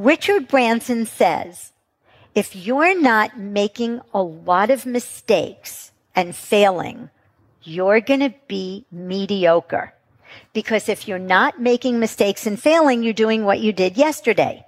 Richard 0.00 0.48
Branson 0.48 1.04
says, 1.04 1.72
if 2.34 2.56
you're 2.56 2.98
not 2.98 3.38
making 3.38 4.00
a 4.14 4.22
lot 4.22 4.70
of 4.70 4.86
mistakes 4.86 5.92
and 6.16 6.34
failing, 6.34 7.10
you're 7.64 8.00
going 8.00 8.20
to 8.20 8.32
be 8.48 8.86
mediocre. 8.90 9.92
Because 10.54 10.88
if 10.88 11.06
you're 11.06 11.18
not 11.18 11.60
making 11.60 12.00
mistakes 12.00 12.46
and 12.46 12.58
failing, 12.58 13.02
you're 13.02 13.12
doing 13.12 13.44
what 13.44 13.60
you 13.60 13.74
did 13.74 13.98
yesterday. 13.98 14.64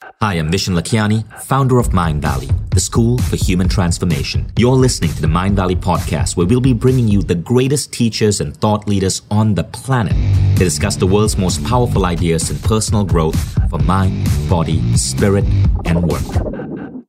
Hi, 0.00 0.34
I'm 0.34 0.48
Vishen 0.50 0.78
Lakhiani, 0.78 1.24
founder 1.42 1.80
of 1.80 1.88
Mindvalley, 1.88 2.48
the 2.70 2.78
school 2.78 3.18
for 3.18 3.34
human 3.34 3.68
transformation. 3.68 4.46
You're 4.56 4.76
listening 4.76 5.12
to 5.12 5.20
the 5.20 5.26
Mindvalley 5.26 5.74
podcast, 5.74 6.36
where 6.36 6.46
we'll 6.46 6.60
be 6.60 6.72
bringing 6.72 7.08
you 7.08 7.20
the 7.20 7.34
greatest 7.34 7.92
teachers 7.92 8.40
and 8.40 8.56
thought 8.56 8.86
leaders 8.86 9.22
on 9.30 9.54
the 9.54 9.64
planet 9.64 10.12
to 10.56 10.64
discuss 10.64 10.94
the 10.94 11.06
world's 11.06 11.36
most 11.36 11.64
powerful 11.64 12.06
ideas 12.06 12.48
in 12.48 12.58
personal 12.58 13.04
growth 13.04 13.38
for 13.70 13.80
mind, 13.80 14.28
body, 14.48 14.80
spirit, 14.96 15.44
and 15.84 16.04
work. 16.04 17.04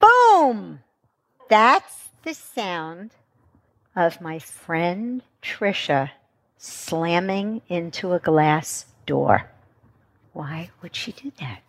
Boom! 0.00 0.80
That's 1.48 2.08
the 2.24 2.34
sound 2.34 3.12
of 3.94 4.20
my 4.20 4.40
friend 4.40 5.22
Trisha 5.40 6.10
slamming 6.58 7.62
into 7.68 8.12
a 8.12 8.18
glass 8.18 8.86
door. 9.06 9.50
Why 10.32 10.70
would 10.82 10.96
she 10.96 11.12
do 11.12 11.30
that? 11.38 11.63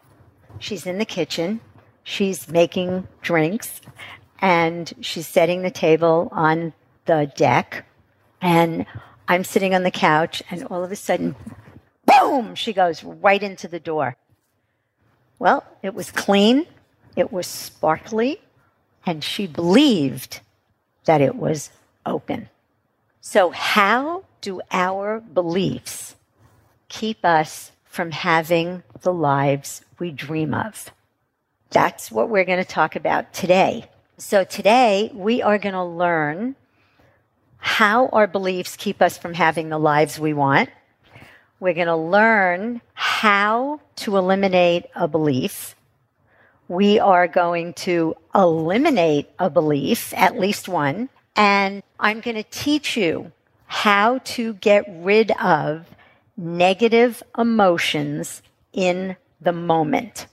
She's 0.60 0.86
in 0.86 0.98
the 0.98 1.06
kitchen. 1.06 1.62
She's 2.04 2.48
making 2.48 3.08
drinks 3.22 3.82
and 4.40 4.94
she's 5.02 5.28
setting 5.28 5.62
the 5.62 5.72
table 5.72 6.30
on 6.32 6.74
the 7.06 7.32
deck. 7.36 7.86
And 8.42 8.86
I'm 9.28 9.44
sitting 9.44 9.74
on 9.74 9.84
the 9.84 9.92
couch 9.92 10.44
and 10.52 10.66
all 10.66 10.84
of 10.84 10.92
a 10.92 10.96
sudden, 10.96 11.36
boom, 12.06 12.56
she 12.56 12.74
goes 12.74 13.04
right 13.04 13.42
into 13.42 13.68
the 13.68 13.80
door. 13.80 14.18
Well, 15.40 15.64
it 15.82 15.94
was 15.94 16.12
clean. 16.12 16.66
It 17.16 17.32
was 17.32 17.48
sparkly 17.48 18.40
and 19.06 19.24
she 19.24 19.48
believed 19.48 20.42
that 21.06 21.22
it 21.22 21.36
was 21.36 21.70
open. 22.06 22.50
So 23.22 23.52
how 23.52 24.26
do 24.42 24.62
our 24.72 25.20
beliefs 25.20 26.16
keep 26.90 27.24
us 27.24 27.72
from 27.86 28.12
having 28.12 28.84
the 29.02 29.14
lives 29.14 29.85
we 30.00 30.12
dream 30.12 30.54
of? 30.54 30.92
That's 31.70 32.12
what 32.12 32.30
we're 32.30 32.46
going 32.46 32.64
to 32.64 32.70
talk 32.70 32.96
about 32.96 33.34
today. 33.34 33.90
So 34.18 34.44
today 34.44 35.12
we 35.14 35.42
are 35.42 35.58
going 35.58 35.74
to 35.74 35.84
learn 35.84 36.56
how 37.58 38.08
our 38.10 38.28
beliefs 38.28 38.76
keep 38.78 39.02
us 39.02 39.18
from 39.18 39.34
having 39.34 39.70
the 39.70 39.78
lives 39.78 40.20
we 40.20 40.34
want. 40.34 40.70
We're 41.60 41.74
going 41.74 41.88
to 41.88 41.96
learn 41.96 42.82
how 42.94 43.82
to 43.98 44.18
eliminate 44.18 44.86
a 44.96 45.08
belief. 45.08 45.76
We 46.68 47.00
are 47.00 47.28
going 47.28 47.74
to 47.74 48.16
eliminate 48.34 49.30
a 49.40 49.50
belief, 49.50 50.14
at 50.16 50.40
least 50.40 50.68
one. 50.68 51.10
And 51.36 51.84
I'm 52.00 52.22
going 52.22 52.38
to 52.38 52.44
teach 52.44 52.96
you 52.96 53.32
how 53.66 54.20
to 54.20 54.54
get 54.56 54.86
rid 54.88 55.32
of 55.32 55.86
negative 56.38 57.24
emotions 57.38 58.42
in 58.74 59.16
the 59.46 59.54
moment. 59.54 60.28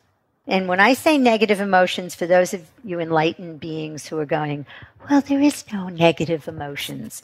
And 0.46 0.66
when 0.66 0.80
I 0.80 0.94
say 0.94 1.18
negative 1.18 1.60
emotions, 1.60 2.14
for 2.14 2.26
those 2.26 2.52
of 2.52 2.68
you 2.82 2.98
enlightened 2.98 3.60
beings 3.60 4.06
who 4.06 4.18
are 4.18 4.26
going, 4.26 4.66
well, 5.08 5.20
there 5.20 5.40
is 5.40 5.64
no 5.72 5.88
negative 5.88 6.48
emotions. 6.48 7.22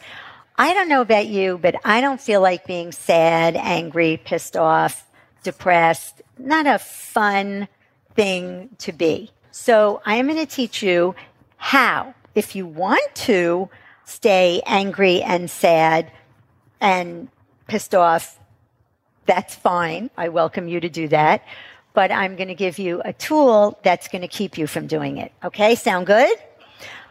I 0.57 0.73
don't 0.73 0.89
know 0.89 1.01
about 1.01 1.27
you, 1.27 1.59
but 1.59 1.75
I 1.85 2.01
don't 2.01 2.21
feel 2.21 2.41
like 2.41 2.67
being 2.67 2.93
sad, 2.93 3.57
angry, 3.57 4.21
pissed 4.25 4.57
off, 4.57 5.07
depressed. 5.43 6.23
Not 6.39 6.67
a 6.67 6.79
fun 6.79 7.67
thing 8.15 8.71
to 8.79 8.93
be. 8.93 9.31
So 9.51 10.01
I 10.07 10.17
am 10.17 10.27
going 10.27 10.39
to 10.39 10.47
teach 10.47 10.83
you 10.83 11.17
how, 11.57 12.15
if 12.35 12.55
you 12.55 12.67
want 12.67 13.15
to 13.15 13.69
stay 14.05 14.63
angry 14.65 15.23
and 15.23 15.51
sad 15.51 16.13
and 16.81 17.29
pissed 17.67 17.95
off, 17.95 18.39
that's 19.27 19.55
fine. 19.55 20.11
I 20.17 20.29
welcome 20.29 20.69
you 20.69 20.81
to 20.81 20.89
do 20.89 21.09
that 21.09 21.45
but 21.95 22.11
I'm 22.11 22.37
going 22.37 22.49
to 22.49 22.55
give 22.55 22.79
you 22.79 23.03
a 23.05 23.13
tool 23.13 23.79
that's 23.83 24.09
going 24.09 24.23
to 24.23 24.29
keep 24.29 24.59
you 24.59 24.67
from 24.67 24.87
doing 24.87 25.19
it. 25.19 25.33
Okay, 25.45 25.75
sound 25.75 26.07
good? 26.07 26.37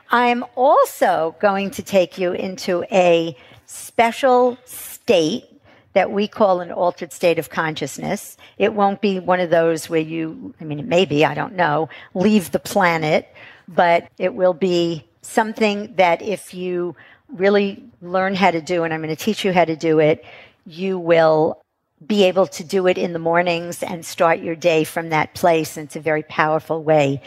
I'm 0.09 0.45
also 0.55 1.35
going 1.39 1.71
to 1.71 1.83
take 1.83 2.17
you 2.17 2.31
into 2.31 2.83
a 2.91 3.35
special 3.65 4.57
state 4.65 5.45
that 5.93 6.11
we 6.11 6.27
call 6.27 6.61
an 6.61 6.71
altered 6.71 7.11
state 7.11 7.39
of 7.39 7.49
consciousness. 7.49 8.37
It 8.57 8.73
won't 8.73 9.01
be 9.01 9.19
one 9.19 9.39
of 9.39 9.49
those 9.49 9.89
where 9.89 9.99
you, 9.99 10.53
I 10.61 10.63
mean, 10.63 10.79
it 10.79 10.85
may 10.85 11.05
be, 11.05 11.25
I 11.25 11.33
don't 11.33 11.55
know, 11.55 11.89
leave 12.13 12.51
the 12.51 12.59
planet, 12.59 13.27
but 13.67 14.07
it 14.17 14.35
will 14.35 14.53
be 14.53 15.07
something 15.21 15.93
that 15.95 16.21
if 16.21 16.53
you 16.53 16.95
really 17.29 17.83
learn 18.01 18.35
how 18.35 18.51
to 18.51 18.61
do, 18.61 18.83
and 18.83 18.93
I'm 18.93 19.01
going 19.01 19.13
to 19.13 19.21
teach 19.21 19.43
you 19.43 19.51
how 19.51 19.65
to 19.65 19.75
do 19.75 19.99
it, 19.99 20.23
you 20.65 20.99
will 20.99 21.61
be 22.05 22.23
able 22.25 22.47
to 22.47 22.63
do 22.63 22.87
it 22.87 22.97
in 22.97 23.13
the 23.13 23.19
mornings 23.19 23.81
and 23.81 24.05
start 24.05 24.39
your 24.39 24.55
day 24.55 24.83
from 24.83 25.09
that 25.09 25.33
place. 25.33 25.77
And 25.77 25.87
it's 25.87 25.95
a 25.95 25.99
very 25.99 26.23
powerful 26.23 26.83
way 26.83 27.21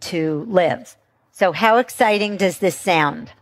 to 0.00 0.46
live. 0.48 0.96
So 1.32 1.52
how 1.52 1.78
exciting 1.78 2.36
does 2.36 2.58
this 2.58 2.78
sound? 2.78 3.32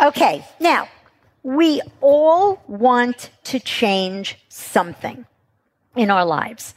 Okay. 0.00 0.44
Now 0.60 0.88
we 1.42 1.80
all 2.00 2.62
want 2.66 3.30
to 3.44 3.58
change 3.58 4.38
something 4.48 5.24
in 5.96 6.10
our 6.10 6.24
lives. 6.24 6.74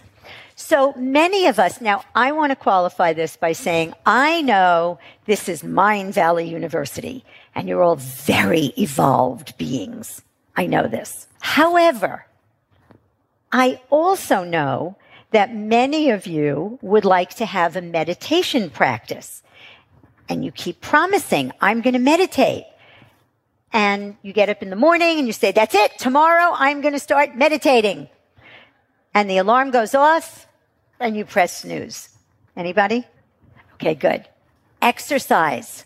So 0.55 0.93
many 0.93 1.47
of 1.47 1.59
us, 1.59 1.81
now 1.81 2.03
I 2.15 2.31
want 2.31 2.51
to 2.51 2.55
qualify 2.55 3.13
this 3.13 3.35
by 3.35 3.51
saying, 3.51 3.93
I 4.05 4.41
know 4.43 4.99
this 5.25 5.49
is 5.49 5.63
Mindvalley 5.63 6.47
University 6.47 7.25
and 7.55 7.67
you're 7.67 7.81
all 7.81 7.95
very 7.95 8.71
evolved 8.77 9.57
beings. 9.57 10.21
I 10.55 10.65
know 10.65 10.87
this. 10.87 11.27
However, 11.39 12.25
I 13.51 13.81
also 13.89 14.43
know 14.43 14.97
that 15.31 15.55
many 15.55 16.09
of 16.09 16.27
you 16.27 16.77
would 16.81 17.05
like 17.05 17.35
to 17.35 17.45
have 17.45 17.75
a 17.75 17.81
meditation 17.81 18.69
practice. 18.69 19.41
And 20.29 20.45
you 20.45 20.51
keep 20.51 20.81
promising, 20.81 21.51
I'm 21.59 21.81
going 21.81 21.93
to 21.93 21.99
meditate. 21.99 22.65
And 23.73 24.17
you 24.21 24.33
get 24.33 24.49
up 24.49 24.61
in 24.61 24.69
the 24.69 24.75
morning 24.75 25.17
and 25.17 25.27
you 25.27 25.33
say, 25.33 25.51
that's 25.51 25.75
it. 25.75 25.97
Tomorrow 25.97 26.53
I'm 26.55 26.81
going 26.81 26.93
to 26.93 26.99
start 26.99 27.35
meditating. 27.35 28.09
And 29.13 29.29
the 29.29 29.37
alarm 29.37 29.71
goes 29.71 29.95
off 29.95 30.47
and 30.99 31.15
you 31.15 31.25
press 31.25 31.61
snooze. 31.61 32.09
Anybody? 32.55 33.05
Okay, 33.75 33.95
good. 33.95 34.27
Exercise. 34.81 35.85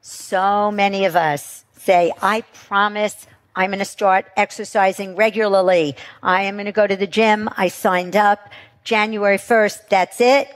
So 0.00 0.70
many 0.70 1.04
of 1.04 1.16
us 1.16 1.64
say, 1.76 2.12
I 2.22 2.42
promise 2.42 3.26
I'm 3.54 3.70
going 3.70 3.80
to 3.80 3.84
start 3.84 4.26
exercising 4.36 5.16
regularly. 5.16 5.96
I 6.22 6.42
am 6.42 6.54
going 6.54 6.66
to 6.66 6.72
go 6.72 6.86
to 6.86 6.96
the 6.96 7.06
gym. 7.06 7.48
I 7.56 7.68
signed 7.68 8.16
up 8.16 8.50
January 8.84 9.38
1st. 9.38 9.88
That's 9.88 10.20
it. 10.20 10.48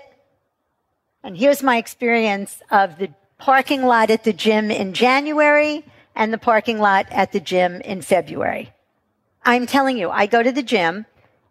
And 1.22 1.36
here's 1.36 1.62
my 1.62 1.78
experience 1.78 2.62
of 2.70 2.98
the 2.98 3.10
parking 3.38 3.84
lot 3.84 4.10
at 4.10 4.24
the 4.24 4.32
gym 4.32 4.70
in 4.70 4.92
January 4.92 5.84
and 6.14 6.32
the 6.32 6.38
parking 6.38 6.78
lot 6.78 7.06
at 7.10 7.32
the 7.32 7.40
gym 7.40 7.80
in 7.80 8.02
February. 8.02 8.72
I'm 9.44 9.66
telling 9.66 9.98
you, 9.98 10.10
I 10.10 10.26
go 10.26 10.42
to 10.42 10.52
the 10.52 10.62
gym 10.62 11.06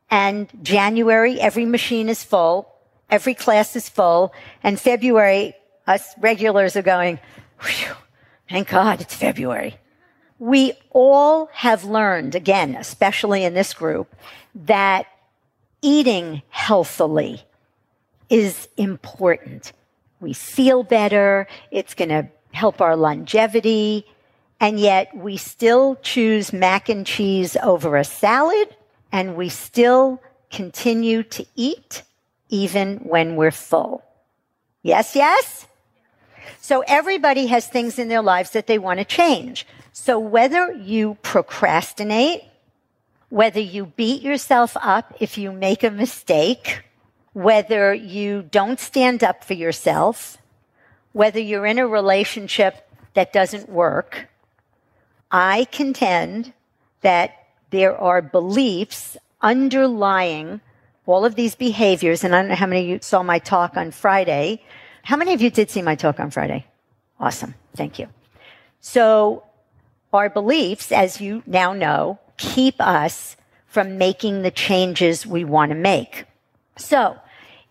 and 0.10 0.48
January, 0.62 1.40
every 1.40 1.66
machine 1.66 2.08
is 2.08 2.24
full. 2.24 2.70
Every 3.10 3.34
class 3.34 3.76
is 3.76 3.90
full. 3.90 4.34
And 4.64 4.80
February, 4.80 5.56
us 5.88 6.14
regulars 6.20 6.76
are 6.76 6.82
going, 6.82 7.20
thank 8.50 8.70
God 8.70 9.02
it's 9.02 9.16
February. 9.16 9.78
We 10.44 10.74
all 10.90 11.48
have 11.54 11.86
learned, 11.86 12.36
again, 12.36 12.76
especially 12.76 13.46
in 13.46 13.54
this 13.54 13.74
group, 13.74 14.14
that 14.54 15.06
eating 15.82 16.42
healthily 16.50 17.44
is 18.30 18.68
important. 18.76 19.72
We 20.20 20.34
feel 20.34 20.84
better. 20.84 21.48
It's 21.72 21.94
going 21.94 22.10
to 22.10 22.28
help 22.52 22.82
our 22.82 22.98
longevity. 22.98 24.06
And 24.60 24.82
yet 24.82 25.16
we 25.16 25.38
still 25.38 25.96
choose 26.02 26.52
mac 26.52 26.90
and 26.90 27.08
cheese 27.08 27.56
over 27.64 27.96
a 27.96 28.04
salad 28.04 28.76
and 29.14 29.38
we 29.38 29.48
still 29.48 30.22
continue 30.52 31.24
to 31.24 31.46
eat 31.56 32.04
even 32.50 32.98
when 32.98 33.38
we're 33.38 33.50
full. 33.52 34.04
Yes, 34.82 35.16
yes? 35.16 35.68
So 36.60 36.84
everybody 36.86 37.46
has 37.46 37.66
things 37.66 37.98
in 37.98 38.10
their 38.10 38.22
lives 38.22 38.52
that 38.52 38.68
they 38.68 38.78
want 38.78 39.00
to 39.00 39.06
change. 39.06 39.66
So 39.94 40.18
whether 40.18 40.74
you 40.74 41.18
procrastinate, 41.22 42.42
whether 43.30 43.60
you 43.60 43.86
beat 43.86 44.24
yourself 44.24 44.76
up 44.82 45.16
if 45.20 45.38
you 45.38 45.52
make 45.52 45.84
a 45.84 45.92
mistake, 45.92 46.84
whether 47.34 47.94
you 47.94 48.42
don't 48.42 48.80
stand 48.80 49.24
up 49.24 49.44
for 49.44 49.54
yourself, 49.54 50.40
whether 51.12 51.40
you're 51.40 51.68
in 51.68 51.78
a 51.78 51.88
relationship 51.88 52.90
that 53.14 53.32
doesn't 53.32 53.70
work, 53.70 54.30
I 55.32 55.66
contend 55.66 56.54
that 57.02 57.48
there 57.70 57.96
are 57.96 58.24
beliefs 58.24 59.16
underlying 59.42 60.60
all 61.06 61.24
of 61.24 61.36
these 61.36 61.54
behaviors, 61.54 62.24
and 62.24 62.34
I 62.36 62.42
don't 62.42 62.50
know 62.50 62.56
how 62.56 62.66
many 62.66 62.82
of 62.82 62.88
you 62.88 63.00
saw 63.02 63.22
my 63.22 63.38
talk 63.38 63.78
on 63.78 63.92
Friday. 63.92 64.64
How 65.04 65.18
many 65.18 65.34
of 65.34 65.42
you 65.42 65.52
did 65.52 65.70
see 65.70 65.84
my 65.84 65.96
talk 65.96 66.20
on 66.20 66.32
Friday? 66.32 66.66
Awesome. 67.20 67.54
Thank 67.76 68.00
you. 68.00 68.08
So 68.80 69.44
our 70.14 70.30
beliefs, 70.30 70.92
as 70.92 71.22
you 71.22 71.44
now 71.46 71.74
know, 71.74 72.20
keep 72.38 72.80
us 72.80 73.36
from 73.68 73.98
making 73.98 74.42
the 74.42 74.52
changes 74.52 75.26
we 75.26 75.44
want 75.44 75.72
to 75.72 75.76
make. 75.76 76.26
So 76.78 77.18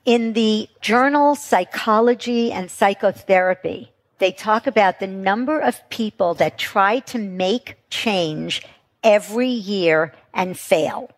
in 0.04 0.32
the 0.32 0.68
journal 0.80 1.34
Psychology 1.34 2.52
and 2.52 2.70
Psychotherapy, 2.70 3.92
they 4.18 4.32
talk 4.32 4.66
about 4.66 5.00
the 5.00 5.06
number 5.06 5.60
of 5.60 5.88
people 5.90 6.34
that 6.34 6.58
try 6.58 7.00
to 7.00 7.18
make 7.18 7.76
change 7.90 8.62
every 9.02 9.48
year 9.48 10.12
and 10.32 10.58
fail. 10.58 11.10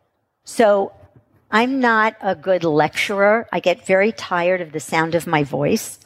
So 0.45 0.93
I'm 1.51 1.81
not 1.81 2.17
a 2.21 2.35
good 2.35 2.65
lecturer. 2.65 3.49
I 3.53 3.61
get 3.61 3.87
very 3.87 4.13
tired 4.13 4.61
of 4.61 4.73
the 4.73 4.81
sound 4.81 5.15
of 5.15 5.27
my 5.27 5.45
voice. 5.45 5.99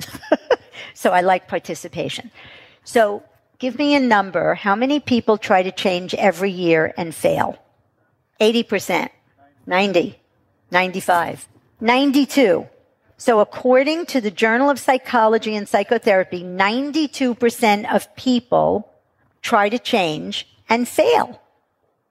so 0.95 1.13
I 1.13 1.21
like 1.21 1.49
participation. 1.49 2.31
So 2.85 3.23
give 3.59 3.79
me 3.79 3.95
a 3.95 4.01
number. 4.01 4.55
How 4.55 4.75
many 4.75 5.01
people 5.01 5.37
try 5.37 5.63
to 5.63 5.73
change 5.73 6.15
every 6.15 6.51
year 6.51 6.95
and 6.97 7.15
fail? 7.15 7.59
80%, 8.41 9.09
90, 9.67 10.19
95, 10.71 11.49
92. 11.81 12.69
So 13.17 13.41
according 13.41 14.07
to 14.07 14.21
the 14.21 14.31
Journal 14.31 14.71
of 14.71 14.79
Psychology 14.79 15.57
and 15.57 15.69
Psychotherapy, 15.69 16.45
92% 16.45 17.93
of 17.93 18.15
people 18.15 18.93
try 19.43 19.69
to 19.69 19.79
change 19.79 20.49
and 20.69 20.87
fail 20.87 21.41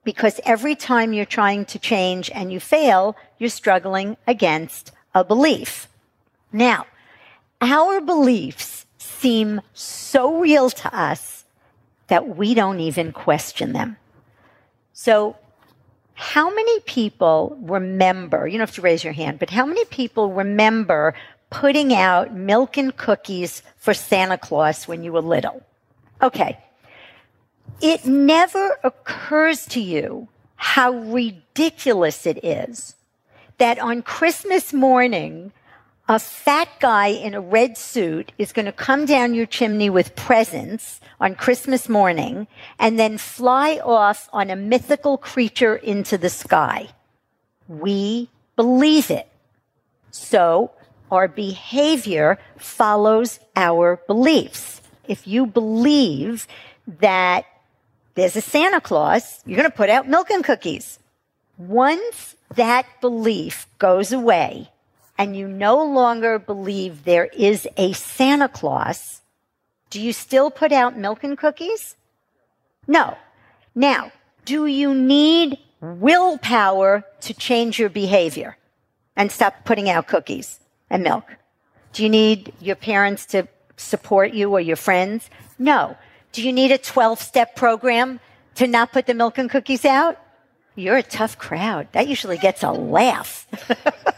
because 0.04 0.40
every 0.46 0.76
time 0.76 1.14
you're 1.14 1.26
trying 1.26 1.66
to 1.66 1.80
change 1.80 2.32
and 2.32 2.52
you 2.52 2.60
fail, 2.60 3.16
you're 3.38 3.50
struggling 3.50 4.18
against 4.26 4.92
a 5.14 5.24
belief. 5.24 5.88
Now, 6.52 6.88
our 7.62 8.02
beliefs 8.02 8.86
seem 8.98 9.62
so 9.74 10.40
real 10.40 10.70
to 10.70 10.96
us 10.96 11.37
that 12.08 12.36
we 12.36 12.54
don't 12.54 12.80
even 12.80 13.12
question 13.12 13.74
them. 13.74 13.98
So, 14.94 15.36
how 16.14 16.50
many 16.54 16.80
people 16.82 17.58
remember, 17.62 18.48
you 18.48 18.54
don't 18.58 18.68
have 18.68 18.76
to 18.76 18.82
raise 18.82 19.04
your 19.04 19.14
hand, 19.14 19.38
but 19.38 19.52
how 19.52 19.66
many 19.66 19.86
people 19.86 20.32
remember 20.34 21.14
putting 21.52 21.94
out 21.94 22.34
milk 22.34 22.76
and 22.78 22.96
cookies 22.98 23.62
for 23.78 23.94
Santa 23.94 24.38
Claus 24.38 24.88
when 24.88 25.04
you 25.04 25.14
were 25.14 25.22
little? 25.22 25.62
Okay 26.22 26.58
it 27.82 28.06
never 28.06 28.80
occurs 28.84 29.66
to 29.68 29.80
you 29.80 30.28
how 30.56 30.92
ridiculous 30.92 32.26
it 32.26 32.44
is 32.44 32.96
that 33.58 33.80
on 33.80 34.02
Christmas 34.02 34.74
morning, 34.74 35.52
a 36.08 36.20
fat 36.20 36.70
guy 36.80 37.08
in 37.08 37.34
a 37.34 37.42
red 37.42 37.78
suit 37.78 38.32
is 38.38 38.54
going 38.54 38.66
to 38.66 38.72
come 38.72 39.06
down 39.06 39.34
your 39.34 39.46
chimney 39.46 39.90
with 39.90 40.16
presents 40.16 41.02
on 41.20 41.36
Christmas 41.36 41.90
morning 41.90 42.48
and 42.80 42.98
then 42.98 43.18
fly 43.18 43.80
off 43.84 44.30
on 44.32 44.50
a 44.50 44.56
mythical 44.56 45.18
creature 45.18 45.76
into 45.76 46.18
the 46.18 46.30
sky. 46.30 46.88
We 47.68 48.30
believe 48.56 49.12
it. 49.12 49.28
So 50.12 50.72
our 51.12 51.28
behavior 51.28 52.40
follows 52.58 53.40
our 53.58 53.98
beliefs. 54.08 54.82
If 55.10 55.28
you 55.28 55.46
believe 55.46 56.48
that 57.02 57.46
there's 58.16 58.38
a 58.38 58.42
Santa 58.42 58.80
Claus, 58.80 59.42
you're 59.46 59.58
going 59.58 59.70
to 59.70 59.76
put 59.76 59.90
out 59.90 60.08
milk 60.08 60.30
and 60.30 60.44
cookies. 60.44 61.00
Once 61.58 62.36
that 62.56 62.86
belief 63.02 63.68
goes 63.78 64.14
away 64.14 64.70
and 65.18 65.36
you 65.36 65.48
no 65.48 65.84
longer 65.84 66.40
believe 66.40 67.04
there 67.04 67.26
is 67.26 67.68
a 67.78 67.94
Santa 67.94 68.48
Claus, 68.48 69.22
do 69.90 70.02
you 70.02 70.14
still 70.14 70.52
put 70.52 70.72
out 70.72 70.98
milk 70.98 71.24
and 71.24 71.38
cookies? 71.38 71.96
No. 72.88 73.18
Now, 73.74 74.12
do 74.46 74.66
you 74.66 74.94
need 74.94 75.58
willpower 75.82 77.04
to 77.22 77.34
change 77.34 77.80
your 77.80 77.90
behavior 77.90 78.58
and 79.16 79.32
stop 79.32 79.66
putting 79.66 79.90
out 79.90 80.08
cookies 80.08 80.60
and 80.90 81.04
milk? 81.04 81.26
Do 81.94 82.04
you 82.04 82.10
need 82.10 82.54
your 82.60 82.76
parents 82.76 83.26
to 83.28 83.48
support 83.78 84.34
you 84.34 84.52
or 84.52 84.60
your 84.60 84.76
friends? 84.76 85.30
No. 85.58 85.98
Do 86.32 86.44
you 86.44 86.54
need 86.54 86.72
a 86.72 86.78
12 86.78 87.20
step 87.20 87.56
program 87.56 88.20
to 88.56 88.68
not 88.68 88.92
put 88.92 89.06
the 89.06 89.14
milk 89.14 89.38
and 89.38 89.50
cookies 89.50 89.86
out? 89.86 90.20
You're 90.76 90.98
a 90.98 91.04
tough 91.04 91.38
crowd. 91.38 91.88
That 91.94 92.08
usually 92.08 92.38
gets 92.38 92.62
a 92.62 92.72
laugh. 92.72 93.48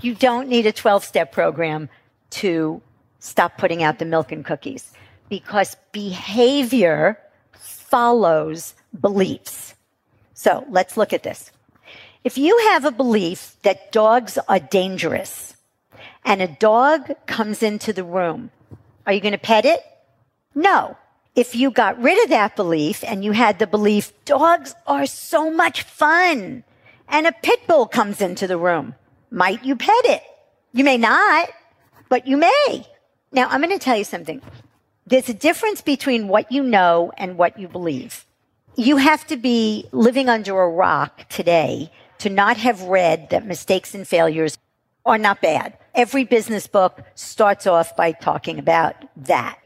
you 0.00 0.14
don't 0.14 0.48
need 0.48 0.66
a 0.66 0.72
12 0.72 1.04
step 1.04 1.32
program 1.32 1.88
to 2.30 2.80
stop 3.18 3.58
putting 3.58 3.82
out 3.82 3.98
the 3.98 4.04
milk 4.04 4.32
and 4.32 4.44
cookies 4.44 4.92
because 5.28 5.76
behavior 5.92 7.18
follows 7.52 8.74
beliefs. 8.98 9.74
So 10.34 10.64
let's 10.70 10.96
look 10.96 11.12
at 11.12 11.22
this. 11.22 11.50
If 12.24 12.38
you 12.38 12.56
have 12.70 12.84
a 12.84 12.90
belief 12.90 13.56
that 13.62 13.92
dogs 13.92 14.38
are 14.48 14.58
dangerous 14.58 15.54
and 16.24 16.42
a 16.42 16.48
dog 16.48 17.10
comes 17.26 17.62
into 17.62 17.92
the 17.92 18.04
room, 18.04 18.50
are 19.06 19.12
you 19.12 19.20
going 19.20 19.32
to 19.32 19.38
pet 19.38 19.64
it? 19.64 19.80
No. 20.54 20.96
If 21.34 21.54
you 21.54 21.70
got 21.70 22.02
rid 22.02 22.22
of 22.24 22.30
that 22.30 22.56
belief 22.56 23.04
and 23.04 23.24
you 23.24 23.32
had 23.32 23.58
the 23.58 23.66
belief, 23.66 24.12
dogs 24.24 24.74
are 24.86 25.06
so 25.06 25.50
much 25.50 25.82
fun, 25.82 26.64
and 27.08 27.26
a 27.26 27.32
pit 27.32 27.60
bull 27.68 27.86
comes 27.86 28.20
into 28.20 28.46
the 28.46 28.58
room, 28.58 28.94
might 29.30 29.64
you 29.64 29.76
pet 29.76 30.04
it? 30.04 30.22
You 30.72 30.84
may 30.84 30.98
not, 30.98 31.50
but 32.08 32.26
you 32.26 32.36
may. 32.36 32.86
Now, 33.32 33.48
I'm 33.48 33.60
going 33.60 33.76
to 33.76 33.84
tell 33.84 33.96
you 33.96 34.04
something. 34.04 34.40
There's 35.06 35.28
a 35.28 35.34
difference 35.34 35.80
between 35.80 36.28
what 36.28 36.52
you 36.52 36.62
know 36.62 37.12
and 37.16 37.36
what 37.36 37.58
you 37.58 37.68
believe. 37.68 38.26
You 38.76 38.98
have 38.98 39.26
to 39.28 39.36
be 39.36 39.86
living 39.92 40.28
under 40.28 40.60
a 40.60 40.68
rock 40.68 41.28
today 41.28 41.90
to 42.18 42.30
not 42.30 42.56
have 42.58 42.82
read 42.82 43.30
that 43.30 43.46
mistakes 43.46 43.94
and 43.94 44.06
failures 44.06 44.58
are 45.04 45.18
not 45.18 45.40
bad. 45.40 45.76
Every 45.94 46.24
business 46.24 46.66
book 46.66 47.00
starts 47.14 47.66
off 47.66 47.96
by 47.96 48.12
talking 48.12 48.58
about 48.58 48.94
that. 49.16 49.58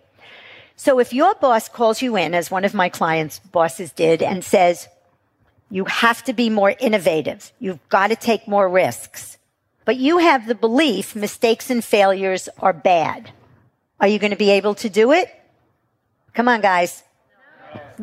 So 0.76 0.98
if 0.98 1.12
your 1.12 1.34
boss 1.34 1.68
calls 1.68 2.02
you 2.02 2.16
in, 2.16 2.34
as 2.34 2.50
one 2.50 2.64
of 2.64 2.74
my 2.74 2.88
clients' 2.88 3.38
bosses 3.38 3.92
did, 3.92 4.22
and 4.22 4.42
says, 4.42 4.88
you 5.70 5.84
have 5.86 6.22
to 6.24 6.32
be 6.32 6.50
more 6.50 6.74
innovative. 6.78 7.52
You've 7.58 7.86
got 7.88 8.08
to 8.08 8.16
take 8.16 8.46
more 8.46 8.68
risks. 8.68 9.38
But 9.84 9.96
you 9.96 10.18
have 10.18 10.46
the 10.46 10.54
belief 10.54 11.16
mistakes 11.16 11.70
and 11.70 11.84
failures 11.84 12.48
are 12.58 12.72
bad. 12.72 13.30
Are 14.00 14.08
you 14.08 14.18
going 14.18 14.30
to 14.30 14.36
be 14.36 14.50
able 14.50 14.74
to 14.76 14.88
do 14.88 15.12
it? 15.12 15.28
Come 16.34 16.48
on, 16.48 16.60
guys. 16.60 17.02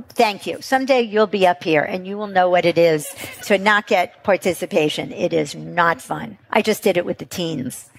Thank 0.09 0.47
you. 0.47 0.61
Someday 0.61 1.01
you'll 1.01 1.27
be 1.27 1.45
up 1.45 1.63
here 1.63 1.81
and 1.81 2.07
you 2.07 2.17
will 2.17 2.27
know 2.27 2.49
what 2.49 2.65
it 2.65 2.77
is 2.77 3.07
to 3.43 3.57
not 3.57 3.87
get 3.87 4.23
participation. 4.23 5.11
It 5.11 5.33
is 5.33 5.55
not 5.55 6.01
fun. 6.01 6.37
I 6.49 6.61
just 6.61 6.83
did 6.83 6.97
it 6.97 7.05
with 7.05 7.17
the 7.17 7.25
teens. 7.25 7.89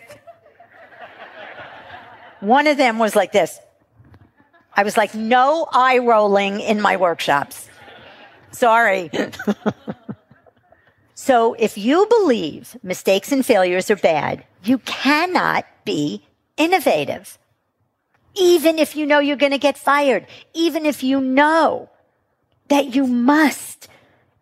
One 2.40 2.66
of 2.66 2.76
them 2.76 2.99
was 2.99 3.14
like 3.14 3.32
this. 3.32 3.58
I 4.75 4.82
was 4.82 4.96
like, 4.96 5.14
no 5.14 5.68
eye 5.70 5.99
rolling 5.99 6.60
in 6.60 6.80
my 6.80 6.96
workshops. 6.96 7.68
Sorry. 8.52 9.10
so 11.20 11.52
if 11.58 11.76
you 11.76 12.06
believe 12.06 12.78
mistakes 12.82 13.30
and 13.30 13.44
failures 13.44 13.90
are 13.90 13.96
bad, 13.96 14.42
you 14.64 14.78
cannot 14.78 15.66
be 15.84 16.24
innovative. 16.56 17.36
Even 18.34 18.78
if 18.78 18.96
you 18.96 19.04
know 19.04 19.18
you're 19.18 19.36
going 19.36 19.52
to 19.52 19.58
get 19.58 19.76
fired, 19.76 20.26
even 20.54 20.86
if 20.86 21.02
you 21.02 21.20
know 21.20 21.90
that 22.68 22.94
you 22.94 23.06
must. 23.06 23.86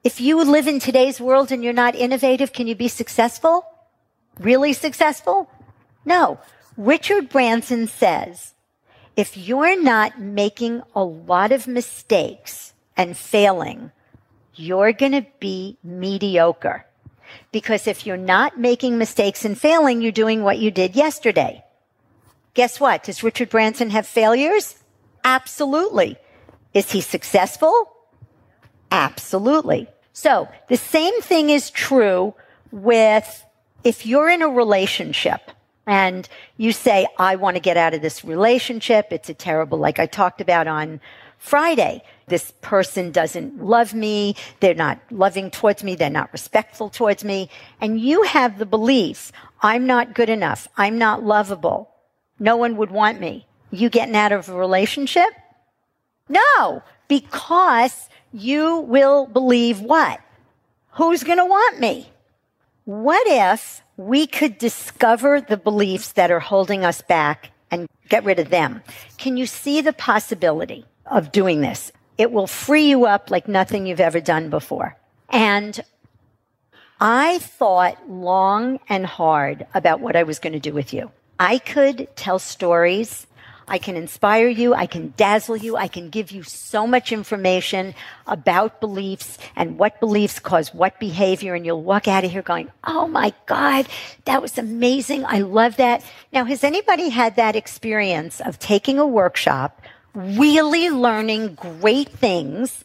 If 0.04 0.20
you 0.20 0.44
live 0.44 0.68
in 0.68 0.78
today's 0.78 1.20
world 1.20 1.50
and 1.50 1.64
you're 1.64 1.72
not 1.72 1.96
innovative, 1.96 2.52
can 2.52 2.68
you 2.68 2.76
be 2.76 2.86
successful? 2.86 3.66
Really 4.38 4.72
successful? 4.72 5.50
No. 6.04 6.38
Richard 6.76 7.28
Branson 7.28 7.88
says 7.88 8.54
if 9.16 9.36
you're 9.36 9.82
not 9.82 10.20
making 10.20 10.82
a 10.94 11.02
lot 11.02 11.50
of 11.50 11.66
mistakes 11.66 12.72
and 12.96 13.16
failing, 13.16 13.90
you're 14.58 14.92
going 14.92 15.12
to 15.12 15.26
be 15.40 15.78
mediocre. 15.82 16.84
Because 17.52 17.86
if 17.86 18.06
you're 18.06 18.16
not 18.16 18.58
making 18.58 18.98
mistakes 18.98 19.44
and 19.44 19.58
failing, 19.58 20.00
you're 20.00 20.12
doing 20.12 20.42
what 20.42 20.58
you 20.58 20.70
did 20.70 20.96
yesterday. 20.96 21.64
Guess 22.54 22.80
what? 22.80 23.04
Does 23.04 23.22
Richard 23.22 23.50
Branson 23.50 23.90
have 23.90 24.06
failures? 24.06 24.76
Absolutely. 25.24 26.16
Is 26.74 26.90
he 26.90 27.00
successful? 27.00 27.92
Absolutely. 28.90 29.88
So 30.12 30.48
the 30.68 30.76
same 30.76 31.20
thing 31.20 31.50
is 31.50 31.70
true 31.70 32.34
with 32.72 33.44
if 33.84 34.06
you're 34.06 34.28
in 34.28 34.42
a 34.42 34.48
relationship 34.48 35.50
and 35.86 36.28
you 36.56 36.72
say, 36.72 37.06
I 37.18 37.36
want 37.36 37.56
to 37.56 37.60
get 37.60 37.76
out 37.76 37.94
of 37.94 38.02
this 38.02 38.24
relationship. 38.24 39.08
It's 39.10 39.30
a 39.30 39.34
terrible, 39.34 39.78
like 39.78 39.98
I 39.98 40.06
talked 40.06 40.40
about 40.40 40.66
on 40.66 41.00
Friday. 41.38 42.02
This 42.26 42.52
person 42.60 43.10
doesn't 43.10 43.64
love 43.64 43.94
me. 43.94 44.36
They're 44.60 44.74
not 44.74 45.00
loving 45.10 45.50
towards 45.50 45.82
me. 45.82 45.94
They're 45.94 46.10
not 46.10 46.32
respectful 46.32 46.90
towards 46.90 47.24
me. 47.24 47.48
And 47.80 48.00
you 48.00 48.22
have 48.24 48.58
the 48.58 48.66
belief, 48.66 49.32
I'm 49.62 49.86
not 49.86 50.14
good 50.14 50.28
enough. 50.28 50.68
I'm 50.76 50.98
not 50.98 51.24
lovable. 51.24 51.90
No 52.38 52.56
one 52.56 52.76
would 52.76 52.90
want 52.90 53.20
me. 53.20 53.46
You 53.70 53.88
getting 53.88 54.16
out 54.16 54.32
of 54.32 54.48
a 54.48 54.54
relationship? 54.54 55.28
No, 56.28 56.82
because 57.08 58.08
you 58.32 58.80
will 58.80 59.26
believe 59.26 59.80
what? 59.80 60.20
Who's 60.92 61.24
going 61.24 61.38
to 61.38 61.46
want 61.46 61.80
me? 61.80 62.10
What 62.84 63.26
if 63.26 63.82
we 63.96 64.26
could 64.26 64.58
discover 64.58 65.40
the 65.40 65.56
beliefs 65.56 66.12
that 66.12 66.30
are 66.30 66.40
holding 66.40 66.84
us 66.84 67.02
back 67.02 67.50
and 67.70 67.88
get 68.08 68.24
rid 68.24 68.38
of 68.38 68.50
them? 68.50 68.82
Can 69.16 69.36
you 69.36 69.46
see 69.46 69.80
the 69.80 69.92
possibility 69.92 70.86
of 71.10 71.32
doing 71.32 71.60
this? 71.60 71.92
It 72.16 72.32
will 72.32 72.46
free 72.46 72.88
you 72.88 73.04
up 73.06 73.30
like 73.30 73.48
nothing 73.48 73.86
you've 73.86 74.00
ever 74.00 74.20
done 74.20 74.50
before. 74.50 74.96
And 75.28 75.80
I 77.00 77.38
thought 77.38 78.10
long 78.10 78.80
and 78.88 79.06
hard 79.06 79.66
about 79.74 80.00
what 80.00 80.16
I 80.16 80.24
was 80.24 80.38
going 80.38 80.54
to 80.54 80.58
do 80.58 80.72
with 80.72 80.92
you. 80.92 81.10
I 81.38 81.58
could 81.58 82.08
tell 82.16 82.38
stories 82.38 83.26
I 83.68 83.78
can 83.78 83.96
inspire 83.96 84.48
you. 84.48 84.74
I 84.74 84.86
can 84.86 85.12
dazzle 85.16 85.56
you. 85.56 85.76
I 85.76 85.88
can 85.88 86.08
give 86.08 86.30
you 86.30 86.42
so 86.42 86.86
much 86.86 87.12
information 87.12 87.94
about 88.26 88.80
beliefs 88.80 89.38
and 89.54 89.78
what 89.78 90.00
beliefs 90.00 90.38
cause 90.38 90.72
what 90.72 90.98
behavior. 90.98 91.54
And 91.54 91.66
you'll 91.66 91.82
walk 91.82 92.08
out 92.08 92.24
of 92.24 92.32
here 92.32 92.42
going, 92.42 92.70
Oh 92.84 93.06
my 93.06 93.34
God, 93.46 93.86
that 94.24 94.40
was 94.40 94.56
amazing. 94.56 95.24
I 95.26 95.40
love 95.40 95.76
that. 95.76 96.02
Now, 96.32 96.44
has 96.44 96.64
anybody 96.64 97.10
had 97.10 97.36
that 97.36 97.56
experience 97.56 98.40
of 98.40 98.58
taking 98.58 98.98
a 98.98 99.06
workshop, 99.06 99.82
really 100.18 100.90
learning 100.90 101.54
great 101.54 102.08
things 102.08 102.84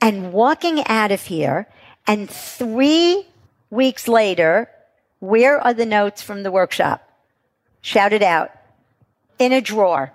and 0.00 0.32
walking 0.32 0.86
out 0.86 1.10
of 1.10 1.22
here 1.22 1.66
and 2.06 2.28
three 2.28 3.26
weeks 3.70 4.06
later, 4.06 4.68
where 5.20 5.58
are 5.58 5.72
the 5.72 5.86
notes 5.86 6.20
from 6.22 6.42
the 6.42 6.50
workshop? 6.50 7.08
Shout 7.80 8.12
it 8.12 8.22
out 8.22 8.50
in 9.38 9.52
a 9.52 9.60
drawer. 9.60 10.12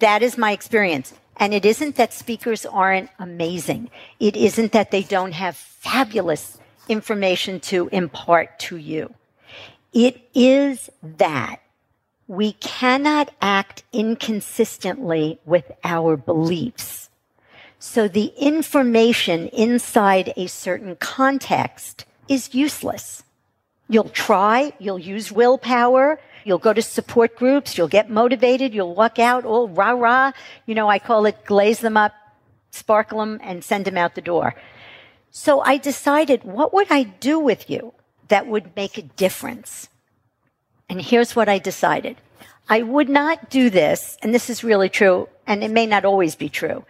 That 0.00 0.22
is 0.22 0.36
my 0.36 0.52
experience. 0.52 1.14
And 1.36 1.54
it 1.54 1.64
isn't 1.64 1.96
that 1.96 2.12
speakers 2.12 2.66
aren't 2.66 3.08
amazing. 3.18 3.90
It 4.18 4.36
isn't 4.36 4.72
that 4.72 4.90
they 4.90 5.02
don't 5.02 5.32
have 5.32 5.56
fabulous 5.56 6.58
information 6.88 7.60
to 7.60 7.88
impart 7.88 8.58
to 8.60 8.76
you. 8.76 9.14
It 9.94 10.28
is 10.34 10.90
that 11.02 11.62
we 12.30 12.52
cannot 12.52 13.32
act 13.42 13.82
inconsistently 13.92 15.40
with 15.44 15.72
our 15.82 16.16
beliefs. 16.16 17.10
So 17.80 18.06
the 18.06 18.32
information 18.38 19.48
inside 19.48 20.32
a 20.36 20.46
certain 20.46 20.94
context 20.94 22.04
is 22.28 22.54
useless. 22.54 23.24
You'll 23.88 24.10
try, 24.10 24.72
you'll 24.78 25.00
use 25.00 25.32
willpower, 25.32 26.20
You'll 26.44 26.58
go 26.58 26.72
to 26.72 26.80
support 26.82 27.36
groups. 27.36 27.76
You'll 27.76 27.88
get 27.88 28.08
motivated. 28.10 28.72
You'll 28.72 28.94
walk 28.94 29.18
out 29.18 29.44
all 29.44 29.68
rah 29.68 29.90
rah. 29.90 30.32
You 30.64 30.74
know, 30.74 30.88
I 30.88 30.98
call 30.98 31.26
it 31.26 31.44
glaze 31.44 31.80
them 31.80 31.98
up, 31.98 32.14
sparkle 32.70 33.18
them, 33.18 33.40
and 33.42 33.62
send 33.62 33.84
them 33.84 33.98
out 33.98 34.14
the 34.14 34.22
door. 34.22 34.54
So 35.30 35.60
I 35.60 35.76
decided, 35.76 36.44
what 36.44 36.72
would 36.72 36.86
I 36.90 37.02
do 37.02 37.38
with 37.38 37.68
you 37.68 37.92
that 38.28 38.46
would 38.46 38.74
make 38.74 38.96
a 38.96 39.02
difference? 39.02 39.88
And 40.90 41.00
here's 41.00 41.36
what 41.36 41.48
I 41.48 41.58
decided. 41.58 42.16
I 42.68 42.82
would 42.82 43.08
not 43.08 43.48
do 43.48 43.70
this, 43.70 44.18
and 44.22 44.34
this 44.34 44.50
is 44.50 44.64
really 44.64 44.88
true, 44.88 45.28
and 45.46 45.64
it 45.64 45.70
may 45.70 45.86
not 45.86 46.04
always 46.04 46.34
be 46.34 46.48
true, 46.48 46.84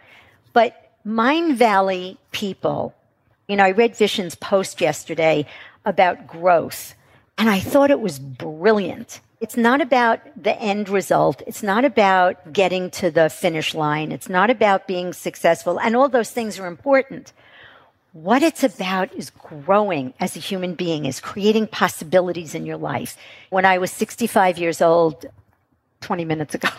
but 0.53 0.91
Mindvalley 1.05 2.17
people, 2.31 2.93
you 3.47 3.55
know, 3.55 3.63
I 3.63 3.71
read 3.71 3.93
Vishen's 3.93 4.35
post 4.35 4.81
yesterday 4.81 5.45
about 5.85 6.27
growth, 6.27 6.93
and 7.37 7.49
I 7.49 7.59
thought 7.59 7.91
it 7.91 8.01
was 8.01 8.19
brilliant. 8.19 9.21
It's 9.39 9.57
not 9.57 9.81
about 9.81 10.19
the 10.35 10.59
end 10.59 10.89
result. 10.89 11.41
It's 11.47 11.63
not 11.63 11.85
about 11.85 12.53
getting 12.53 12.91
to 12.91 13.09
the 13.09 13.29
finish 13.29 13.73
line. 13.73 14.11
It's 14.11 14.29
not 14.29 14.51
about 14.51 14.87
being 14.87 15.13
successful. 15.13 15.79
And 15.79 15.95
all 15.95 16.09
those 16.09 16.29
things 16.29 16.59
are 16.59 16.67
important. 16.67 17.33
What 18.13 18.43
it's 18.43 18.63
about 18.63 19.13
is 19.13 19.29
growing 19.29 20.13
as 20.19 20.35
a 20.35 20.39
human 20.39 20.75
being, 20.75 21.05
is 21.05 21.21
creating 21.21 21.67
possibilities 21.67 22.53
in 22.53 22.65
your 22.65 22.75
life. 22.75 23.15
When 23.49 23.63
I 23.63 23.77
was 23.77 23.89
65 23.91 24.57
years 24.57 24.81
old, 24.81 25.25
20 26.01 26.25
minutes 26.25 26.53
ago, 26.53 26.69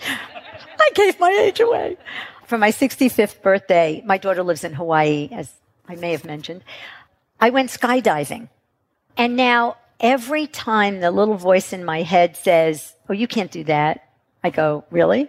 I 0.06 0.90
gave 0.94 1.20
my 1.20 1.30
age 1.30 1.60
away. 1.60 1.98
For 2.46 2.56
my 2.56 2.70
65th 2.70 3.42
birthday, 3.42 4.02
my 4.06 4.16
daughter 4.16 4.42
lives 4.42 4.64
in 4.64 4.72
Hawaii, 4.72 5.28
as 5.32 5.52
I 5.88 5.96
may 5.96 6.12
have 6.12 6.24
mentioned. 6.24 6.62
I 7.38 7.50
went 7.50 7.70
skydiving. 7.70 8.48
And 9.18 9.36
now 9.36 9.76
every 10.00 10.46
time 10.46 11.00
the 11.00 11.10
little 11.10 11.36
voice 11.36 11.74
in 11.74 11.84
my 11.84 12.00
head 12.00 12.34
says, 12.34 12.94
Oh, 13.10 13.12
you 13.12 13.28
can't 13.28 13.50
do 13.50 13.64
that, 13.64 14.08
I 14.42 14.48
go, 14.48 14.84
Really? 14.90 15.28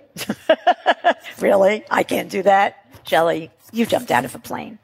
really? 1.39 1.83
I 1.91 2.03
can't 2.03 2.29
do 2.29 2.43
that? 2.43 2.77
Shelly, 3.05 3.51
you 3.73 3.85
jumped 3.85 4.09
out 4.09 4.23
of 4.23 4.35
a 4.35 4.39
plane. 4.39 4.79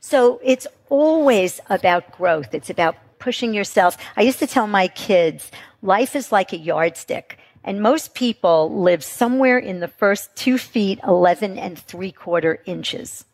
So 0.00 0.40
it's 0.42 0.66
always 0.88 1.60
about 1.68 2.12
growth. 2.12 2.54
It's 2.54 2.70
about 2.70 2.96
pushing 3.18 3.52
yourself. 3.54 3.96
I 4.16 4.22
used 4.22 4.38
to 4.38 4.46
tell 4.46 4.66
my 4.66 4.88
kids, 4.88 5.50
life 5.82 6.14
is 6.14 6.32
like 6.32 6.52
a 6.52 6.58
yardstick. 6.58 7.38
And 7.64 7.82
most 7.82 8.14
people 8.14 8.80
live 8.82 9.04
somewhere 9.04 9.58
in 9.58 9.80
the 9.80 9.88
first 9.88 10.34
two 10.36 10.56
feet, 10.58 11.00
11 11.06 11.58
and 11.58 11.78
three 11.78 12.12
quarter 12.12 12.62
inches. 12.64 13.24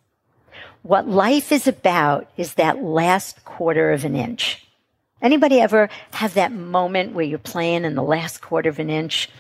What 0.82 1.08
life 1.08 1.52
is 1.52 1.66
about 1.66 2.28
is 2.36 2.54
that 2.54 2.82
last 2.82 3.44
quarter 3.44 3.92
of 3.92 4.04
an 4.04 4.16
inch. 4.16 4.66
Anybody 5.22 5.60
ever 5.60 5.88
have 6.12 6.34
that 6.34 6.52
moment 6.52 7.14
where 7.14 7.24
you're 7.24 7.38
playing 7.38 7.84
in 7.84 7.94
the 7.94 8.02
last 8.02 8.42
quarter 8.42 8.68
of 8.68 8.78
an 8.78 8.90
inch? 8.90 9.30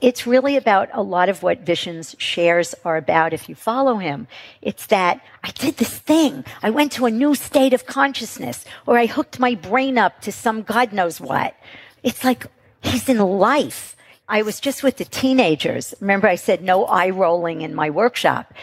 It's 0.00 0.26
really 0.26 0.56
about 0.56 0.88
a 0.92 1.02
lot 1.02 1.28
of 1.28 1.42
what 1.42 1.64
Vishen's 1.64 2.16
shares 2.18 2.74
are 2.84 2.96
about 2.96 3.32
if 3.32 3.48
you 3.48 3.54
follow 3.54 3.96
him. 3.98 4.26
It's 4.62 4.86
that 4.86 5.20
I 5.44 5.50
did 5.50 5.76
this 5.76 5.98
thing. 5.98 6.44
I 6.62 6.70
went 6.70 6.92
to 6.92 7.06
a 7.06 7.10
new 7.10 7.34
state 7.34 7.74
of 7.74 7.86
consciousness 7.86 8.64
or 8.86 8.98
I 8.98 9.06
hooked 9.06 9.38
my 9.38 9.54
brain 9.54 9.98
up 9.98 10.20
to 10.22 10.32
some 10.32 10.62
God 10.62 10.92
knows 10.92 11.20
what. 11.20 11.54
It's 12.02 12.24
like 12.24 12.46
he's 12.80 13.08
in 13.08 13.18
life. 13.18 13.96
I 14.28 14.42
was 14.42 14.60
just 14.60 14.82
with 14.82 14.96
the 14.96 15.04
teenagers. 15.04 15.94
Remember 16.00 16.28
I 16.28 16.36
said 16.36 16.62
no 16.62 16.86
eye 16.86 17.10
rolling 17.10 17.62
in 17.62 17.74
my 17.74 17.90
workshop. 17.90 18.54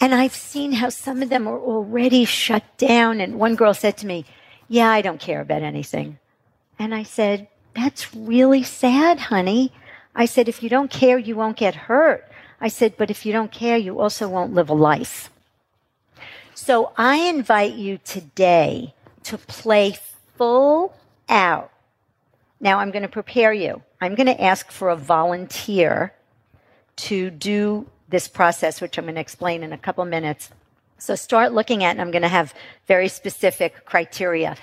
And 0.00 0.14
I've 0.14 0.34
seen 0.34 0.72
how 0.72 0.88
some 0.90 1.22
of 1.22 1.30
them 1.30 1.46
are 1.46 1.58
already 1.58 2.24
shut 2.24 2.64
down. 2.78 3.20
And 3.20 3.38
one 3.38 3.54
girl 3.56 3.74
said 3.74 3.96
to 3.98 4.06
me, 4.06 4.24
yeah, 4.68 4.90
I 4.90 5.02
don't 5.02 5.20
care 5.20 5.40
about 5.40 5.62
anything. 5.62 6.18
And 6.78 6.94
I 6.94 7.02
said, 7.02 7.48
That's 7.74 8.14
really 8.14 8.62
sad, 8.62 9.18
honey. 9.18 9.72
I 10.16 10.24
said, 10.24 10.48
If 10.48 10.62
you 10.62 10.68
don't 10.68 10.90
care, 10.90 11.18
you 11.18 11.36
won't 11.36 11.58
get 11.58 11.74
hurt. 11.74 12.28
I 12.60 12.68
said, 12.68 12.96
But 12.96 13.10
if 13.10 13.26
you 13.26 13.32
don't 13.32 13.52
care, 13.52 13.76
you 13.76 14.00
also 14.00 14.28
won't 14.28 14.54
live 14.54 14.70
a 14.70 14.74
life. 14.74 15.30
So 16.54 16.92
I 16.96 17.16
invite 17.18 17.74
you 17.74 17.98
today 17.98 18.94
to 19.24 19.36
play 19.36 19.98
full 20.36 20.96
out. 21.28 21.70
Now 22.58 22.78
I'm 22.78 22.90
going 22.90 23.02
to 23.02 23.08
prepare 23.08 23.52
you. 23.52 23.82
I'm 24.00 24.14
going 24.14 24.26
to 24.26 24.42
ask 24.42 24.70
for 24.70 24.88
a 24.88 24.96
volunteer 24.96 26.14
to 26.96 27.30
do 27.30 27.86
this 28.08 28.26
process, 28.26 28.80
which 28.80 28.96
I'm 28.96 29.04
going 29.04 29.16
to 29.16 29.20
explain 29.20 29.62
in 29.62 29.72
a 29.72 29.78
couple 29.78 30.04
minutes. 30.06 30.50
So 30.98 31.14
start 31.14 31.52
looking 31.52 31.84
at, 31.84 31.90
and 31.90 32.00
I'm 32.00 32.10
going 32.10 32.22
to 32.22 32.28
have 32.28 32.54
very 32.86 33.08
specific 33.08 33.84
criteria. 33.84 34.56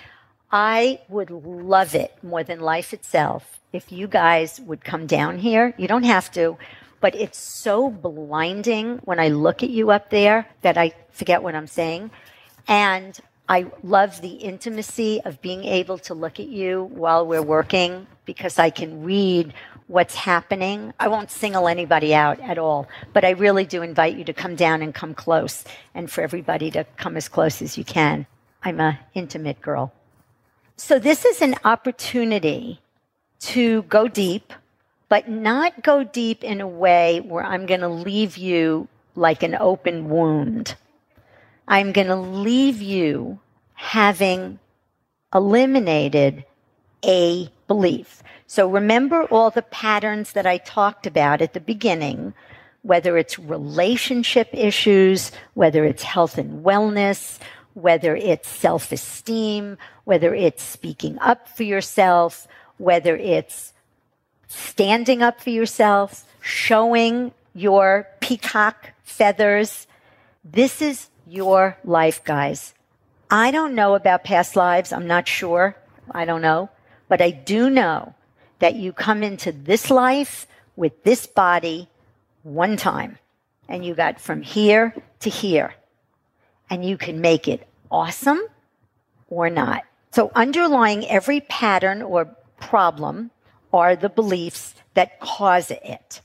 I 0.51 1.01
would 1.09 1.29
love 1.29 1.93
it 1.93 2.15
more 2.23 2.43
than 2.43 2.59
life 2.59 2.91
itself 2.91 3.59
if 3.73 3.91
you 3.91 4.07
guys 4.07 4.61
would 4.61 4.83
come 4.83 5.07
down 5.07 5.39
here. 5.39 5.73
You 5.77 5.87
don't 5.87 6.03
have 6.03 6.31
to, 6.33 6.57
but 7.01 7.15
it's 7.15 7.39
so 7.39 7.89
blinding 7.89 8.99
when 8.99 9.19
I 9.19 9.29
look 9.29 9.63
at 9.63 9.71
you 9.71 9.89
up 9.91 10.11
there 10.11 10.47
that 10.61 10.77
I 10.77 10.93
forget 11.11 11.41
what 11.41 11.55
I'm 11.55 11.67
saying. 11.67 12.11
And 12.67 13.19
I 13.49 13.65
love 13.81 14.21
the 14.21 14.29
intimacy 14.29 15.21
of 15.25 15.41
being 15.41 15.65
able 15.65 15.97
to 15.99 16.13
look 16.13 16.39
at 16.39 16.47
you 16.47 16.83
while 16.93 17.25
we're 17.25 17.41
working 17.41 18.07
because 18.25 18.57
I 18.57 18.69
can 18.69 19.03
read 19.03 19.53
what's 19.87 20.15
happening. 20.15 20.93
I 20.99 21.07
won't 21.07 21.29
single 21.29 21.67
anybody 21.67 22.15
out 22.15 22.39
at 22.39 22.57
all, 22.57 22.87
but 23.11 23.25
I 23.25 23.31
really 23.31 23.65
do 23.65 23.81
invite 23.81 24.17
you 24.17 24.23
to 24.25 24.33
come 24.33 24.55
down 24.55 24.81
and 24.81 24.93
come 24.93 25.13
close 25.13 25.65
and 25.93 26.09
for 26.09 26.21
everybody 26.21 26.71
to 26.71 26.85
come 26.95 27.17
as 27.17 27.27
close 27.27 27.61
as 27.61 27.77
you 27.77 27.83
can. 27.83 28.25
I'm 28.63 28.79
a 28.79 28.99
intimate 29.13 29.61
girl. 29.61 29.91
So 30.77 30.99
this 30.99 31.25
is 31.25 31.41
an 31.41 31.55
opportunity 31.65 32.79
to 33.43 33.83
go 33.83 34.07
deep, 34.07 34.53
but 35.09 35.29
not 35.29 35.83
go 35.83 36.03
deep 36.03 36.43
in 36.43 36.61
a 36.61 36.67
way 36.67 37.19
where 37.21 37.43
I'm 37.43 37.65
going 37.65 37.81
to 37.81 37.89
leave 37.89 38.37
you 38.37 38.87
like 39.15 39.43
an 39.43 39.55
open 39.55 40.09
wound. 40.09 40.75
I'm 41.67 41.91
going 41.91 42.07
to 42.07 42.15
leave 42.15 42.81
you 42.81 43.39
having 43.73 44.59
eliminated 45.33 46.45
a 47.05 47.49
belief. 47.67 48.23
So 48.47 48.69
remember 48.69 49.23
all 49.25 49.49
the 49.49 49.61
patterns 49.61 50.33
that 50.33 50.45
I 50.45 50.57
talked 50.57 51.05
about 51.05 51.41
at 51.41 51.53
the 51.53 51.59
beginning 51.59 52.33
whether 52.83 53.17
it's 53.17 53.39
relationship 53.39 54.49
issues, 54.51 55.31
whether 55.53 55.85
it's 55.85 56.03
health 56.03 56.37
and 56.37 56.63
wellness, 56.63 57.39
whether 57.73 58.15
it's 58.15 58.47
self 58.47 58.91
esteem, 58.91 59.77
whether 60.03 60.35
it's 60.35 60.61
speaking 60.61 61.17
up 61.19 61.47
for 61.47 61.63
yourself, 61.63 62.47
whether 62.83 63.15
it's 63.15 63.71
standing 64.47 65.21
up 65.23 65.39
for 65.39 65.49
yourself, 65.49 66.25
showing 66.41 67.31
your 67.55 68.07
peacock 68.19 68.91
feathers. 69.03 69.87
This 70.43 70.81
is 70.81 71.07
your 71.25 71.77
life, 71.85 72.23
guys. 72.25 72.73
I 73.31 73.51
don't 73.51 73.73
know 73.73 73.95
about 73.95 74.25
past 74.25 74.57
lives. 74.57 74.91
I'm 74.91 75.07
not 75.07 75.27
sure. 75.27 75.77
I 76.11 76.25
don't 76.25 76.41
know. 76.41 76.69
But 77.07 77.21
I 77.21 77.31
do 77.31 77.69
know 77.69 78.15
that 78.59 78.75
you 78.75 78.91
come 78.91 79.23
into 79.23 79.53
this 79.53 79.89
life 79.89 80.45
with 80.75 81.03
this 81.03 81.25
body 81.25 81.87
one 82.43 82.75
time 82.75 83.17
and 83.69 83.85
you 83.85 83.95
got 83.95 84.19
from 84.19 84.41
here 84.41 84.93
to 85.21 85.29
here 85.29 85.73
and 86.69 86.83
you 86.83 86.97
can 86.97 87.21
make 87.21 87.47
it 87.47 87.65
awesome 87.89 88.41
or 89.29 89.49
not. 89.49 89.83
So 90.11 90.31
underlying 90.35 91.07
every 91.07 91.39
pattern 91.41 92.01
or 92.01 92.35
problem 92.69 93.31
are 93.71 93.95
the 93.95 94.09
beliefs 94.09 94.75
that 94.93 95.19
cause 95.19 95.71
it. 95.71 96.21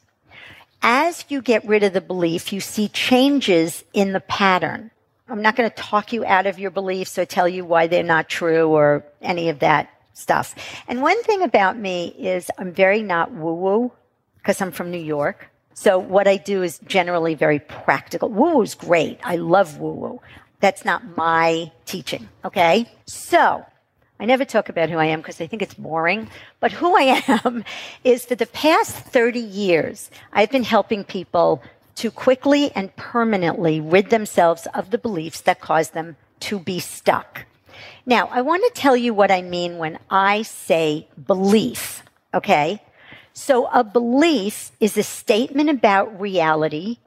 As 0.83 1.25
you 1.29 1.43
get 1.43 1.67
rid 1.67 1.83
of 1.83 1.93
the 1.93 2.01
belief, 2.01 2.53
you 2.53 2.61
see 2.61 2.89
changes 2.89 3.85
in 3.93 4.13
the 4.13 4.21
pattern. 4.21 4.91
I'm 5.29 5.43
not 5.43 5.57
going 5.57 5.69
to 5.69 5.77
talk 5.77 6.13
you 6.13 6.25
out 6.25 6.47
of 6.47 6.59
your 6.59 6.71
beliefs 6.71 7.19
or 7.19 7.25
tell 7.25 7.49
you 7.49 7.65
why 7.65 7.87
they're 7.87 8.03
not 8.03 8.29
true 8.29 8.69
or 8.69 9.05
any 9.21 9.49
of 9.49 9.59
that 9.59 9.91
stuff. 10.15 10.55
And 10.87 11.03
one 11.03 11.23
thing 11.25 11.43
about 11.43 11.77
me 11.77 12.15
is 12.19 12.51
I'm 12.59 12.73
very 12.73 13.03
not 13.03 13.33
woo 13.33 13.55
woo 13.55 13.93
because 14.39 14.61
I'm 14.61 14.73
from 14.73 14.91
New 14.91 14.99
York. 14.99 15.51
So 15.75 15.99
what 15.99 16.27
I 16.27 16.37
do 16.37 16.63
is 16.63 16.79
generally 16.87 17.35
very 17.35 17.59
practical. 17.59 18.29
Woo 18.29 18.55
woo 18.55 18.63
is 18.63 18.75
great. 18.75 19.19
I 19.25 19.37
love 19.37 19.79
woo 19.79 19.93
woo. 19.93 20.21
That's 20.61 20.85
not 20.85 21.17
my 21.17 21.71
teaching. 21.87 22.29
Okay. 22.45 22.87
So 23.07 23.65
I 24.21 24.25
never 24.25 24.45
talk 24.45 24.69
about 24.69 24.91
who 24.91 24.99
I 24.99 25.07
am 25.07 25.21
because 25.21 25.41
I 25.41 25.47
think 25.47 25.63
it's 25.63 25.75
boring. 25.75 26.29
But 26.61 26.73
who 26.73 26.97
I 26.97 27.23
am 27.45 27.65
is 28.05 28.25
for 28.25 28.35
the 28.35 28.47
past 28.47 28.97
30 28.97 29.39
years, 29.39 30.11
I've 30.33 30.51
been 30.51 30.65
helping 30.65 31.05
people 31.05 31.63
to 31.97 32.11
quickly 32.11 32.71
and 32.75 32.95
permanently 32.97 33.81
rid 33.81 34.11
themselves 34.11 34.67
of 34.75 34.91
the 34.91 34.99
beliefs 34.99 35.41
that 35.43 35.61
cause 35.61 35.91
them 35.91 36.17
to 36.41 36.59
be 36.59 36.79
stuck. 36.79 37.45
Now, 38.07 38.29
I 38.33 38.41
want 38.41 38.63
to 38.65 38.81
tell 38.81 38.97
you 38.97 39.13
what 39.13 39.31
I 39.31 39.43
mean 39.43 39.79
when 39.79 39.99
I 40.11 40.43
say 40.43 41.09
belief. 41.27 42.03
Okay. 42.33 42.83
So 43.33 43.67
a 43.67 43.85
belief 43.85 44.73
is 44.81 44.97
a 44.97 45.03
statement 45.03 45.71
about 45.71 46.21
reality 46.21 46.99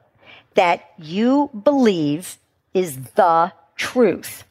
that 0.54 0.92
you 0.98 1.50
believe 1.64 2.38
is 2.72 2.96
the 3.16 3.52
truth. 3.76 4.44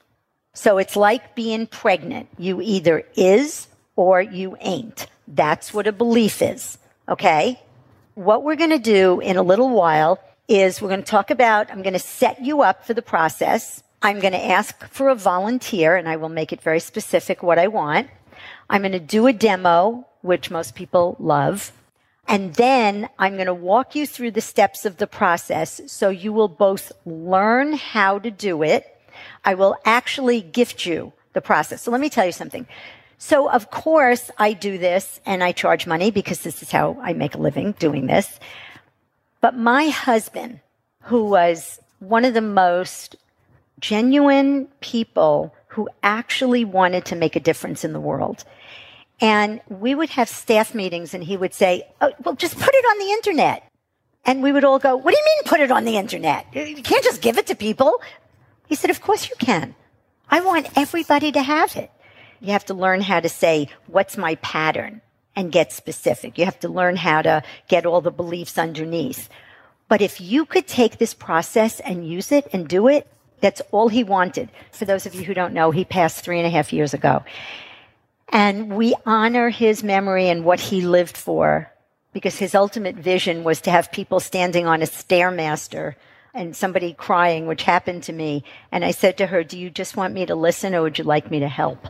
So 0.54 0.78
it's 0.78 0.96
like 0.96 1.36
being 1.36 1.68
pregnant. 1.68 2.28
You 2.38 2.62
either 2.62 3.04
is 3.16 3.68
or 3.96 4.22
you 4.22 4.58
ain't. 4.60 5.08
That's 5.28 5.74
what 5.74 5.88
a 5.88 5.92
belief 5.92 6.42
is. 6.42 6.78
Okay. 7.08 7.60
What 8.16 8.44
we're 8.44 8.58
going 8.58 8.72
to 8.72 8.80
do 8.80 9.20
in 9.22 9.38
a 9.38 9.44
little 9.44 9.70
while 9.70 10.20
is 10.48 10.82
we're 10.82 10.90
going 10.90 11.04
to 11.04 11.10
talk 11.10 11.32
about, 11.32 11.72
I'm 11.72 11.82
going 11.82 11.94
to 11.94 12.00
set 12.00 12.44
you 12.44 12.62
up 12.62 12.86
for 12.86 12.94
the 12.94 13.02
process. 13.02 13.82
I'm 14.02 14.20
going 14.20 14.34
to 14.34 14.46
ask 14.46 14.86
for 14.90 15.10
a 15.10 15.16
volunteer 15.16 15.96
and 15.96 16.10
I 16.10 16.18
will 16.18 16.30
make 16.30 16.52
it 16.52 16.62
very 16.62 16.82
specific 16.82 17.42
what 17.42 17.58
I 17.58 17.68
want. 17.68 18.10
I'm 18.70 18.82
going 18.82 18.92
to 18.92 19.00
do 19.00 19.28
a 19.28 19.34
demo, 19.34 20.08
which 20.22 20.52
most 20.52 20.76
people 20.76 21.16
love. 21.20 21.72
And 22.28 22.54
then 22.56 23.10
I'm 23.18 23.36
going 23.36 23.48
to 23.48 23.54
walk 23.54 23.96
you 23.96 24.06
through 24.06 24.32
the 24.32 24.42
steps 24.42 24.86
of 24.86 24.98
the 24.98 25.08
process 25.08 25.82
so 25.88 26.10
you 26.10 26.34
will 26.34 26.48
both 26.48 26.92
learn 27.06 27.74
how 27.74 28.20
to 28.20 28.32
do 28.32 28.64
it 28.64 28.91
I 29.44 29.56
will 29.56 29.76
actually 29.86 30.42
gift 30.42 30.86
you 30.86 31.14
the 31.34 31.42
process. 31.42 31.82
So 31.82 31.92
let 31.92 32.02
me 32.02 32.10
tell 32.10 32.26
you 32.26 32.32
something. 32.32 32.68
So 33.18 33.50
of 33.50 33.70
course 33.70 34.32
I 34.38 34.54
do 34.54 34.78
this 34.78 35.20
and 35.26 35.44
I 35.44 35.52
charge 35.52 35.86
money 35.88 36.12
because 36.12 36.42
this 36.42 36.62
is 36.62 36.72
how 36.72 36.98
I 37.02 37.14
make 37.14 37.36
a 37.36 37.40
living 37.40 37.74
doing 37.74 38.08
this. 38.08 38.40
But 39.42 39.56
my 39.56 39.90
husband, 39.90 40.60
who 41.04 41.26
was 41.26 41.80
one 42.00 42.26
of 42.26 42.34
the 42.34 42.42
most 42.42 43.16
genuine 43.80 44.68
people 44.80 45.54
who 45.68 45.90
actually 46.04 46.66
wanted 46.66 47.06
to 47.06 47.16
make 47.16 47.36
a 47.36 47.40
difference 47.40 47.84
in 47.84 47.94
the 47.94 48.00
world. 48.00 48.44
And 49.20 49.62
we 49.70 49.96
would 49.96 50.10
have 50.10 50.30
staff 50.30 50.74
meetings 50.74 51.14
and 51.14 51.24
he 51.24 51.38
would 51.38 51.54
say, 51.54 51.84
oh, 52.02 52.12
well, 52.24 52.36
just 52.36 52.58
put 52.58 52.74
it 52.74 52.86
on 52.86 53.00
the 53.00 53.12
internet. 53.14 53.64
And 54.26 54.44
we 54.44 54.52
would 54.52 54.64
all 54.64 54.80
go, 54.80 54.96
what 54.96 55.12
do 55.12 55.18
you 55.18 55.26
mean 55.26 55.44
put 55.46 55.60
it 55.62 55.72
on 55.72 55.86
the 55.86 55.98
internet? 55.98 56.46
You 56.54 56.84
can't 56.84 57.04
just 57.04 57.22
give 57.22 57.38
it 57.38 57.48
to 57.48 57.56
people. 57.56 58.00
He 58.72 58.76
said, 58.76 58.90
Of 58.90 59.02
course 59.02 59.30
you 59.30 59.36
can. 59.38 59.76
I 60.30 60.40
want 60.40 60.78
everybody 60.78 61.30
to 61.34 61.44
have 61.44 61.76
it. 61.76 61.92
You 62.40 62.54
have 62.54 62.64
to 62.68 62.74
learn 62.74 63.02
how 63.02 63.20
to 63.20 63.28
say, 63.28 63.68
What's 63.88 64.16
my 64.16 64.36
pattern? 64.36 65.02
and 65.36 65.52
get 65.52 65.72
specific. 65.72 66.38
You 66.38 66.46
have 66.46 66.60
to 66.60 66.70
learn 66.70 66.96
how 66.98 67.22
to 67.22 67.44
get 67.68 67.86
all 67.86 68.02
the 68.02 68.12
beliefs 68.12 68.58
underneath. 68.58 69.30
But 69.88 70.02
if 70.02 70.20
you 70.20 70.46
could 70.46 70.68
take 70.68 70.98
this 70.98 71.14
process 71.14 71.80
and 71.80 72.08
use 72.08 72.32
it 72.32 72.48
and 72.54 72.68
do 72.68 72.88
it, 72.88 73.08
that's 73.40 73.62
all 73.72 73.90
he 73.90 74.04
wanted. 74.04 74.50
For 74.72 74.86
those 74.86 75.06
of 75.06 75.16
you 75.16 75.24
who 75.24 75.34
don't 75.34 75.54
know, 75.54 75.72
he 75.72 75.86
passed 75.86 76.24
three 76.24 76.38
and 76.38 76.48
a 76.48 76.50
half 76.50 76.74
years 76.74 76.94
ago. 76.94 77.24
And 78.30 78.76
we 78.76 78.94
honor 79.06 79.50
his 79.50 79.84
memory 79.84 80.30
and 80.30 80.46
what 80.46 80.60
he 80.60 80.82
lived 80.82 81.18
for 81.18 81.72
because 82.14 82.38
his 82.38 82.54
ultimate 82.54 82.96
vision 82.96 83.44
was 83.44 83.62
to 83.62 83.72
have 83.72 83.92
people 83.92 84.20
standing 84.20 84.68
on 84.68 84.82
a 84.82 84.86
stairmaster 84.86 85.96
and 86.34 86.56
somebody 86.56 86.94
crying, 86.94 87.48
which 87.48 87.64
happened 87.64 88.04
to 88.04 88.14
me. 88.14 88.44
And 88.72 88.86
I 88.86 88.92
said 88.92 89.18
to 89.18 89.28
her, 89.28 89.44
Do 89.44 89.58
you 89.58 89.70
just 89.70 89.98
want 89.98 90.14
me 90.14 90.26
to 90.26 90.36
listen 90.36 90.76
or 90.76 90.84
would 90.84 90.98
you 90.98 91.04
like 91.04 91.32
me 91.32 91.40
to 91.40 91.48
help? 91.48 91.88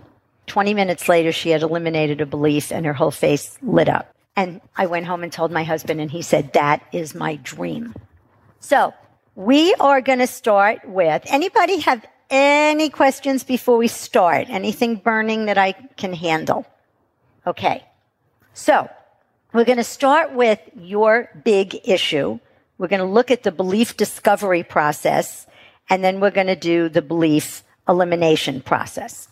20 0.47 0.73
minutes 0.73 1.07
later, 1.07 1.31
she 1.31 1.49
had 1.49 1.61
eliminated 1.61 2.21
a 2.21 2.25
belief 2.25 2.71
and 2.71 2.85
her 2.85 2.93
whole 2.93 3.11
face 3.11 3.57
lit 3.61 3.87
up. 3.87 4.13
And 4.35 4.61
I 4.75 4.85
went 4.85 5.05
home 5.05 5.23
and 5.23 5.31
told 5.31 5.51
my 5.51 5.63
husband, 5.63 6.01
and 6.01 6.09
he 6.09 6.21
said, 6.21 6.53
That 6.53 6.83
is 6.91 7.13
my 7.13 7.35
dream. 7.37 7.93
So 8.59 8.93
we 9.35 9.73
are 9.75 10.01
going 10.01 10.19
to 10.19 10.27
start 10.27 10.87
with 10.87 11.23
anybody 11.27 11.79
have 11.79 12.05
any 12.31 12.89
questions 12.89 13.43
before 13.43 13.77
we 13.77 13.89
start? 13.89 14.49
Anything 14.49 14.95
burning 14.95 15.45
that 15.45 15.57
I 15.57 15.73
can 15.73 16.13
handle? 16.13 16.65
Okay. 17.45 17.83
So 18.53 18.89
we're 19.53 19.65
going 19.65 19.77
to 19.77 19.83
start 19.83 20.33
with 20.33 20.59
your 20.75 21.29
big 21.43 21.77
issue 21.83 22.39
we're 22.81 22.87
going 22.87 22.99
to 22.99 23.05
look 23.05 23.29
at 23.29 23.43
the 23.43 23.51
belief 23.51 23.95
discovery 23.95 24.63
process, 24.63 25.45
and 25.87 26.03
then 26.03 26.19
we're 26.19 26.31
going 26.31 26.47
to 26.47 26.55
do 26.55 26.89
the 26.89 27.03
belief 27.03 27.63
elimination 27.87 28.59
process. 28.59 29.27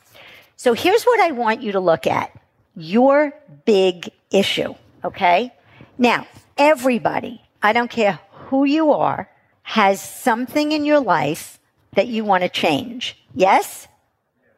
So 0.56 0.74
here's 0.74 1.04
what 1.04 1.20
I 1.20 1.32
want 1.32 1.64
you 1.64 1.72
to 1.72 1.80
look 1.80 2.06
at 2.06 2.32
your 2.76 3.34
big 3.66 4.12
issue, 4.30 4.76
okay? 5.04 5.52
Now, 5.98 6.28
everybody, 6.60 7.42
I 7.60 7.74
don't 7.74 7.90
care 7.90 8.20
who 8.34 8.66
you 8.66 8.92
are, 8.92 9.28
has 9.64 10.00
something 10.00 10.72
in 10.72 10.86
your 10.86 11.00
life 11.00 11.60
that 11.96 12.08
you 12.08 12.24
want 12.24 12.44
to 12.44 12.50
change. 12.50 13.18
Yes? 13.34 13.88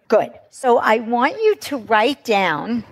Good. 0.10 0.32
So 0.50 0.80
I 0.80 0.98
want 0.98 1.36
you 1.42 1.56
to 1.56 1.78
write 1.78 2.26
down 2.26 2.84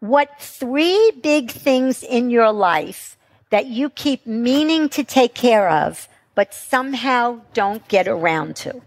what 0.00 0.40
three 0.40 1.12
big 1.22 1.50
things 1.50 2.02
in 2.02 2.30
your 2.30 2.50
life 2.50 3.17
that 3.50 3.66
you 3.66 3.90
keep 3.90 4.26
meaning 4.26 4.88
to 4.90 5.04
take 5.04 5.34
care 5.34 5.68
of, 5.68 6.08
but 6.34 6.54
somehow 6.54 7.40
don't 7.54 7.86
get 7.88 8.06
around 8.06 8.56
to. 8.56 8.82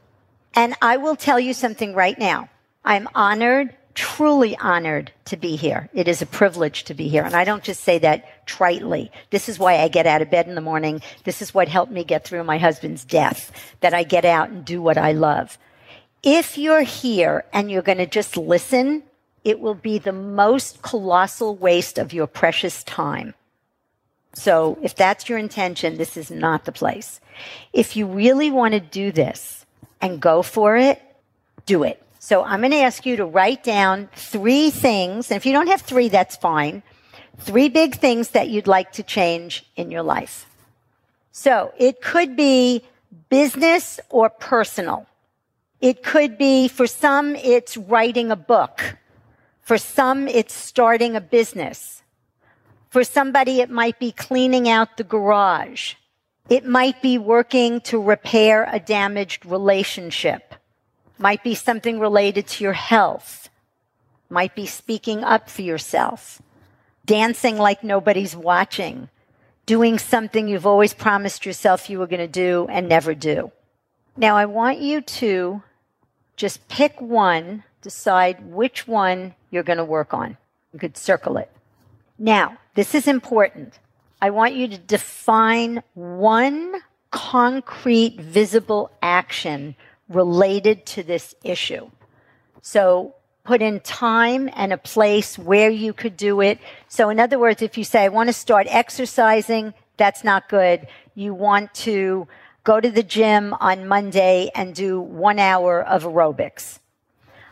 And 0.53 0.75
I 0.81 0.97
will 0.97 1.15
tell 1.15 1.39
you 1.39 1.53
something 1.53 1.93
right 1.93 2.17
now. 2.17 2.49
I'm 2.83 3.07
honored, 3.15 3.75
truly 3.93 4.57
honored 4.57 5.11
to 5.25 5.37
be 5.37 5.55
here. 5.55 5.89
It 5.93 6.07
is 6.07 6.21
a 6.21 6.25
privilege 6.25 6.83
to 6.85 6.93
be 6.93 7.07
here. 7.07 7.23
And 7.23 7.35
I 7.35 7.43
don't 7.43 7.63
just 7.63 7.83
say 7.83 7.99
that 7.99 8.45
tritely. 8.45 9.09
This 9.29 9.49
is 9.49 9.59
why 9.59 9.77
I 9.77 9.87
get 9.87 10.07
out 10.07 10.21
of 10.21 10.29
bed 10.29 10.47
in 10.47 10.55
the 10.55 10.61
morning. 10.61 11.01
This 11.23 11.41
is 11.41 11.53
what 11.53 11.67
helped 11.67 11.91
me 11.91 12.03
get 12.03 12.25
through 12.25 12.43
my 12.43 12.57
husband's 12.57 13.03
death, 13.03 13.51
that 13.81 13.93
I 13.93 14.03
get 14.03 14.25
out 14.25 14.49
and 14.49 14.65
do 14.65 14.81
what 14.81 14.97
I 14.97 15.11
love. 15.11 15.57
If 16.23 16.57
you're 16.57 16.83
here 16.83 17.45
and 17.51 17.71
you're 17.71 17.81
going 17.81 17.97
to 17.97 18.05
just 18.05 18.37
listen, 18.37 19.03
it 19.43 19.59
will 19.59 19.75
be 19.75 19.97
the 19.97 20.11
most 20.11 20.81
colossal 20.81 21.55
waste 21.55 21.97
of 21.97 22.13
your 22.13 22.27
precious 22.27 22.83
time. 22.83 23.33
So 24.33 24.77
if 24.81 24.95
that's 24.95 25.27
your 25.27 25.37
intention, 25.37 25.97
this 25.97 26.15
is 26.15 26.31
not 26.31 26.65
the 26.65 26.71
place. 26.71 27.19
If 27.73 27.95
you 27.95 28.05
really 28.05 28.49
want 28.49 28.73
to 28.73 28.79
do 28.79 29.11
this 29.11 29.65
and 29.99 30.21
go 30.21 30.41
for 30.41 30.77
it, 30.77 31.01
do 31.65 31.83
it. 31.83 32.01
So 32.19 32.43
I'm 32.43 32.59
going 32.59 32.71
to 32.71 32.77
ask 32.77 33.05
you 33.05 33.17
to 33.17 33.25
write 33.25 33.63
down 33.63 34.07
three 34.15 34.69
things. 34.69 35.31
And 35.31 35.37
if 35.37 35.45
you 35.45 35.53
don't 35.53 35.67
have 35.67 35.81
three, 35.81 36.07
that's 36.07 36.35
fine. 36.35 36.83
Three 37.39 37.67
big 37.67 37.95
things 37.95 38.29
that 38.29 38.49
you'd 38.49 38.67
like 38.67 38.91
to 38.93 39.03
change 39.03 39.65
in 39.75 39.89
your 39.89 40.03
life. 40.03 40.45
So 41.31 41.73
it 41.77 42.01
could 42.01 42.35
be 42.35 42.83
business 43.29 43.99
or 44.09 44.29
personal. 44.29 45.07
It 45.81 46.03
could 46.03 46.37
be, 46.37 46.67
for 46.67 46.85
some, 46.85 47.35
it's 47.35 47.75
writing 47.75 48.29
a 48.29 48.35
book. 48.35 48.97
For 49.63 49.79
some, 49.79 50.27
it's 50.27 50.53
starting 50.53 51.15
a 51.15 51.21
business. 51.21 52.00
For 52.91 53.05
somebody, 53.05 53.61
it 53.61 53.69
might 53.69 53.99
be 53.99 54.11
cleaning 54.11 54.67
out 54.67 54.97
the 54.97 55.05
garage. 55.05 55.95
It 56.49 56.65
might 56.65 57.01
be 57.01 57.17
working 57.17 57.79
to 57.81 58.01
repair 58.01 58.67
a 58.69 58.81
damaged 58.81 59.45
relationship. 59.45 60.55
Might 61.17 61.41
be 61.41 61.55
something 61.55 62.01
related 62.01 62.47
to 62.47 62.65
your 62.65 62.73
health. 62.73 63.47
Might 64.29 64.55
be 64.55 64.65
speaking 64.65 65.23
up 65.23 65.49
for 65.49 65.61
yourself. 65.61 66.41
Dancing 67.05 67.57
like 67.57 67.81
nobody's 67.81 68.35
watching. 68.35 69.07
Doing 69.65 69.97
something 69.97 70.49
you've 70.49 70.67
always 70.67 70.93
promised 70.93 71.45
yourself 71.45 71.89
you 71.89 71.97
were 71.97 72.07
going 72.07 72.19
to 72.19 72.27
do 72.27 72.67
and 72.69 72.89
never 72.89 73.15
do. 73.15 73.53
Now 74.17 74.35
I 74.35 74.47
want 74.47 74.79
you 74.79 74.99
to 74.99 75.63
just 76.35 76.67
pick 76.67 76.99
one, 76.99 77.63
decide 77.81 78.51
which 78.51 78.85
one 78.85 79.33
you're 79.49 79.63
going 79.63 79.77
to 79.77 79.85
work 79.85 80.13
on. 80.13 80.35
You 80.73 80.79
could 80.79 80.97
circle 80.97 81.37
it. 81.37 81.49
Now, 82.21 82.59
this 82.75 82.93
is 82.93 83.07
important. 83.07 83.79
I 84.21 84.29
want 84.29 84.53
you 84.53 84.67
to 84.67 84.77
define 84.77 85.81
one 85.95 86.75
concrete, 87.09 88.21
visible 88.21 88.91
action 89.01 89.75
related 90.07 90.85
to 90.85 91.01
this 91.01 91.33
issue. 91.43 91.89
So 92.61 93.15
put 93.43 93.63
in 93.63 93.79
time 93.79 94.51
and 94.53 94.71
a 94.71 94.77
place 94.77 95.39
where 95.39 95.71
you 95.71 95.93
could 95.93 96.15
do 96.15 96.41
it. 96.41 96.59
So 96.89 97.09
in 97.09 97.19
other 97.19 97.39
words, 97.39 97.63
if 97.63 97.75
you 97.75 97.83
say, 97.83 98.03
I 98.03 98.09
want 98.09 98.29
to 98.29 98.33
start 98.33 98.67
exercising, 98.69 99.73
that's 99.97 100.23
not 100.23 100.47
good. 100.47 100.85
You 101.15 101.33
want 101.33 101.73
to 101.89 102.27
go 102.63 102.79
to 102.79 102.91
the 102.91 103.01
gym 103.01 103.55
on 103.59 103.87
Monday 103.87 104.51
and 104.53 104.75
do 104.75 105.01
one 105.01 105.39
hour 105.39 105.81
of 105.81 106.03
aerobics. 106.03 106.77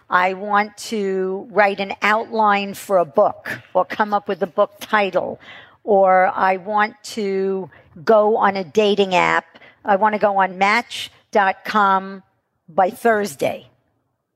I 0.09 0.33
want 0.33 0.75
to 0.77 1.47
write 1.51 1.79
an 1.79 1.93
outline 2.01 2.73
for 2.73 2.97
a 2.97 3.05
book 3.05 3.59
or 3.73 3.85
come 3.85 4.13
up 4.13 4.27
with 4.27 4.41
a 4.41 4.47
book 4.47 4.73
title. 4.79 5.39
Or 5.83 6.31
I 6.35 6.57
want 6.57 6.95
to 7.15 7.69
go 8.03 8.37
on 8.37 8.55
a 8.55 8.63
dating 8.63 9.15
app. 9.15 9.59
I 9.85 9.95
want 9.95 10.13
to 10.13 10.19
go 10.19 10.37
on 10.37 10.57
match.com 10.57 12.23
by 12.67 12.89
Thursday. 12.89 13.67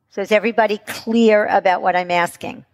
So 0.09 0.21
is 0.21 0.31
everybody 0.31 0.79
clear 0.85 1.47
about 1.47 1.81
what 1.81 1.95
I'm 1.95 2.11
asking? 2.11 2.65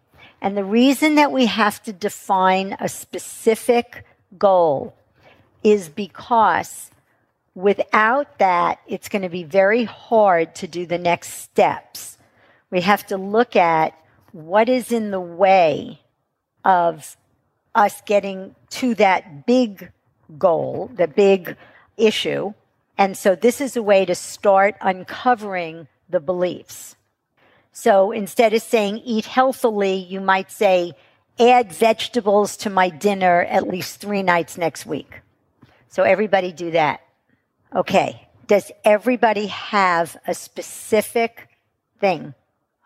And 0.42 0.56
the 0.56 0.64
reason 0.64 1.16
that 1.16 1.32
we 1.32 1.46
have 1.46 1.82
to 1.84 1.94
define 1.94 2.76
a 2.80 2.90
specific 2.90 4.06
goal 4.38 4.94
is 5.64 5.90
because 5.90 6.92
without 7.56 8.40
that, 8.40 8.80
it's 8.88 9.10
going 9.10 9.22
to 9.22 9.30
be 9.30 9.44
very 9.44 9.84
hard 9.84 10.56
to 10.56 10.68
do 10.68 10.86
the 10.86 10.98
next 10.98 11.34
steps. 11.34 12.18
We 12.72 12.82
have 12.82 13.06
to 13.08 13.18
look 13.18 13.56
at 13.56 13.94
what 14.32 14.70
is 14.70 14.92
in 14.92 15.12
the 15.12 15.20
way 15.20 16.00
of 16.64 17.18
us 17.74 18.02
getting 18.06 18.56
to 18.70 18.96
that 18.96 19.46
big 19.46 19.92
goal, 20.38 20.92
the 20.94 21.08
big 21.08 21.56
issue. 21.98 22.54
And 22.98 23.18
so 23.18 23.36
this 23.36 23.62
is 23.62 23.76
a 23.76 23.84
way 23.84 24.06
to 24.06 24.16
start 24.16 24.76
uncovering 24.82 25.88
the 26.10 26.20
beliefs. 26.20 26.96
So 27.72 28.12
instead 28.12 28.54
of 28.54 28.62
saying 28.62 29.00
eat 29.00 29.26
healthily, 29.26 29.96
you 29.96 30.20
might 30.20 30.52
say 30.52 30.94
add 31.40 31.72
vegetables 31.72 32.58
to 32.58 32.70
my 32.70 32.90
dinner 32.90 33.44
at 33.44 33.68
least 33.68 34.02
three 34.02 34.24
nights 34.24 34.58
next 34.58 34.86
week. 34.86 35.22
So 35.88 36.04
everybody 36.04 36.52
do 36.52 36.72
that. 36.72 37.02
Okay. 37.76 38.28
Does 38.48 38.72
everybody 38.84 39.48
have 39.48 40.18
a 40.28 40.34
specific 40.34 41.48
thing 42.00 42.34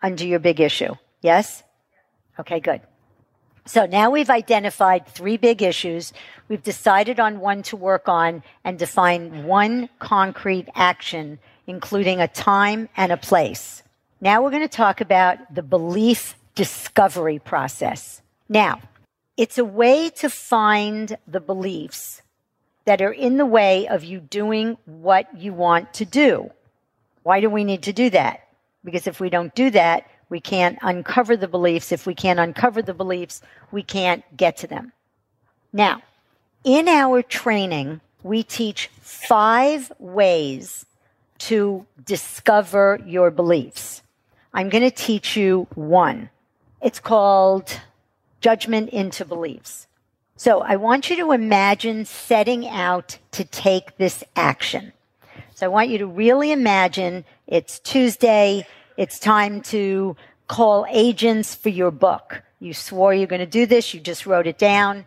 under 0.04 0.26
your 0.26 0.38
big 0.38 0.60
issue? 0.60 0.94
Yes? 1.22 1.62
Okay, 2.38 2.60
good. 2.60 2.82
So 3.64 3.86
now 3.86 4.10
we've 4.10 4.28
identified 4.28 5.06
three 5.06 5.38
big 5.38 5.62
issues. 5.62 6.12
We've 6.48 6.62
decided 6.62 7.18
on 7.18 7.40
one 7.40 7.62
to 7.64 7.76
work 7.76 8.06
on 8.06 8.42
and 8.62 8.78
define 8.78 9.44
one 9.44 9.88
concrete 9.98 10.68
action, 10.74 11.38
including 11.66 12.20
a 12.20 12.28
time 12.28 12.90
and 12.98 13.10
a 13.10 13.16
place. 13.16 13.82
Now 14.20 14.42
we're 14.42 14.50
going 14.50 14.68
to 14.68 14.68
talk 14.68 15.00
about 15.00 15.54
the 15.54 15.62
belief 15.62 16.36
discovery 16.54 17.38
process. 17.38 18.20
Now, 18.50 18.82
it's 19.38 19.56
a 19.56 19.64
way 19.64 20.10
to 20.10 20.28
find 20.28 21.16
the 21.26 21.40
beliefs 21.40 22.20
that 22.84 23.00
are 23.00 23.12
in 23.12 23.38
the 23.38 23.46
way 23.46 23.88
of 23.88 24.04
you 24.04 24.20
doing 24.20 24.76
what 24.84 25.34
you 25.38 25.54
want 25.54 25.94
to 25.94 26.04
do. 26.04 26.50
Why 27.22 27.40
do 27.40 27.48
we 27.48 27.64
need 27.64 27.84
to 27.84 27.94
do 27.94 28.10
that? 28.10 28.43
Because 28.84 29.06
if 29.06 29.20
we 29.20 29.30
don't 29.30 29.54
do 29.54 29.70
that, 29.70 30.08
we 30.28 30.40
can't 30.40 30.78
uncover 30.82 31.36
the 31.36 31.48
beliefs. 31.48 31.92
If 31.92 32.06
we 32.06 32.14
can't 32.14 32.40
uncover 32.40 32.82
the 32.82 32.94
beliefs, 32.94 33.42
we 33.70 33.82
can't 33.82 34.24
get 34.36 34.56
to 34.58 34.66
them. 34.66 34.92
Now, 35.72 36.02
in 36.64 36.88
our 36.88 37.22
training, 37.22 38.00
we 38.22 38.42
teach 38.42 38.90
five 39.00 39.92
ways 39.98 40.86
to 41.38 41.86
discover 42.04 43.00
your 43.04 43.30
beliefs. 43.30 44.02
I'm 44.52 44.68
going 44.68 44.84
to 44.84 44.90
teach 44.90 45.36
you 45.36 45.66
one. 45.74 46.30
It's 46.80 47.00
called 47.00 47.80
judgment 48.40 48.90
into 48.90 49.24
beliefs. 49.24 49.86
So 50.36 50.60
I 50.60 50.76
want 50.76 51.10
you 51.10 51.16
to 51.16 51.32
imagine 51.32 52.04
setting 52.04 52.68
out 52.68 53.18
to 53.32 53.44
take 53.44 53.96
this 53.96 54.24
action. 54.36 54.92
So 55.54 55.66
I 55.66 55.68
want 55.68 55.90
you 55.90 55.98
to 55.98 56.06
really 56.06 56.50
imagine 56.50 57.24
it's 57.46 57.78
Tuesday. 57.80 58.66
It's 58.96 59.18
time 59.18 59.60
to 59.62 60.16
call 60.48 60.86
agents 60.88 61.54
for 61.54 61.68
your 61.68 61.90
book. 61.90 62.42
You 62.60 62.74
swore 62.74 63.14
you're 63.14 63.26
going 63.26 63.40
to 63.40 63.46
do 63.46 63.66
this. 63.66 63.92
You 63.92 64.00
just 64.00 64.26
wrote 64.26 64.46
it 64.46 64.58
down. 64.58 65.04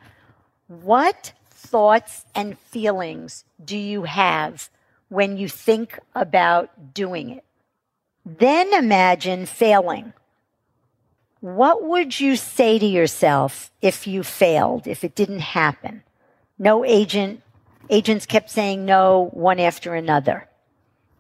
What 0.68 1.34
thoughts 1.50 2.26
and 2.36 2.58
feelings 2.60 3.46
do 3.64 3.78
you 3.78 4.04
have 4.04 4.70
when 5.10 5.38
you 5.38 5.48
think 5.50 6.00
about 6.14 6.94
doing 6.94 7.30
it? 7.30 7.44
Then 8.26 8.74
imagine 8.74 9.46
failing 9.46 10.14
what 11.40 11.84
would 11.84 12.20
you 12.20 12.36
say 12.36 12.80
to 12.80 12.86
yourself 12.86 13.72
if 13.82 14.08
you 14.08 14.24
failed, 14.24 14.88
if 14.88 15.04
it 15.04 15.16
didn't 15.16 15.40
happen? 15.40 16.04
No 16.58 16.84
agent, 16.84 17.44
agents 17.90 18.26
kept 18.26 18.50
saying 18.50 18.86
no 18.86 19.30
one 19.34 19.60
after 19.60 19.94
another. 19.94 20.48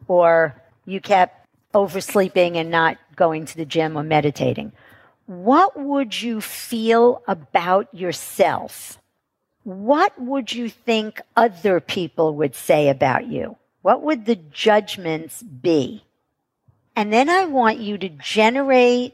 Or 0.08 0.62
you 0.88 1.00
kept 1.00 1.46
oversleeping 1.76 2.58
and 2.58 2.72
not 2.72 2.98
going 3.16 3.46
to 3.46 3.58
the 3.58 3.66
gym 3.66 3.96
or 3.96 4.04
meditating. 4.04 4.72
What 5.28 5.78
would 5.78 6.20
you 6.20 6.40
feel 6.42 7.22
about 7.28 7.94
yourself? 7.94 8.98
What 9.64 10.20
would 10.20 10.54
you 10.54 10.70
think 10.70 11.22
other 11.36 11.82
people 11.82 12.36
would 12.36 12.56
say 12.56 12.88
about 12.88 13.28
you? 13.28 13.58
What 13.82 14.02
would 14.02 14.26
the 14.26 14.38
judgments 14.38 15.44
be? 15.44 16.04
And 16.96 17.12
then 17.12 17.30
I 17.30 17.46
want 17.46 17.80
you 17.80 17.98
to 17.98 18.10
generate 18.10 19.14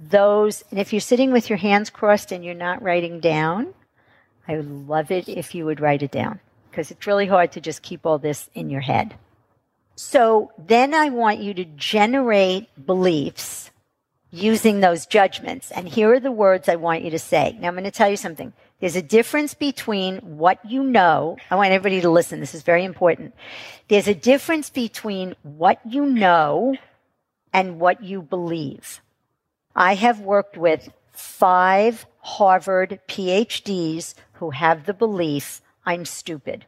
those, 0.00 0.62
and 0.70 0.78
if 0.78 0.92
you're 0.92 1.00
sitting 1.00 1.32
with 1.32 1.48
your 1.48 1.58
hands 1.58 1.90
crossed 1.90 2.30
and 2.30 2.44
you're 2.44 2.54
not 2.54 2.82
writing 2.82 3.20
down, 3.20 3.74
I 4.46 4.56
would 4.56 4.88
love 4.88 5.10
it 5.10 5.28
if 5.28 5.54
you 5.54 5.64
would 5.64 5.80
write 5.80 6.02
it 6.02 6.10
down 6.10 6.40
because 6.70 6.90
it's 6.90 7.06
really 7.06 7.26
hard 7.26 7.52
to 7.52 7.60
just 7.60 7.82
keep 7.82 8.06
all 8.06 8.18
this 8.18 8.48
in 8.54 8.70
your 8.70 8.80
head. 8.80 9.14
So 10.02 10.50
then 10.56 10.94
I 10.94 11.10
want 11.10 11.40
you 11.40 11.52
to 11.52 11.66
generate 11.66 12.86
beliefs 12.86 13.70
using 14.30 14.80
those 14.80 15.04
judgments. 15.04 15.70
And 15.70 15.86
here 15.86 16.14
are 16.14 16.18
the 16.18 16.32
words 16.32 16.70
I 16.70 16.76
want 16.76 17.02
you 17.02 17.10
to 17.10 17.18
say. 17.18 17.54
Now 17.60 17.68
I'm 17.68 17.74
going 17.74 17.84
to 17.84 17.90
tell 17.90 18.08
you 18.08 18.16
something. 18.16 18.54
There's 18.80 18.96
a 18.96 19.02
difference 19.02 19.52
between 19.52 20.16
what 20.20 20.58
you 20.64 20.82
know. 20.82 21.36
I 21.50 21.56
want 21.56 21.72
everybody 21.72 22.00
to 22.00 22.08
listen. 22.08 22.40
This 22.40 22.54
is 22.54 22.62
very 22.62 22.82
important. 22.82 23.34
There's 23.88 24.08
a 24.08 24.14
difference 24.14 24.70
between 24.70 25.36
what 25.42 25.80
you 25.84 26.06
know 26.06 26.76
and 27.52 27.78
what 27.78 28.02
you 28.02 28.22
believe. 28.22 29.02
I 29.76 29.96
have 29.96 30.20
worked 30.20 30.56
with 30.56 30.88
five 31.12 32.06
Harvard 32.20 33.00
PhDs 33.06 34.14
who 34.32 34.48
have 34.48 34.86
the 34.86 34.94
belief 34.94 35.60
I'm 35.84 36.06
stupid. 36.06 36.64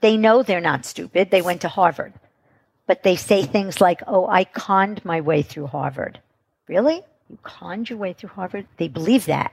They 0.00 0.16
know 0.16 0.44
they're 0.44 0.60
not 0.60 0.86
stupid. 0.86 1.32
They 1.32 1.42
went 1.42 1.62
to 1.62 1.68
Harvard. 1.68 2.14
But 2.88 3.04
they 3.04 3.14
say 3.14 3.44
things 3.44 3.80
like, 3.80 4.02
oh, 4.08 4.26
I 4.26 4.42
conned 4.42 5.04
my 5.04 5.20
way 5.20 5.42
through 5.42 5.68
Harvard. 5.68 6.20
Really? 6.66 7.02
You 7.28 7.38
conned 7.44 7.90
your 7.90 7.98
way 7.98 8.14
through 8.14 8.30
Harvard? 8.30 8.66
They 8.78 8.88
believe 8.88 9.26
that. 9.26 9.52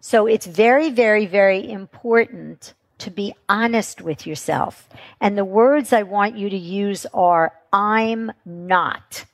So 0.00 0.26
it's 0.26 0.46
very, 0.46 0.90
very, 0.90 1.24
very 1.24 1.70
important 1.70 2.74
to 2.98 3.10
be 3.10 3.32
honest 3.48 4.00
with 4.02 4.26
yourself. 4.26 4.88
And 5.20 5.38
the 5.38 5.44
words 5.44 5.92
I 5.92 6.02
want 6.02 6.36
you 6.36 6.50
to 6.50 6.56
use 6.56 7.06
are, 7.14 7.52
I'm 7.72 8.32
not. 8.44 9.24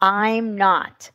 I'm 0.00 0.56
not 0.56 1.10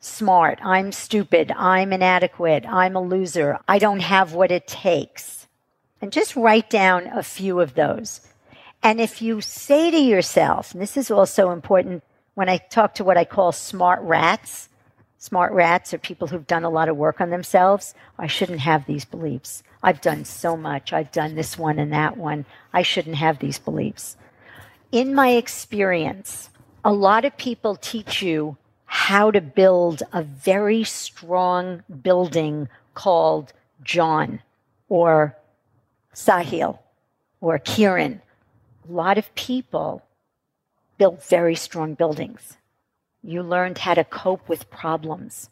smart. 0.00 0.58
I'm 0.62 0.92
stupid. 0.92 1.52
I'm 1.56 1.92
inadequate. 1.92 2.66
I'm 2.66 2.94
a 2.94 3.02
loser. 3.02 3.58
I 3.66 3.78
don't 3.78 4.00
have 4.00 4.34
what 4.34 4.50
it 4.50 4.66
takes. 4.66 5.46
And 6.02 6.12
just 6.12 6.36
write 6.36 6.70
down 6.70 7.06
a 7.06 7.22
few 7.22 7.60
of 7.60 7.74
those. 7.74 8.20
And 8.82 9.00
if 9.00 9.20
you 9.20 9.40
say 9.40 9.90
to 9.90 9.98
yourself, 9.98 10.72
and 10.72 10.80
this 10.80 10.96
is 10.96 11.10
also 11.10 11.50
important 11.50 12.02
when 12.34 12.48
I 12.48 12.56
talk 12.56 12.94
to 12.94 13.04
what 13.04 13.18
I 13.18 13.24
call 13.24 13.52
smart 13.52 14.00
rats, 14.02 14.68
smart 15.18 15.52
rats 15.52 15.92
are 15.92 15.98
people 15.98 16.28
who've 16.28 16.46
done 16.46 16.64
a 16.64 16.70
lot 16.70 16.88
of 16.88 16.96
work 16.96 17.20
on 17.20 17.30
themselves, 17.30 17.94
I 18.18 18.26
shouldn't 18.26 18.60
have 18.60 18.86
these 18.86 19.04
beliefs. 19.04 19.62
I've 19.82 20.00
done 20.00 20.24
so 20.24 20.56
much. 20.56 20.92
I've 20.92 21.12
done 21.12 21.34
this 21.34 21.58
one 21.58 21.78
and 21.78 21.92
that 21.92 22.16
one. 22.16 22.46
I 22.72 22.82
shouldn't 22.82 23.16
have 23.16 23.38
these 23.38 23.58
beliefs. 23.58 24.16
In 24.92 25.14
my 25.14 25.30
experience, 25.30 26.50
a 26.84 26.92
lot 26.92 27.24
of 27.24 27.36
people 27.36 27.76
teach 27.76 28.22
you 28.22 28.56
how 28.86 29.30
to 29.30 29.40
build 29.40 30.02
a 30.12 30.22
very 30.22 30.84
strong 30.84 31.82
building 32.02 32.68
called 32.94 33.52
John 33.82 34.40
or 34.88 35.36
Sahil 36.14 36.78
or 37.40 37.58
Kiran. 37.58 38.20
A 38.90 38.92
lot 38.92 39.18
of 39.18 39.32
people 39.36 40.02
built 40.98 41.22
very 41.22 41.54
strong 41.54 41.94
buildings. 41.94 42.56
You 43.22 43.40
learned 43.40 43.78
how 43.78 43.94
to 43.94 44.02
cope 44.02 44.48
with 44.48 44.68
problems. 44.68 45.48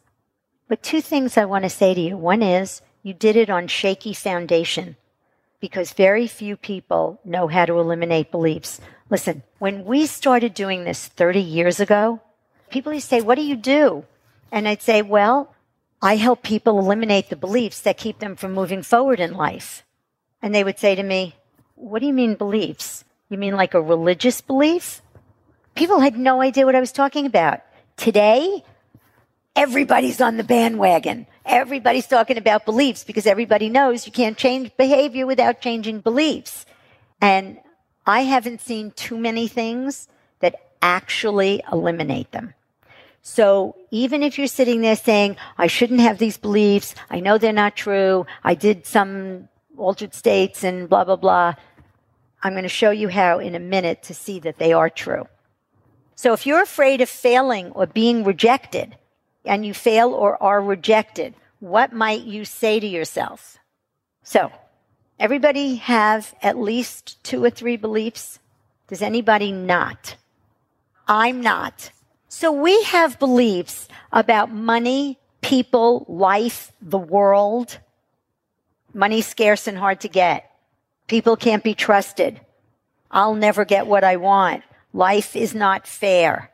But 0.66 0.82
two 0.82 1.00
things 1.00 1.36
I 1.36 1.44
want 1.44 1.62
to 1.62 1.70
say 1.70 1.94
to 1.94 2.00
you. 2.00 2.16
One 2.16 2.42
is 2.42 2.82
you 3.04 3.14
did 3.14 3.36
it 3.36 3.48
on 3.48 3.68
shaky 3.68 4.12
foundation 4.12 4.96
because 5.60 5.92
very 5.92 6.26
few 6.26 6.56
people 6.56 7.20
know 7.24 7.46
how 7.46 7.64
to 7.64 7.78
eliminate 7.78 8.32
beliefs. 8.32 8.80
Listen, 9.08 9.44
when 9.60 9.84
we 9.84 10.06
started 10.06 10.52
doing 10.52 10.82
this 10.82 11.06
30 11.06 11.40
years 11.40 11.78
ago, 11.78 12.20
people 12.70 12.92
used 12.92 13.08
to 13.08 13.16
say, 13.16 13.20
What 13.20 13.36
do 13.36 13.42
you 13.42 13.54
do? 13.54 14.04
And 14.50 14.66
I'd 14.66 14.82
say, 14.82 15.00
Well, 15.00 15.54
I 16.02 16.16
help 16.16 16.42
people 16.42 16.80
eliminate 16.80 17.30
the 17.30 17.36
beliefs 17.36 17.80
that 17.82 17.98
keep 17.98 18.18
them 18.18 18.34
from 18.34 18.52
moving 18.52 18.82
forward 18.82 19.20
in 19.20 19.34
life. 19.34 19.84
And 20.42 20.52
they 20.52 20.64
would 20.64 20.80
say 20.80 20.96
to 20.96 21.04
me, 21.04 21.36
What 21.76 22.00
do 22.00 22.06
you 22.06 22.12
mean 22.12 22.34
beliefs? 22.34 23.04
You 23.28 23.36
mean 23.38 23.56
like 23.56 23.74
a 23.74 23.80
religious 23.80 24.40
belief? 24.40 25.02
People 25.74 26.00
had 26.00 26.18
no 26.18 26.40
idea 26.40 26.64
what 26.64 26.74
I 26.74 26.80
was 26.80 26.92
talking 26.92 27.26
about. 27.26 27.60
Today, 27.96 28.64
everybody's 29.54 30.20
on 30.20 30.36
the 30.36 30.44
bandwagon. 30.44 31.26
Everybody's 31.44 32.06
talking 32.06 32.38
about 32.38 32.64
beliefs 32.64 33.04
because 33.04 33.26
everybody 33.26 33.68
knows 33.68 34.06
you 34.06 34.12
can't 34.12 34.36
change 34.36 34.74
behavior 34.76 35.26
without 35.26 35.60
changing 35.60 36.00
beliefs. 36.00 36.64
And 37.20 37.58
I 38.06 38.22
haven't 38.22 38.62
seen 38.62 38.92
too 38.92 39.18
many 39.18 39.46
things 39.46 40.08
that 40.40 40.54
actually 40.80 41.62
eliminate 41.70 42.32
them. 42.32 42.54
So 43.20 43.76
even 43.90 44.22
if 44.22 44.38
you're 44.38 44.46
sitting 44.46 44.80
there 44.80 44.96
saying, 44.96 45.36
I 45.58 45.66
shouldn't 45.66 46.00
have 46.00 46.18
these 46.18 46.38
beliefs, 46.38 46.94
I 47.10 47.20
know 47.20 47.36
they're 47.36 47.52
not 47.52 47.76
true, 47.76 48.24
I 48.42 48.54
did 48.54 48.86
some 48.86 49.48
altered 49.76 50.14
states 50.14 50.64
and 50.64 50.88
blah, 50.88 51.04
blah, 51.04 51.16
blah, 51.16 51.54
I'm 52.42 52.52
going 52.52 52.62
to 52.62 52.68
show 52.68 52.90
you 52.90 53.08
how 53.08 53.38
in 53.38 53.54
a 53.54 53.60
minute 53.60 54.02
to 54.04 54.14
see 54.14 54.38
that 54.40 54.58
they 54.58 54.72
are 54.72 54.90
true. 54.90 55.26
So 56.14 56.32
if 56.32 56.46
you're 56.46 56.62
afraid 56.62 57.00
of 57.00 57.08
failing 57.08 57.70
or 57.72 57.86
being 57.86 58.24
rejected, 58.24 58.96
and 59.48 59.64
you 59.64 59.74
fail 59.74 60.10
or 60.10 60.40
are 60.42 60.60
rejected, 60.60 61.34
what 61.60 61.92
might 61.92 62.22
you 62.22 62.44
say 62.44 62.78
to 62.78 62.86
yourself? 62.86 63.58
So, 64.22 64.52
everybody 65.18 65.76
have 65.76 66.34
at 66.42 66.58
least 66.58 67.22
two 67.24 67.42
or 67.42 67.50
three 67.50 67.76
beliefs? 67.76 68.38
Does 68.88 69.02
anybody 69.02 69.50
not? 69.50 70.16
I'm 71.08 71.40
not. 71.40 71.90
So 72.28 72.52
we 72.52 72.82
have 72.84 73.18
beliefs 73.18 73.88
about 74.12 74.52
money, 74.52 75.18
people, 75.40 76.04
life, 76.08 76.72
the 76.80 76.98
world. 76.98 77.78
Money's 78.92 79.26
scarce 79.26 79.66
and 79.66 79.78
hard 79.78 80.00
to 80.02 80.08
get. 80.08 80.50
People 81.08 81.36
can't 81.36 81.64
be 81.64 81.74
trusted. 81.74 82.40
I'll 83.10 83.34
never 83.34 83.64
get 83.64 83.86
what 83.86 84.04
I 84.04 84.16
want. 84.16 84.62
Life 84.92 85.34
is 85.34 85.54
not 85.54 85.86
fair. 85.86 86.50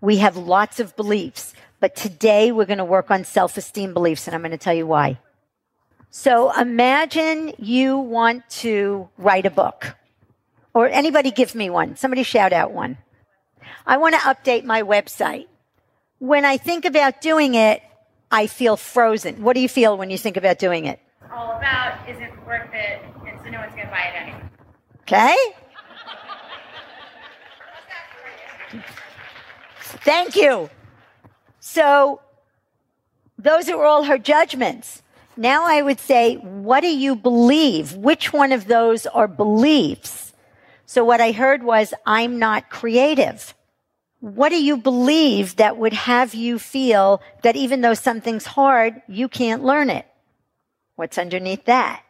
We 0.00 0.18
have 0.18 0.36
lots 0.36 0.78
of 0.78 0.94
beliefs, 0.94 1.52
but 1.80 1.96
today 1.96 2.52
we're 2.52 2.64
going 2.64 2.78
to 2.78 2.84
work 2.84 3.10
on 3.10 3.24
self-esteem 3.24 3.92
beliefs 3.92 4.26
and 4.26 4.34
I'm 4.34 4.40
going 4.40 4.52
to 4.52 4.58
tell 4.58 4.74
you 4.74 4.86
why. 4.86 5.18
So 6.10 6.52
imagine 6.58 7.52
you 7.58 7.98
want 7.98 8.48
to 8.50 9.08
write 9.18 9.46
a 9.46 9.50
book 9.50 9.96
or 10.72 10.88
anybody 10.88 11.32
give 11.32 11.56
me 11.56 11.68
one. 11.68 11.96
Somebody 11.96 12.22
shout 12.22 12.52
out 12.52 12.70
one. 12.70 12.98
I 13.84 13.96
want 13.96 14.14
to 14.14 14.20
update 14.20 14.64
my 14.64 14.82
website. 14.82 15.48
When 16.18 16.44
I 16.44 16.56
think 16.56 16.84
about 16.84 17.20
doing 17.20 17.54
it, 17.54 17.82
I 18.30 18.46
feel 18.46 18.76
frozen. 18.76 19.42
What 19.42 19.54
do 19.54 19.60
you 19.60 19.68
feel 19.68 19.98
when 19.98 20.10
you 20.10 20.18
think 20.18 20.36
about 20.36 20.58
doing 20.58 20.84
it? 20.84 21.00
All 21.32 21.56
about 21.56 22.08
is 22.08 22.18
it 22.18 22.30
worth 22.46 22.72
it, 22.72 23.02
Okay? 25.02 25.36
Thank 30.04 30.36
you. 30.36 30.70
So, 31.60 32.20
those 33.38 33.68
are 33.68 33.84
all 33.84 34.04
her 34.04 34.18
judgments. 34.18 35.02
Now 35.36 35.64
I 35.66 35.82
would 35.82 36.00
say, 36.00 36.34
what 36.36 36.80
do 36.80 36.88
you 36.88 37.14
believe? 37.14 37.94
Which 37.94 38.32
one 38.32 38.52
of 38.52 38.66
those 38.66 39.06
are 39.06 39.28
beliefs? 39.28 40.32
So 40.84 41.04
what 41.04 41.20
I 41.20 41.32
heard 41.32 41.62
was, 41.62 41.94
I'm 42.04 42.38
not 42.38 42.70
creative. 42.70 43.54
What 44.20 44.48
do 44.48 44.60
you 44.60 44.76
believe 44.76 45.56
that 45.56 45.76
would 45.76 45.92
have 45.92 46.34
you 46.34 46.58
feel 46.58 47.22
that 47.42 47.54
even 47.54 47.82
though 47.82 47.94
something's 47.94 48.46
hard, 48.46 49.00
you 49.06 49.28
can't 49.28 49.62
learn 49.62 49.90
it? 49.90 50.06
What's 50.96 51.18
underneath 51.18 51.66
that? 51.66 52.02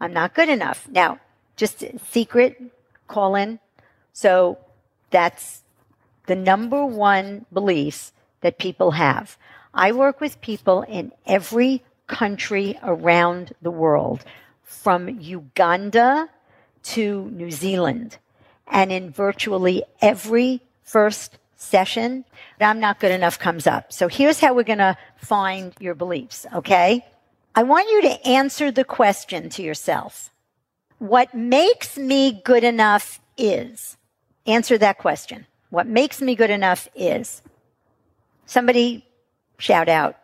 I'm 0.00 0.12
not 0.12 0.34
good 0.34 0.48
enough. 0.48 0.88
Now, 0.90 1.18
just 1.56 1.84
secret, 2.10 2.60
call 3.08 3.34
in. 3.34 3.58
So 4.12 4.58
that's 5.10 5.62
the 6.26 6.36
number 6.36 6.84
one 6.84 7.46
beliefs 7.52 8.12
that 8.40 8.58
people 8.58 8.92
have. 8.92 9.36
I 9.74 9.92
work 9.92 10.20
with 10.20 10.40
people 10.40 10.82
in 10.82 11.12
every 11.26 11.82
country 12.06 12.78
around 12.82 13.54
the 13.62 13.70
world, 13.70 14.24
from 14.64 15.08
Uganda 15.08 16.28
to 16.82 17.30
New 17.30 17.50
Zealand. 17.50 18.18
And 18.66 18.92
in 18.92 19.10
virtually 19.10 19.82
every 20.00 20.62
first 20.82 21.38
session, 21.56 22.24
I'm 22.60 22.80
not 22.80 23.00
good 23.00 23.10
enough 23.10 23.38
comes 23.38 23.66
up. 23.66 23.92
So 23.92 24.08
here's 24.08 24.40
how 24.40 24.54
we're 24.54 24.62
going 24.62 24.78
to 24.78 24.96
find 25.16 25.74
your 25.80 25.94
beliefs, 25.94 26.46
okay? 26.54 27.04
I 27.58 27.64
want 27.64 27.90
you 27.90 28.02
to 28.02 28.24
answer 28.24 28.70
the 28.70 28.84
question 28.84 29.48
to 29.50 29.64
yourself. 29.64 30.30
What 31.00 31.34
makes 31.34 31.98
me 31.98 32.40
good 32.44 32.62
enough 32.62 33.18
is, 33.36 33.96
answer 34.46 34.78
that 34.78 34.98
question. 34.98 35.44
What 35.70 35.88
makes 35.88 36.22
me 36.22 36.36
good 36.36 36.50
enough 36.50 36.86
is, 36.94 37.42
somebody 38.46 39.04
shout 39.58 39.88
out, 39.88 40.14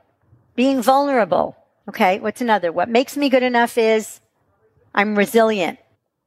being 0.55 0.81
vulnerable. 0.81 1.57
Okay, 1.89 2.21
what's 2.21 2.41
another? 2.41 2.71
What 2.71 2.89
makes 2.89 3.17
me 3.17 3.29
good 3.29 3.43
enough 3.43 3.77
is, 3.77 4.21
I'm 4.95 5.19
resilient. 5.19 5.81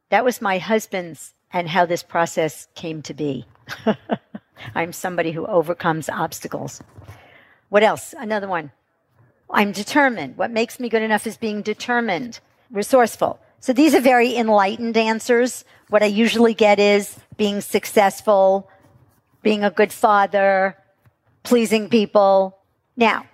That 0.09 0.25
was 0.25 0.41
my 0.41 0.57
husband's 0.57 1.33
and 1.53 1.69
how 1.69 1.85
this 1.85 2.03
process 2.03 2.67
came 2.75 3.01
to 3.03 3.13
be. 3.13 3.45
I'm 4.75 4.91
somebody 4.91 5.31
who 5.31 5.45
overcomes 5.45 6.09
obstacles. 6.09 6.81
What 7.69 7.83
else? 7.83 8.13
Another 8.19 8.49
one. 8.49 8.73
I'm 9.49 9.71
determined. 9.71 10.37
What 10.37 10.51
makes 10.51 10.79
me 10.79 10.89
good 10.89 11.01
enough 11.01 11.25
is 11.25 11.37
being 11.37 11.61
determined, 11.61 12.39
resourceful. 12.71 13.39
So 13.59 13.73
these 13.73 13.95
are 13.95 14.01
very 14.01 14.35
enlightened 14.35 14.97
answers. 14.97 15.63
What 15.89 16.03
I 16.03 16.07
usually 16.07 16.53
get 16.53 16.79
is 16.79 17.17
being 17.37 17.61
successful, 17.61 18.69
being 19.41 19.63
a 19.63 19.71
good 19.71 19.93
father, 19.93 20.77
pleasing 21.43 21.89
people. 21.89 22.57
Now, 22.95 23.25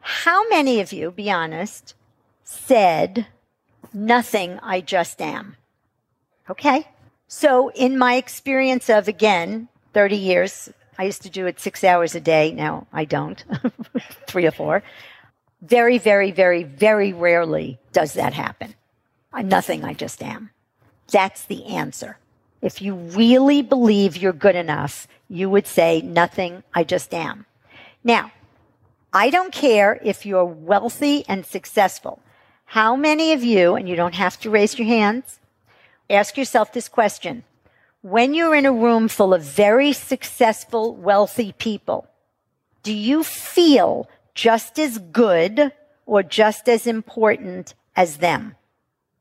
how 0.00 0.48
many 0.48 0.80
of 0.80 0.92
you, 0.92 1.10
be 1.10 1.30
honest, 1.30 1.94
said, 2.42 3.26
nothing, 3.92 4.58
I 4.62 4.80
just 4.80 5.20
am? 5.20 5.56
Okay. 6.50 6.88
So 7.26 7.70
in 7.70 7.96
my 7.96 8.16
experience 8.16 8.90
of, 8.90 9.08
again, 9.08 9.68
30 9.94 10.16
years. 10.16 10.70
I 10.98 11.04
used 11.04 11.22
to 11.22 11.30
do 11.30 11.46
it 11.46 11.58
six 11.58 11.82
hours 11.82 12.14
a 12.14 12.20
day. 12.20 12.52
Now 12.52 12.86
I 12.92 13.04
don't, 13.04 13.42
three 14.26 14.46
or 14.46 14.50
four. 14.50 14.82
Very, 15.64 15.96
very, 15.96 16.30
very, 16.30 16.62
very 16.62 17.14
rarely 17.14 17.78
does 17.92 18.12
that 18.12 18.34
happen. 18.34 18.74
I'm 19.32 19.48
nothing, 19.48 19.82
I 19.82 19.94
just 19.94 20.22
am. 20.22 20.50
That's 21.10 21.46
the 21.46 21.64
answer. 21.64 22.18
If 22.60 22.82
you 22.82 22.94
really 22.94 23.62
believe 23.62 24.16
you're 24.16 24.34
good 24.34 24.56
enough, 24.56 25.08
you 25.28 25.48
would 25.48 25.66
say, 25.66 26.02
nothing, 26.02 26.62
I 26.74 26.84
just 26.84 27.14
am. 27.14 27.46
Now, 28.02 28.30
I 29.12 29.30
don't 29.30 29.52
care 29.52 29.98
if 30.04 30.26
you're 30.26 30.44
wealthy 30.44 31.24
and 31.28 31.46
successful. 31.46 32.20
How 32.66 32.94
many 32.94 33.32
of 33.32 33.42
you, 33.42 33.74
and 33.74 33.88
you 33.88 33.96
don't 33.96 34.14
have 34.14 34.38
to 34.40 34.50
raise 34.50 34.78
your 34.78 34.86
hands, 34.86 35.40
ask 36.10 36.36
yourself 36.36 36.72
this 36.72 36.88
question 36.88 37.42
when 38.02 38.34
you're 38.34 38.54
in 38.54 38.66
a 38.66 38.72
room 38.72 39.08
full 39.08 39.32
of 39.32 39.40
very 39.40 39.94
successful, 39.94 40.94
wealthy 40.94 41.52
people, 41.52 42.06
do 42.82 42.92
you 42.92 43.24
feel 43.24 44.10
just 44.34 44.78
as 44.78 44.98
good 44.98 45.72
or 46.06 46.22
just 46.22 46.68
as 46.68 46.86
important 46.86 47.74
as 47.96 48.18
them? 48.18 48.56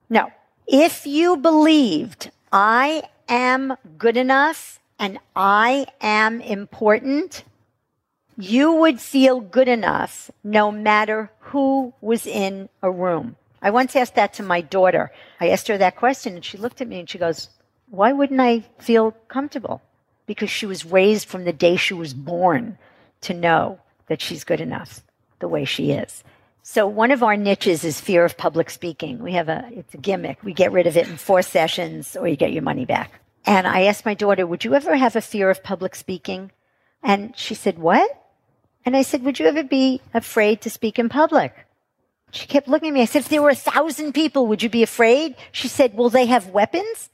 No. 0.09 0.31
If 0.67 1.05
you 1.05 1.37
believed 1.37 2.31
I 2.51 3.03
am 3.27 3.75
good 3.97 4.17
enough 4.17 4.79
and 4.99 5.19
I 5.35 5.87
am 6.01 6.41
important, 6.41 7.43
you 8.37 8.71
would 8.73 8.99
feel 8.99 9.39
good 9.39 9.67
enough 9.67 10.31
no 10.43 10.71
matter 10.71 11.31
who 11.39 11.93
was 12.01 12.25
in 12.25 12.69
a 12.81 12.89
room. 12.89 13.35
I 13.61 13.69
once 13.69 13.95
asked 13.95 14.15
that 14.15 14.33
to 14.35 14.43
my 14.43 14.61
daughter. 14.61 15.11
I 15.39 15.49
asked 15.49 15.67
her 15.67 15.77
that 15.77 15.95
question 15.95 16.35
and 16.35 16.45
she 16.45 16.57
looked 16.57 16.81
at 16.81 16.87
me 16.87 16.99
and 16.99 17.09
she 17.09 17.17
goes, 17.17 17.49
Why 17.89 18.11
wouldn't 18.11 18.41
I 18.41 18.63
feel 18.79 19.11
comfortable? 19.27 19.81
Because 20.25 20.49
she 20.49 20.65
was 20.65 20.85
raised 20.85 21.27
from 21.27 21.43
the 21.43 21.53
day 21.53 21.75
she 21.75 21.93
was 21.93 22.13
born 22.13 22.77
to 23.21 23.33
know 23.33 23.79
that 24.13 24.21
she's 24.21 24.43
good 24.43 24.61
enough 24.61 25.01
the 25.39 25.47
way 25.47 25.65
she 25.65 25.89
is. 25.89 26.23
So 26.61 26.85
one 26.85 27.09
of 27.09 27.23
our 27.23 27.35
niches 27.35 27.83
is 27.83 27.99
fear 27.99 28.23
of 28.23 28.37
public 28.37 28.69
speaking. 28.69 29.17
We 29.17 29.33
have 29.33 29.49
a, 29.49 29.67
it's 29.71 29.95
a 29.95 29.97
gimmick. 29.97 30.43
We 30.43 30.53
get 30.53 30.71
rid 30.71 30.85
of 30.85 30.95
it 30.95 31.07
in 31.07 31.17
four 31.17 31.41
sessions 31.41 32.15
or 32.15 32.27
you 32.27 32.35
get 32.35 32.53
your 32.53 32.61
money 32.61 32.85
back. 32.85 33.19
And 33.43 33.65
I 33.65 33.85
asked 33.85 34.05
my 34.05 34.13
daughter, 34.13 34.45
would 34.45 34.63
you 34.63 34.75
ever 34.75 34.95
have 34.95 35.15
a 35.15 35.21
fear 35.21 35.49
of 35.49 35.63
public 35.63 35.95
speaking? 35.95 36.51
And 37.01 37.35
she 37.35 37.55
said, 37.55 37.79
what? 37.79 38.07
And 38.85 38.95
I 38.95 39.01
said, 39.01 39.23
would 39.23 39.39
you 39.39 39.47
ever 39.47 39.63
be 39.63 39.99
afraid 40.13 40.61
to 40.61 40.69
speak 40.69 40.99
in 40.99 41.09
public? 41.09 41.55
She 42.29 42.45
kept 42.45 42.67
looking 42.67 42.89
at 42.89 42.93
me. 42.93 43.01
I 43.01 43.05
said, 43.05 43.23
if 43.23 43.29
there 43.29 43.41
were 43.41 43.49
a 43.49 43.55
thousand 43.55 44.13
people, 44.13 44.45
would 44.45 44.61
you 44.61 44.69
be 44.69 44.83
afraid? 44.83 45.33
She 45.51 45.67
said, 45.67 45.95
will 45.95 46.11
they 46.11 46.27
have 46.27 46.49
weapons? 46.49 47.09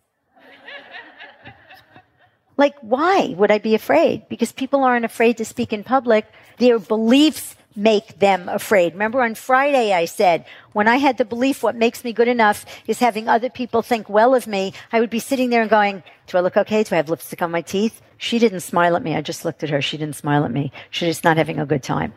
Like, 2.59 2.75
why 2.81 3.33
would 3.37 3.51
I 3.51 3.57
be 3.57 3.73
afraid? 3.73 4.27
Because 4.27 4.51
people 4.51 4.83
aren't 4.83 5.05
afraid 5.05 5.37
to 5.37 5.45
speak 5.45 5.71
in 5.71 5.83
public. 5.83 6.25
Their 6.57 6.77
beliefs 6.77 7.55
make 7.73 8.19
them 8.19 8.49
afraid. 8.49 8.91
Remember 8.93 9.21
on 9.21 9.33
Friday 9.33 9.93
I 9.93 10.03
said, 10.03 10.45
when 10.73 10.87
I 10.87 10.97
had 10.97 11.17
the 11.17 11.23
belief 11.23 11.63
what 11.63 11.77
makes 11.77 12.03
me 12.03 12.11
good 12.11 12.27
enough 12.27 12.65
is 12.85 12.99
having 12.99 13.29
other 13.29 13.49
people 13.49 13.81
think 13.81 14.09
well 14.09 14.35
of 14.35 14.45
me, 14.45 14.73
I 14.91 14.99
would 14.99 15.09
be 15.09 15.19
sitting 15.19 15.49
there 15.49 15.61
and 15.61 15.69
going, 15.69 16.03
do 16.27 16.37
I 16.37 16.41
look 16.41 16.57
okay? 16.57 16.83
Do 16.83 16.95
I 16.95 16.97
have 16.97 17.09
lipstick 17.09 17.41
on 17.41 17.49
my 17.49 17.61
teeth? 17.61 18.01
She 18.17 18.39
didn't 18.39 18.59
smile 18.59 18.97
at 18.97 19.03
me. 19.03 19.15
I 19.15 19.21
just 19.21 19.45
looked 19.45 19.63
at 19.63 19.69
her. 19.69 19.81
She 19.81 19.97
didn't 19.97 20.17
smile 20.17 20.43
at 20.43 20.51
me. 20.51 20.73
She's 20.89 21.07
just 21.07 21.23
not 21.23 21.37
having 21.37 21.59
a 21.59 21.65
good 21.65 21.81
time. 21.81 22.13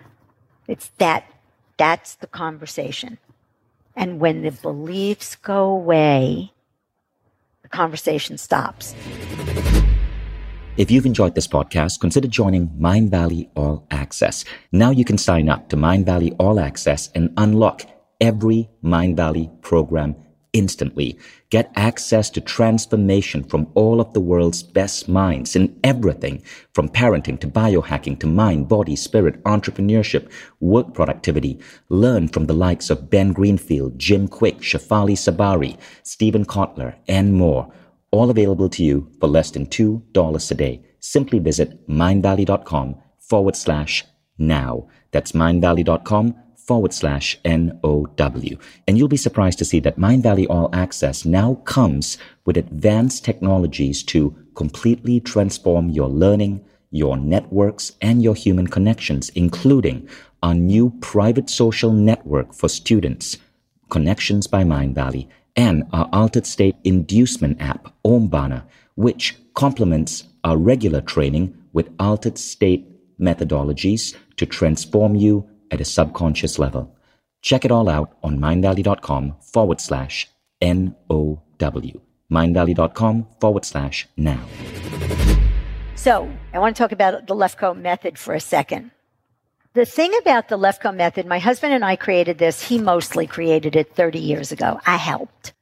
It's 0.66 0.90
that, 0.98 1.24
that's 1.76 2.16
the 2.16 2.26
conversation. 2.26 3.18
And 3.94 4.18
when 4.18 4.42
the 4.42 4.50
beliefs 4.50 5.36
go 5.36 5.68
away, 5.68 6.50
the 7.62 7.68
conversation 7.68 8.38
stops. 8.38 8.96
If 10.82 10.90
you've 10.90 11.06
enjoyed 11.06 11.36
this 11.36 11.46
podcast, 11.46 12.00
consider 12.00 12.26
joining 12.26 12.68
Mindvalley 12.70 13.48
All 13.54 13.86
Access. 13.92 14.44
Now 14.72 14.90
you 14.90 15.04
can 15.04 15.16
sign 15.16 15.48
up 15.48 15.68
to 15.68 15.76
Mindvalley 15.76 16.34
All 16.40 16.58
Access 16.58 17.08
and 17.14 17.32
unlock 17.36 17.82
every 18.20 18.68
Mindvalley 18.82 19.62
program 19.62 20.16
instantly. 20.52 21.16
Get 21.50 21.70
access 21.76 22.30
to 22.30 22.40
transformation 22.40 23.44
from 23.44 23.68
all 23.74 24.00
of 24.00 24.12
the 24.12 24.20
world's 24.20 24.64
best 24.64 25.08
minds 25.08 25.54
in 25.54 25.78
everything 25.84 26.42
from 26.74 26.88
parenting 26.88 27.38
to 27.42 27.46
biohacking 27.46 28.18
to 28.18 28.26
mind, 28.26 28.68
body, 28.68 28.96
spirit, 28.96 29.40
entrepreneurship, 29.44 30.32
work 30.58 30.94
productivity. 30.94 31.60
Learn 31.90 32.26
from 32.26 32.46
the 32.46 32.54
likes 32.54 32.90
of 32.90 33.08
Ben 33.08 33.32
Greenfield, 33.32 34.00
Jim 34.00 34.26
Kwik, 34.26 34.58
Shefali 34.58 35.12
Tsabary, 35.12 35.78
Steven 36.02 36.44
Kotler, 36.44 36.96
and 37.06 37.34
more 37.34 37.72
all 38.12 38.30
available 38.30 38.68
to 38.68 38.84
you 38.84 39.10
for 39.18 39.26
less 39.26 39.50
than 39.50 39.66
$2 39.66 40.50
a 40.50 40.54
day. 40.54 40.82
Simply 41.00 41.40
visit 41.40 41.88
mindvalley.com 41.88 42.96
forward 43.18 43.56
slash 43.56 44.04
now. 44.38 44.86
That's 45.10 45.32
mindvalley.com 45.32 46.36
forward 46.56 46.94
slash 46.94 47.38
N-O-W. 47.44 48.56
And 48.86 48.96
you'll 48.96 49.08
be 49.08 49.16
surprised 49.16 49.58
to 49.58 49.64
see 49.64 49.80
that 49.80 49.98
Mindvalley 49.98 50.46
All 50.48 50.70
Access 50.72 51.24
now 51.24 51.54
comes 51.64 52.18
with 52.46 52.56
advanced 52.56 53.24
technologies 53.24 54.02
to 54.04 54.36
completely 54.54 55.18
transform 55.18 55.90
your 55.90 56.08
learning, 56.08 56.64
your 56.90 57.16
networks, 57.16 57.92
and 58.00 58.22
your 58.22 58.34
human 58.34 58.68
connections, 58.68 59.30
including 59.30 60.08
our 60.42 60.54
new 60.54 60.90
private 61.00 61.50
social 61.50 61.92
network 61.92 62.54
for 62.54 62.68
students, 62.68 63.38
Connections 63.90 64.46
by 64.46 64.64
Mindvalley, 64.64 65.28
and 65.56 65.84
our 65.92 66.08
altered 66.12 66.46
state 66.46 66.76
inducement 66.84 67.60
app, 67.60 67.92
Omvana, 68.04 68.64
which 68.94 69.36
complements 69.54 70.24
our 70.44 70.56
regular 70.56 71.00
training 71.00 71.56
with 71.72 71.90
altered 71.98 72.38
state 72.38 72.86
methodologies 73.20 74.16
to 74.36 74.46
transform 74.46 75.14
you 75.14 75.48
at 75.70 75.80
a 75.80 75.84
subconscious 75.84 76.58
level. 76.58 76.94
Check 77.40 77.64
it 77.64 77.70
all 77.70 77.88
out 77.88 78.16
on 78.22 78.38
mindvalley.com 78.38 79.36
forward 79.40 79.80
slash 79.80 80.28
N-O-W. 80.60 82.00
Mindvalley.com 82.30 83.26
forward 83.40 83.64
slash 83.64 84.08
now. 84.16 84.40
So 85.96 86.30
I 86.52 86.58
want 86.58 86.76
to 86.76 86.82
talk 86.82 86.92
about 86.92 87.26
the 87.26 87.34
Lefkoe 87.34 87.76
method 87.76 88.18
for 88.18 88.34
a 88.34 88.40
second. 88.40 88.90
The 89.74 89.86
thing 89.86 90.12
about 90.20 90.48
the 90.48 90.58
Lefkoe 90.58 90.94
method, 90.94 91.24
my 91.24 91.38
husband 91.38 91.72
and 91.72 91.82
I 91.82 91.96
created 91.96 92.36
this. 92.36 92.68
He 92.68 92.78
mostly 92.78 93.26
created 93.26 93.74
it 93.74 93.94
30 93.94 94.18
years 94.18 94.52
ago. 94.52 94.78
I 94.84 94.96
helped, 94.96 95.54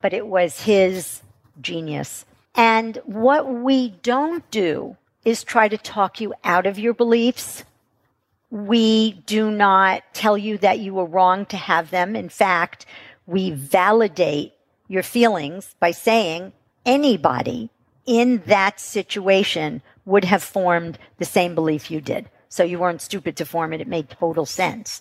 but 0.00 0.14
it 0.14 0.26
was 0.26 0.62
his 0.62 1.20
genius. 1.60 2.24
And 2.54 2.96
what 3.04 3.52
we 3.52 3.90
don't 4.02 4.50
do 4.50 4.96
is 5.26 5.44
try 5.44 5.68
to 5.68 5.76
talk 5.76 6.22
you 6.22 6.32
out 6.42 6.64
of 6.64 6.78
your 6.78 6.94
beliefs. 6.94 7.64
We 8.48 9.12
do 9.26 9.50
not 9.50 10.04
tell 10.14 10.38
you 10.38 10.56
that 10.58 10.78
you 10.78 10.94
were 10.94 11.04
wrong 11.04 11.44
to 11.46 11.58
have 11.58 11.90
them. 11.90 12.16
In 12.16 12.30
fact, 12.30 12.86
we 13.26 13.50
validate 13.50 14.54
your 14.88 15.02
feelings 15.02 15.74
by 15.78 15.90
saying 15.90 16.54
anybody 16.86 17.68
in 18.06 18.42
that 18.46 18.80
situation 18.80 19.82
would 20.06 20.24
have 20.24 20.42
formed 20.42 20.98
the 21.18 21.26
same 21.26 21.54
belief 21.54 21.90
you 21.90 22.00
did. 22.00 22.30
So 22.50 22.64
you 22.64 22.78
weren't 22.78 23.00
stupid 23.00 23.36
to 23.36 23.46
form 23.46 23.72
it. 23.72 23.80
It 23.80 23.88
made 23.88 24.10
total 24.10 24.44
sense. 24.44 25.00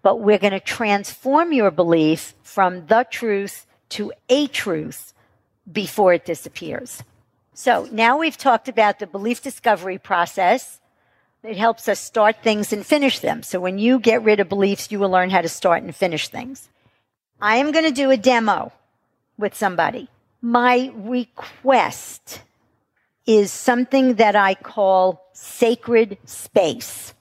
But 0.00 0.20
we're 0.20 0.38
going 0.38 0.52
to 0.52 0.60
transform 0.60 1.52
your 1.52 1.70
belief 1.70 2.34
from 2.42 2.86
the 2.86 3.06
truth 3.10 3.66
to 3.90 4.12
a 4.28 4.46
truth 4.46 5.12
before 5.70 6.14
it 6.14 6.24
disappears. 6.24 7.02
So 7.52 7.88
now 7.90 8.18
we've 8.18 8.36
talked 8.36 8.68
about 8.68 8.98
the 8.98 9.06
belief 9.06 9.42
discovery 9.42 9.98
process. 9.98 10.80
It 11.42 11.56
helps 11.56 11.88
us 11.88 12.00
start 12.00 12.36
things 12.42 12.72
and 12.72 12.86
finish 12.86 13.18
them. 13.18 13.42
So 13.42 13.60
when 13.60 13.78
you 13.78 13.98
get 13.98 14.22
rid 14.22 14.40
of 14.40 14.48
beliefs, 14.48 14.90
you 14.90 14.98
will 14.98 15.10
learn 15.10 15.30
how 15.30 15.42
to 15.42 15.48
start 15.48 15.82
and 15.82 15.94
finish 15.94 16.28
things. 16.28 16.68
I 17.40 17.56
am 17.56 17.72
going 17.72 17.84
to 17.84 17.90
do 17.90 18.10
a 18.10 18.16
demo 18.16 18.72
with 19.36 19.54
somebody. 19.54 20.08
My 20.40 20.92
request 20.94 22.40
is 23.26 23.50
something 23.50 24.14
that 24.14 24.36
I 24.36 24.54
call 24.54 25.28
sacred 25.32 26.18
space. 26.24 27.14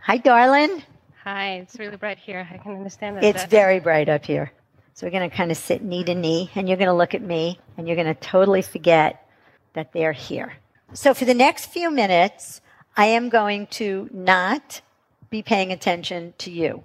Hi, 0.00 0.16
darling. 0.16 0.82
Hi, 1.24 1.54
it's 1.56 1.78
really 1.78 1.96
bright 1.96 2.18
here. 2.18 2.48
I 2.50 2.56
can 2.58 2.72
understand 2.72 3.16
that. 3.16 3.24
It's 3.24 3.44
very 3.44 3.78
bright 3.78 4.08
up 4.08 4.24
here. 4.24 4.50
So 4.94 5.06
we're 5.06 5.12
going 5.12 5.28
to 5.28 5.34
kind 5.34 5.50
of 5.50 5.56
sit 5.56 5.82
knee 5.82 6.04
to 6.04 6.14
knee, 6.14 6.50
and 6.54 6.68
you're 6.68 6.76
going 6.76 6.88
to 6.88 6.94
look 6.94 7.14
at 7.14 7.22
me, 7.22 7.58
and 7.76 7.86
you're 7.86 7.96
going 7.96 8.12
to 8.12 8.20
totally 8.20 8.62
forget 8.62 9.26
that 9.74 9.92
they're 9.92 10.12
here. 10.12 10.54
So 10.92 11.14
for 11.14 11.24
the 11.24 11.34
next 11.34 11.66
few 11.66 11.90
minutes, 11.90 12.60
I 12.96 13.06
am 13.06 13.28
going 13.28 13.68
to 13.68 14.10
not 14.12 14.82
be 15.30 15.42
paying 15.42 15.72
attention 15.72 16.34
to 16.38 16.50
you. 16.50 16.82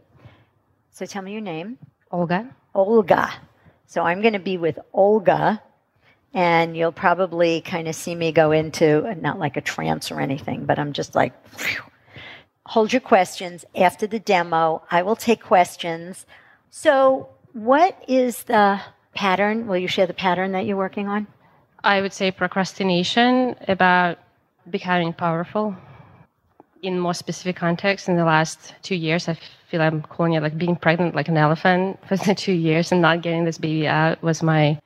So 0.91 1.05
tell 1.05 1.21
me 1.21 1.33
your 1.33 1.41
name. 1.41 1.77
Olga. 2.11 2.55
Olga. 2.73 3.33
So 3.87 4.03
I'm 4.03 4.21
going 4.21 4.33
to 4.33 4.39
be 4.39 4.57
with 4.57 4.79
Olga, 4.93 5.61
and 6.33 6.75
you'll 6.75 6.91
probably 6.91 7.61
kind 7.61 7.87
of 7.87 7.95
see 7.95 8.15
me 8.15 8.31
go 8.31 8.51
into 8.51 9.15
not 9.21 9.39
like 9.39 9.57
a 9.57 9.61
trance 9.61 10.11
or 10.11 10.19
anything, 10.19 10.65
but 10.65 10.77
I'm 10.79 10.93
just 10.93 11.15
like, 11.15 11.33
whew. 11.59 11.81
hold 12.65 12.93
your 12.93 13.01
questions 13.01 13.65
after 13.75 14.07
the 14.07 14.19
demo. 14.19 14.83
I 14.91 15.01
will 15.01 15.15
take 15.15 15.41
questions. 15.41 16.25
So, 16.69 17.29
what 17.53 18.03
is 18.07 18.43
the 18.43 18.79
pattern? 19.15 19.67
Will 19.67 19.77
you 19.77 19.87
share 19.87 20.05
the 20.05 20.13
pattern 20.13 20.51
that 20.51 20.65
you're 20.65 20.77
working 20.77 21.07
on? 21.07 21.27
I 21.83 22.01
would 22.01 22.13
say 22.13 22.31
procrastination 22.31 23.55
about 23.67 24.19
becoming 24.69 25.13
powerful. 25.13 25.75
In 26.83 26.99
more 26.99 27.13
specific 27.13 27.55
context, 27.55 28.07
in 28.07 28.17
the 28.17 28.25
last 28.25 28.75
two 28.83 28.95
years, 28.95 29.27
I 29.27 29.37
feel 29.69 29.81
I'm 29.81 30.03
calling 30.03 30.33
it 30.33 30.43
like 30.43 30.57
being 30.57 30.75
pregnant 30.75 31.15
like 31.15 31.27
an 31.27 31.37
elephant 31.37 31.99
for 32.07 32.17
the 32.17 32.35
two 32.35 32.53
years 32.53 32.91
and 32.91 33.01
not 33.01 33.21
getting 33.21 33.45
this 33.45 33.57
baby 33.57 33.87
out 33.87 34.21
was 34.21 34.43
my 34.43 34.79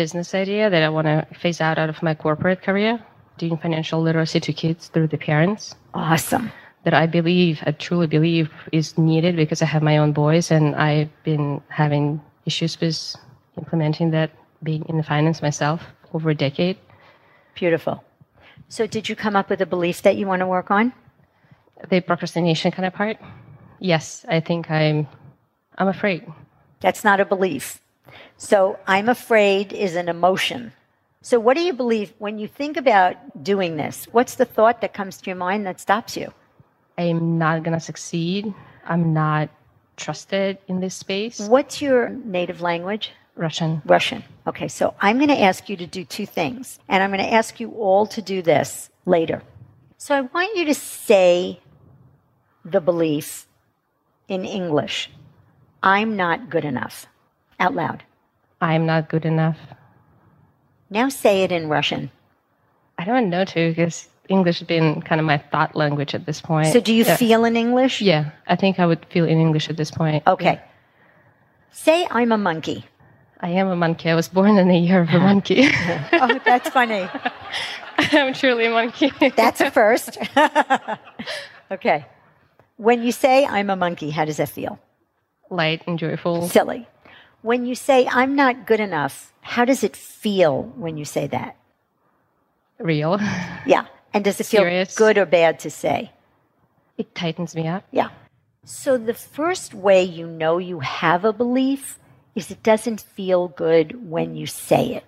business 0.00 0.34
idea 0.34 0.70
that 0.70 0.82
I 0.82 0.88
want 0.88 1.08
to 1.12 1.26
phase 1.42 1.60
out 1.60 1.76
out 1.76 1.90
of 1.90 2.02
my 2.02 2.14
corporate 2.14 2.62
career, 2.62 2.92
doing 3.36 3.58
financial 3.58 4.00
literacy 4.00 4.40
to 4.40 4.52
kids 4.62 4.88
through 4.88 5.08
the 5.08 5.18
parents. 5.18 5.74
Awesome. 5.92 6.50
That 6.84 6.94
I 6.94 7.06
believe, 7.18 7.54
I 7.66 7.72
truly 7.72 8.06
believe 8.06 8.48
is 8.72 8.96
needed 8.96 9.36
because 9.36 9.60
I 9.60 9.66
have 9.66 9.82
my 9.82 9.98
own 9.98 10.12
boys 10.12 10.50
and 10.50 10.74
I've 10.74 11.12
been 11.22 11.60
having 11.68 12.18
issues 12.46 12.80
with 12.80 12.96
implementing 13.58 14.10
that 14.16 14.30
being 14.62 14.82
in 14.88 14.96
the 14.96 15.02
finance 15.02 15.42
myself 15.42 15.82
over 16.14 16.30
a 16.30 16.34
decade. 16.34 16.78
Beautiful. 17.54 18.02
So, 18.68 18.86
did 18.86 19.04
you 19.08 19.14
come 19.24 19.36
up 19.36 19.50
with 19.50 19.60
a 19.60 19.66
belief 19.66 20.00
that 20.06 20.16
you 20.16 20.26
want 20.26 20.40
to 20.40 20.46
work 20.46 20.70
on? 20.70 20.94
The 21.90 22.00
procrastination 22.00 22.72
kind 22.72 22.86
of 22.86 22.94
part. 22.94 23.18
Yes, 23.80 24.24
I 24.28 24.40
think 24.40 24.70
I'm. 24.70 25.06
I'm 25.76 25.88
afraid. 25.88 26.24
That's 26.80 27.04
not 27.04 27.20
a 27.20 27.26
belief. 27.26 27.82
So, 28.42 28.78
I'm 28.86 29.10
afraid 29.10 29.74
is 29.74 29.96
an 29.96 30.08
emotion. 30.08 30.72
So, 31.20 31.38
what 31.38 31.58
do 31.58 31.62
you 31.62 31.74
believe 31.74 32.14
when 32.16 32.38
you 32.38 32.48
think 32.48 32.78
about 32.78 33.44
doing 33.44 33.76
this? 33.76 34.06
What's 34.12 34.36
the 34.36 34.46
thought 34.46 34.80
that 34.80 34.94
comes 34.94 35.18
to 35.18 35.26
your 35.26 35.36
mind 35.36 35.66
that 35.66 35.78
stops 35.78 36.16
you? 36.16 36.32
I'm 36.96 37.36
not 37.36 37.62
going 37.64 37.78
to 37.78 37.84
succeed. 37.84 38.54
I'm 38.86 39.12
not 39.12 39.50
trusted 39.98 40.56
in 40.68 40.80
this 40.80 40.94
space. 40.94 41.38
What's 41.38 41.82
your 41.82 42.08
native 42.08 42.62
language? 42.62 43.10
Russian. 43.36 43.82
Russian. 43.84 44.24
Okay, 44.46 44.68
so 44.68 44.94
I'm 45.02 45.18
going 45.18 45.28
to 45.28 45.42
ask 45.42 45.68
you 45.68 45.76
to 45.76 45.86
do 45.86 46.06
two 46.06 46.24
things, 46.24 46.78
and 46.88 47.02
I'm 47.02 47.10
going 47.10 47.22
to 47.22 47.34
ask 47.34 47.60
you 47.60 47.72
all 47.72 48.06
to 48.06 48.22
do 48.22 48.40
this 48.40 48.88
later. 49.04 49.42
So 49.98 50.14
I 50.14 50.22
want 50.22 50.56
you 50.56 50.64
to 50.64 50.74
say 50.74 51.60
the 52.64 52.80
belief 52.80 53.46
in 54.28 54.46
English 54.46 55.10
I'm 55.82 56.16
not 56.16 56.48
good 56.48 56.64
enough 56.64 57.06
out 57.58 57.74
loud. 57.74 58.02
I'm 58.60 58.86
not 58.86 59.08
good 59.08 59.24
enough. 59.24 59.58
Now 60.90 61.08
say 61.08 61.42
it 61.44 61.52
in 61.52 61.68
Russian. 61.68 62.10
I 62.98 63.04
don't 63.04 63.30
know 63.30 63.44
to 63.44 63.70
because 63.70 64.08
English 64.28 64.58
has 64.58 64.66
been 64.66 65.02
kind 65.02 65.20
of 65.20 65.26
my 65.26 65.38
thought 65.38 65.74
language 65.74 66.14
at 66.14 66.26
this 66.26 66.40
point. 66.40 66.68
So 66.68 66.80
do 66.80 66.92
you 66.92 67.04
yeah. 67.04 67.16
feel 67.16 67.44
in 67.44 67.56
English? 67.56 68.00
Yeah, 68.00 68.30
I 68.46 68.56
think 68.56 68.78
I 68.78 68.86
would 68.86 69.04
feel 69.06 69.24
in 69.24 69.40
English 69.40 69.70
at 69.70 69.76
this 69.76 69.90
point. 69.90 70.26
Okay. 70.26 70.60
Say 71.72 72.06
I'm 72.10 72.32
a 72.32 72.38
monkey. 72.38 72.84
I 73.40 73.50
am 73.50 73.68
a 73.68 73.76
monkey. 73.76 74.10
I 74.10 74.14
was 74.14 74.28
born 74.28 74.58
in 74.58 74.68
the 74.68 74.76
year 74.76 75.00
of 75.00 75.08
a 75.08 75.18
monkey. 75.18 75.68
oh, 76.12 76.38
that's 76.44 76.68
funny. 76.68 77.08
I'm 77.98 78.34
truly 78.34 78.66
a 78.66 78.70
monkey. 78.70 79.12
That's 79.34 79.60
a 79.60 79.70
first. 79.80 80.18
okay. 81.70 82.06
When 82.76 83.02
you 83.02 83.12
say 83.12 83.46
I'm 83.46 83.70
a 83.70 83.76
monkey, 83.76 84.10
how 84.10 84.24
does 84.24 84.36
that 84.38 84.50
feel? 84.50 84.78
Light 85.48 85.82
and 85.86 85.98
joyful. 85.98 86.48
Silly. 86.48 86.86
When 87.42 87.64
you 87.64 87.74
say 87.74 88.06
I'm 88.06 88.36
not 88.36 88.66
good 88.66 88.80
enough, 88.80 89.32
how 89.40 89.64
does 89.64 89.82
it 89.82 89.96
feel 89.96 90.64
when 90.76 90.96
you 90.96 91.04
say 91.04 91.26
that? 91.28 91.56
Real. 92.78 93.18
Yeah. 93.66 93.86
And 94.12 94.24
does 94.24 94.40
it 94.40 94.46
feel 94.46 94.62
Serious. 94.62 94.94
good 94.96 95.18
or 95.18 95.26
bad 95.26 95.60
to 95.60 95.70
say? 95.70 96.10
It 96.98 97.14
tightens 97.14 97.54
me 97.54 97.68
up. 97.68 97.84
Yeah. 97.92 98.10
So 98.64 98.98
the 98.98 99.14
first 99.14 99.72
way 99.72 100.02
you 100.02 100.26
know 100.26 100.58
you 100.58 100.80
have 100.80 101.24
a 101.24 101.32
belief 101.32 101.98
is 102.34 102.50
it 102.50 102.62
doesn't 102.62 103.00
feel 103.00 103.48
good 103.48 104.08
when 104.08 104.34
you 104.34 104.46
say 104.46 104.94
it. 104.94 105.04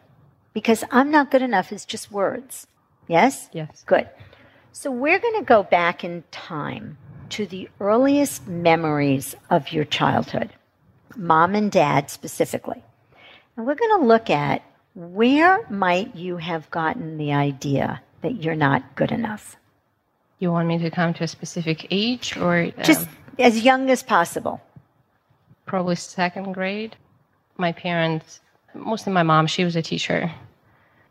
Because 0.55 0.85
I'm 0.91 1.11
not 1.11 1.31
good 1.31 1.43
enough 1.43 1.73
is 1.73 1.85
just 1.85 2.11
words. 2.13 2.67
Yes? 3.09 3.49
Yes. 3.53 3.85
Good. 3.87 4.09
So 4.73 4.91
we're 4.91 5.19
going 5.19 5.39
to 5.39 5.45
go 5.45 5.63
back 5.63 6.05
in 6.05 6.25
time 6.31 6.97
to 7.31 7.47
the 7.47 7.69
earliest 7.81 8.47
memories 8.47 9.35
of 9.51 9.73
your 9.73 9.85
childhood, 9.85 10.51
mom 11.17 11.55
and 11.55 11.71
dad 11.71 12.11
specifically. 12.11 12.83
And 13.57 13.67
we're 13.67 13.75
going 13.75 14.01
to 14.01 14.07
look 14.07 14.31
at 14.31 14.63
where 14.95 15.67
might 15.71 16.15
you 16.15 16.37
have 16.37 16.71
gotten 16.71 17.17
the 17.19 17.33
idea 17.33 18.03
that 18.23 18.43
you're 18.43 18.55
not 18.55 18.95
good 18.95 19.11
enough? 19.13 19.57
You 20.39 20.51
want 20.51 20.69
me 20.69 20.79
to 20.79 20.91
come 20.91 21.15
to 21.15 21.25
a 21.25 21.29
specific 21.29 21.87
age 21.91 22.37
or 22.37 22.65
um, 22.65 22.73
Just 22.83 23.09
as 23.39 23.61
young 23.61 23.91
as 23.91 24.03
possible. 24.03 24.61
probably 25.67 25.97
second 25.97 26.53
grade? 26.53 26.97
My 27.57 27.73
parents, 27.73 28.41
mostly 28.75 29.13
my 29.13 29.23
mom, 29.23 29.47
she 29.47 29.65
was 29.65 29.77
a 29.77 29.83
teacher. 29.83 30.33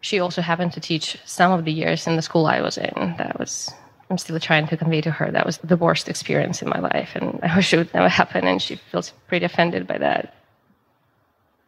She 0.01 0.19
also 0.19 0.41
happened 0.41 0.73
to 0.73 0.79
teach 0.79 1.17
some 1.25 1.51
of 1.51 1.65
the 1.65 1.71
years 1.71 2.07
in 2.07 2.15
the 2.15 2.21
school 2.21 2.45
I 2.47 2.61
was 2.61 2.77
in. 2.77 3.15
That 3.17 3.39
was, 3.39 3.71
I'm 4.11 4.17
still 4.17 4.39
trying 4.41 4.67
to 4.67 4.75
convey 4.75 4.99
to 5.01 5.11
her 5.11 5.31
that 5.31 5.45
was 5.45 5.57
the 5.59 5.77
worst 5.77 6.09
experience 6.09 6.61
in 6.61 6.67
my 6.67 6.79
life. 6.79 7.11
And 7.15 7.39
I 7.41 7.55
wish 7.55 7.73
it 7.73 7.77
would 7.77 7.93
never 7.93 8.09
happen. 8.09 8.45
And 8.45 8.61
she 8.61 8.75
feels 8.75 9.13
pretty 9.29 9.45
offended 9.45 9.87
by 9.87 9.99
that. 9.99 10.35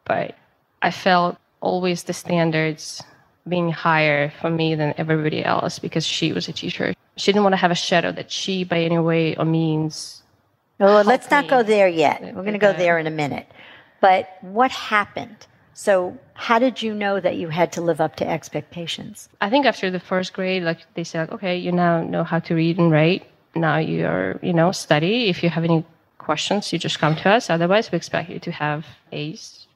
But 0.04 0.36
I 0.82 0.92
felt 0.92 1.38
always 1.62 2.04
the 2.04 2.12
standards 2.12 3.02
being 3.48 3.72
higher 3.72 4.34
for 4.42 4.50
me 4.50 4.76
than 4.76 4.94
everybody 4.98 5.44
else 5.44 5.80
because 5.80 6.06
she 6.06 6.34
was 6.34 6.50
a 6.50 6.54
teacher. 6.54 6.94
She 7.16 7.32
didn't 7.32 7.44
want 7.44 7.54
to 7.54 7.58
have 7.58 7.72
a 7.72 7.76
shadow 7.76 8.12
that 8.12 8.30
she, 8.30 8.66
by 8.66 8.82
any 8.82 9.00
way 9.00 9.38
or 9.38 9.46
means, 9.46 10.22
Well, 10.80 11.02
let's 11.06 11.32
not 11.32 11.48
go 11.48 11.64
there 11.64 11.88
yet. 11.88 12.22
We're 12.22 12.42
going 12.42 12.52
to 12.54 12.60
go 12.60 12.74
there 12.74 13.00
in 13.00 13.08
a 13.08 13.12
minute. 13.12 13.48
But 14.02 14.38
what 14.42 14.72
happened? 14.72 15.48
So, 15.74 16.18
how 16.36 16.60
did 16.60 16.82
you 16.82 16.94
know 16.94 17.20
that 17.20 17.36
you 17.38 17.50
had 17.50 17.72
to 17.74 17.82
live 17.82 18.00
up 18.00 18.16
to 18.18 18.28
expectations? 18.28 19.30
I 19.42 19.50
think 19.50 19.66
after 19.66 19.90
the 19.90 20.00
first 20.00 20.34
grade, 20.34 20.64
like 20.64 20.80
they 20.94 21.04
said, 21.04 21.32
okay, 21.32 21.58
you 21.58 21.72
now 21.72 22.04
know 22.04 22.24
how 22.24 22.40
to 22.40 22.56
read 22.56 22.78
and 22.78 22.92
write. 22.92 23.26
Now 23.56 23.78
you're, 23.78 24.40
you 24.42 24.54
know, 24.54 24.72
study. 24.72 25.30
If 25.30 25.44
you 25.44 25.50
have 25.50 25.64
any 25.64 25.86
questions, 26.18 26.72
you 26.72 26.80
just 26.80 27.00
come 27.00 27.16
to 27.18 27.30
us. 27.30 27.50
Otherwise, 27.50 27.92
we 27.92 27.98
expect 27.98 28.30
you 28.30 28.40
to 28.40 28.52
have 28.52 28.86
A's 29.12 29.68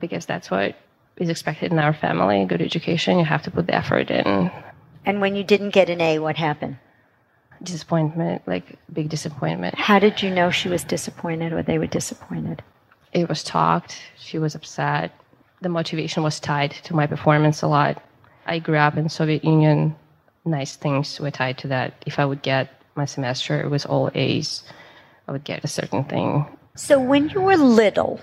because 0.00 0.26
that's 0.26 0.50
what 0.50 0.76
is 1.16 1.28
expected 1.28 1.72
in 1.72 1.78
our 1.78 1.94
family. 1.94 2.44
Good 2.44 2.62
education, 2.62 3.18
you 3.18 3.24
have 3.24 3.42
to 3.42 3.50
put 3.50 3.66
the 3.66 3.74
effort 3.74 4.10
in. 4.10 4.50
And 5.04 5.20
when 5.20 5.36
you 5.36 5.44
didn't 5.44 5.70
get 5.70 5.88
an 5.88 6.00
A, 6.00 6.18
what 6.18 6.36
happened? 6.36 6.78
Disappointment, 7.62 8.42
like 8.46 8.78
big 8.92 9.08
disappointment. 9.08 9.74
How 9.74 9.98
did 9.98 10.22
you 10.22 10.30
know 10.30 10.50
she 10.50 10.68
was 10.68 10.84
disappointed 10.84 11.52
or 11.52 11.62
they 11.62 11.78
were 11.78 11.86
disappointed? 11.86 12.62
It 13.16 13.30
was 13.30 13.42
talked. 13.42 13.96
She 14.18 14.38
was 14.38 14.54
upset. 14.54 15.10
The 15.62 15.70
motivation 15.70 16.22
was 16.22 16.38
tied 16.38 16.72
to 16.84 16.94
my 16.94 17.06
performance 17.06 17.62
a 17.62 17.66
lot. 17.66 18.02
I 18.44 18.58
grew 18.58 18.76
up 18.76 18.98
in 18.98 19.08
Soviet 19.08 19.42
Union. 19.42 19.96
Nice 20.44 20.76
things 20.76 21.18
were 21.18 21.30
tied 21.30 21.56
to 21.58 21.68
that. 21.68 22.04
If 22.04 22.18
I 22.18 22.26
would 22.26 22.42
get 22.42 22.68
my 22.94 23.06
semester, 23.06 23.58
it 23.58 23.70
was 23.70 23.86
all 23.86 24.10
A's. 24.14 24.64
I 25.26 25.32
would 25.32 25.44
get 25.44 25.64
a 25.64 25.66
certain 25.66 26.04
thing. 26.04 26.44
So, 26.74 27.00
when 27.00 27.30
you 27.30 27.40
were 27.40 27.56
little, 27.56 28.20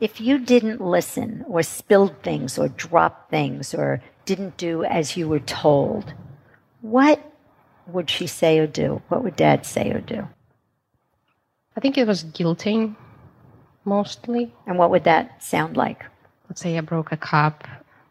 if 0.00 0.20
you 0.20 0.40
didn't 0.40 0.80
listen 0.80 1.44
or 1.46 1.62
spilled 1.62 2.20
things 2.24 2.58
or 2.58 2.66
dropped 2.66 3.30
things 3.30 3.72
or 3.72 4.02
didn't 4.24 4.56
do 4.56 4.82
as 4.82 5.16
you 5.16 5.28
were 5.28 5.38
told, 5.38 6.14
what 6.80 7.22
would 7.86 8.10
she 8.10 8.26
say 8.26 8.58
or 8.58 8.66
do? 8.66 9.02
What 9.06 9.22
would 9.22 9.36
dad 9.36 9.64
say 9.64 9.92
or 9.92 10.00
do? 10.00 10.26
I 11.76 11.80
think 11.80 11.96
it 11.96 12.08
was 12.08 12.24
guilting 12.24 12.96
mostly. 13.84 14.52
And 14.66 14.78
what 14.78 14.90
would 14.90 15.04
that 15.04 15.42
sound 15.42 15.76
like? 15.76 16.04
Let's 16.48 16.60
say 16.60 16.76
I 16.76 16.80
broke 16.80 17.12
a 17.12 17.16
cup. 17.16 17.66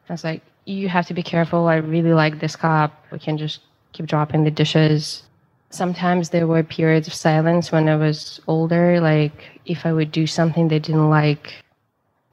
I 0.10 0.14
was 0.14 0.24
like, 0.24 0.42
you 0.66 0.90
have 0.90 1.08
to 1.08 1.14
be 1.14 1.24
careful. 1.24 1.68
I 1.68 1.76
really 1.78 2.14
like 2.14 2.40
this 2.40 2.56
cup. 2.56 3.06
We 3.12 3.20
can 3.20 3.38
just 3.38 3.62
keep 3.94 4.06
dropping 4.06 4.44
the 4.44 4.52
dishes. 4.52 5.24
Sometimes 5.70 6.30
there 6.30 6.48
were 6.48 6.64
periods 6.64 7.08
of 7.08 7.14
silence 7.14 7.72
when 7.72 7.88
I 7.88 7.96
was 7.96 8.42
older, 8.48 9.00
like 9.00 9.62
if 9.66 9.86
I 9.86 9.94
would 9.94 10.12
do 10.12 10.28
something 10.28 10.68
they 10.68 10.80
didn't 10.80 11.10
like, 11.10 11.64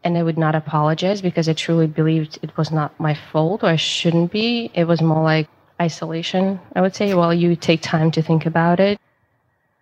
and 0.03 0.19
I 0.19 0.23
would 0.23 0.39
not 0.39 0.55
apologize 0.55 1.23
because 1.23 1.49
I 1.49 1.53
truly 1.53 1.87
believed 1.87 2.39
it 2.43 2.57
was 2.57 2.71
not 2.71 2.99
my 2.99 3.15
fault 3.15 3.63
or 3.63 3.69
I 3.69 3.77
shouldn't 3.77 4.33
be. 4.33 4.71
It 4.75 4.85
was 4.85 5.01
more 5.01 5.23
like 5.23 5.49
isolation, 5.81 6.59
I 6.75 6.81
would 6.81 6.97
say. 6.97 7.15
Well, 7.15 7.33
you 7.33 7.55
take 7.55 7.83
time 7.83 8.11
to 8.13 8.23
think 8.23 8.47
about 8.47 8.81
it. 8.81 8.99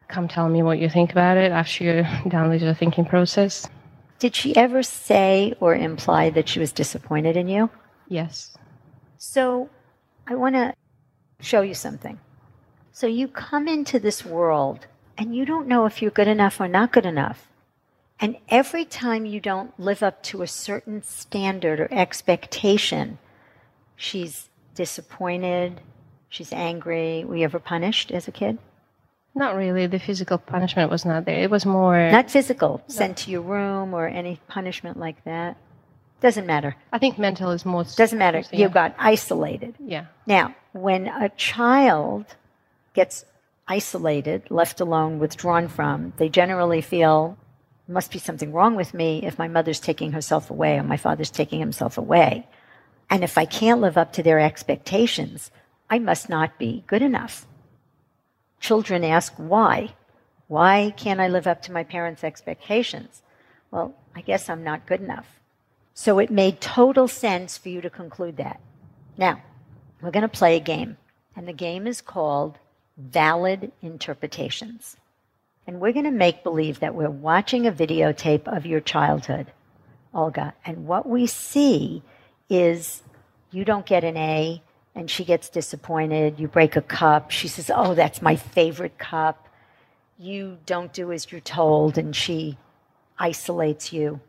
Come 0.09 0.29
tell 0.29 0.49
me 0.49 0.63
what 0.63 0.79
you 0.79 0.89
think 0.89 1.13
about 1.13 1.37
it 1.37 1.53
after 1.53 1.85
you're 1.85 2.09
done 2.29 2.49
with 2.49 2.63
your 2.63 2.75
thinking 2.75 3.05
process. 3.05 3.69
Did 4.19 4.35
she 4.35 4.57
ever 4.57 4.83
say 4.83 5.55
or 5.61 5.75
imply 5.75 6.31
that 6.31 6.49
she 6.49 6.59
was 6.59 6.73
disappointed 6.73 7.37
in 7.37 7.49
you? 7.49 7.71
Yes. 8.09 8.57
So 9.19 9.69
I 10.27 10.35
want 10.35 10.55
to 10.55 10.75
show 11.41 11.61
you 11.61 11.75
something. 11.75 12.19
So 12.93 13.07
you 13.07 13.29
come 13.29 13.69
into 13.69 13.99
this 13.99 14.25
world 14.25 14.87
and 15.19 15.35
you 15.35 15.45
don't 15.45 15.69
know 15.69 15.87
if 15.87 16.01
you're 16.01 16.11
good 16.11 16.29
enough 16.29 16.61
or 16.61 16.69
not 16.69 16.93
good 16.93 17.07
enough. 17.07 17.49
And 18.19 18.39
every 18.49 18.87
time 18.87 19.27
you 19.27 19.41
don't 19.41 19.79
live 19.79 20.03
up 20.03 20.23
to 20.25 20.43
a 20.43 20.47
certain 20.47 21.03
standard 21.03 21.81
or 21.81 21.93
expectation, 21.93 23.19
she's 23.97 24.49
disappointed, 24.75 25.83
she's 26.31 26.53
angry. 26.53 27.25
Were 27.25 27.37
you 27.37 27.45
ever 27.45 27.59
punished 27.59 28.11
as 28.11 28.27
a 28.27 28.33
kid? 28.33 28.59
Not 29.37 29.55
really. 29.55 29.87
The 29.87 29.99
physical 29.99 30.39
punishment 30.39 30.91
was 30.91 31.05
not 31.05 31.27
there. 31.27 31.39
It 31.39 31.51
was 31.51 31.67
more. 31.67 32.11
Not 32.11 32.31
physical, 32.31 32.83
sent 32.87 33.19
to 33.19 33.31
your 33.31 33.43
room 33.43 33.93
or 33.93 34.09
any 34.09 34.41
punishment 34.49 34.99
like 34.99 35.23
that. 35.25 35.59
Doesn't 36.23 36.47
matter. 36.47 36.75
I 36.91 36.99
think 36.99 37.19
mental 37.19 37.51
is 37.51 37.67
more. 37.67 37.85
Doesn't 37.85 38.19
matter. 38.19 38.43
You 38.51 38.71
got 38.71 38.95
isolated. 38.99 39.75
Yeah. 39.79 40.07
Now, 40.27 40.57
when 40.73 41.07
a 41.09 41.29
child 41.37 42.25
gets 42.95 43.27
isolated, 43.69 44.51
left 44.51 44.81
alone, 44.81 45.19
withdrawn 45.19 45.69
from, 45.69 46.15
they 46.17 46.31
generally 46.31 46.81
feel 46.81 47.37
must 47.87 48.11
be 48.11 48.19
something 48.19 48.53
wrong 48.53 48.75
with 48.75 48.95
me 48.95 49.23
if 49.23 49.39
my 49.39 49.49
mother's 49.49 49.79
taking 49.79 50.13
herself 50.13 50.51
away 50.51 50.79
or 50.79 50.83
my 50.83 50.97
father's 50.97 51.31
taking 51.31 51.61
himself 51.61 51.99
away. 51.99 52.49
And 53.11 53.23
if 53.23 53.37
I 53.37 53.45
can't 53.45 53.83
live 53.83 53.99
up 53.99 54.15
to 54.15 54.23
their 54.23 54.41
expectations, 54.41 55.51
I 55.91 55.99
must 55.99 56.31
not 56.31 56.59
be 56.59 56.85
good 56.87 57.03
enough. 57.03 57.47
Children 58.61 59.05
ask 59.05 59.33
why. 59.37 59.95
Why 60.49 60.95
can't 60.97 61.21
I 61.21 61.29
live 61.29 61.47
up 61.47 61.63
to 61.63 61.73
my 61.73 61.85
parents' 61.85 62.25
expectations? 62.25 63.23
Well, 63.71 63.95
I 64.15 64.21
guess 64.21 64.49
I'm 64.49 64.65
not 64.65 64.87
good 64.87 65.01
enough. 65.01 65.41
So 65.95 66.19
it 66.19 66.31
made 66.31 66.61
total 66.61 67.09
sense 67.09 67.57
for 67.57 67.69
you 67.69 67.81
to 67.81 67.91
conclude 67.91 68.37
that. 68.37 68.61
Now, 69.17 69.43
we're 70.01 70.11
going 70.11 70.23
to 70.23 70.29
play 70.29 70.57
a 70.57 70.61
game, 70.61 70.99
and 71.35 71.49
the 71.49 71.53
game 71.53 71.87
is 71.87 72.01
called 72.01 72.59
Valid 72.99 73.73
Interpretations. 73.83 74.97
And 75.67 75.81
we're 75.81 75.93
going 75.93 76.05
to 76.05 76.11
make 76.11 76.45
believe 76.45 76.81
that 76.81 76.95
we're 76.95 77.11
watching 77.11 77.67
a 77.67 77.73
videotape 77.73 78.47
of 78.47 78.67
your 78.67 78.81
childhood, 78.81 79.53
Olga, 80.15 80.55
and 80.65 80.87
what 80.87 81.09
we 81.09 81.27
see 81.27 82.03
is 82.49 83.03
you 83.51 83.65
don't 83.65 83.87
get 83.87 84.05
an 84.05 84.17
A 84.17 84.63
and 84.97 85.11
she 85.11 85.25
gets 85.25 85.51
disappointed. 85.51 86.41
You 86.41 86.49
break 86.49 86.75
a 86.75 86.81
cup. 86.81 87.31
She 87.31 87.49
says, 87.49 87.71
Oh, 87.73 87.95
that's 87.95 88.23
my 88.23 88.35
favorite 88.35 88.99
cup. 88.99 89.47
You 90.19 90.57
don't 90.65 90.93
do 90.93 91.13
as 91.13 91.31
you're 91.31 91.43
told, 91.43 91.99
and 91.99 92.17
she 92.17 92.57
isolates 93.19 93.93
you. 93.93 94.21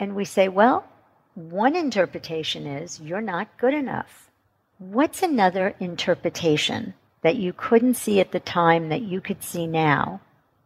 And 0.00 0.16
we 0.16 0.24
say, 0.24 0.48
Well, 0.48 0.88
one 1.34 1.76
interpretation 1.76 2.66
is 2.66 2.98
you're 2.98 3.20
not 3.20 3.58
good 3.58 3.74
enough. 3.74 4.30
What's 4.78 5.22
another 5.22 5.74
interpretation 5.78 6.94
that 7.20 7.36
you 7.36 7.52
couldn't 7.52 7.94
see 7.94 8.18
at 8.20 8.32
the 8.32 8.40
time 8.40 8.88
that 8.88 9.02
you 9.02 9.20
could 9.20 9.44
see 9.44 9.66
now 9.66 10.22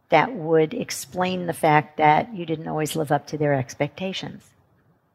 that 0.07 0.33
would 0.33 0.73
explain 0.73 1.45
the 1.45 1.53
fact 1.53 1.97
that 1.97 2.33
you 2.33 2.45
didn't 2.45 2.69
always 2.69 2.95
live 2.95 3.11
up 3.11 3.27
to 3.27 3.37
their 3.37 3.53
expectations? 3.53 4.49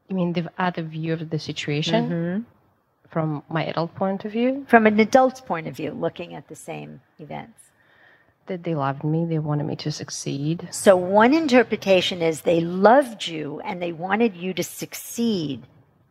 You 0.07 0.15
mean 0.15 0.33
the 0.33 0.51
other 0.59 0.83
view 0.83 1.13
of 1.13 1.31
the 1.31 1.39
situation 1.39 2.09
mm-hmm. 2.09 2.41
From 3.11 3.43
my 3.49 3.65
adult 3.65 3.93
point 3.95 4.25
of 4.25 4.31
view? 4.31 4.65
From 4.67 4.87
an 4.87 4.99
adult's 4.99 5.41
point 5.41 5.67
of 5.67 5.75
view, 5.75 5.91
looking 5.91 6.33
at 6.33 6.47
the 6.47 6.55
same 6.55 7.01
events. 7.19 7.59
That 8.47 8.63
they 8.63 8.73
loved 8.73 9.03
me, 9.03 9.25
they 9.25 9.37
wanted 9.37 9.65
me 9.67 9.75
to 9.77 9.91
succeed. 9.91 10.67
So, 10.71 10.95
one 10.95 11.33
interpretation 11.33 12.21
is 12.21 12.41
they 12.41 12.61
loved 12.61 13.27
you 13.27 13.61
and 13.63 13.81
they 13.81 13.91
wanted 13.91 14.35
you 14.35 14.53
to 14.55 14.63
succeed, 14.63 15.63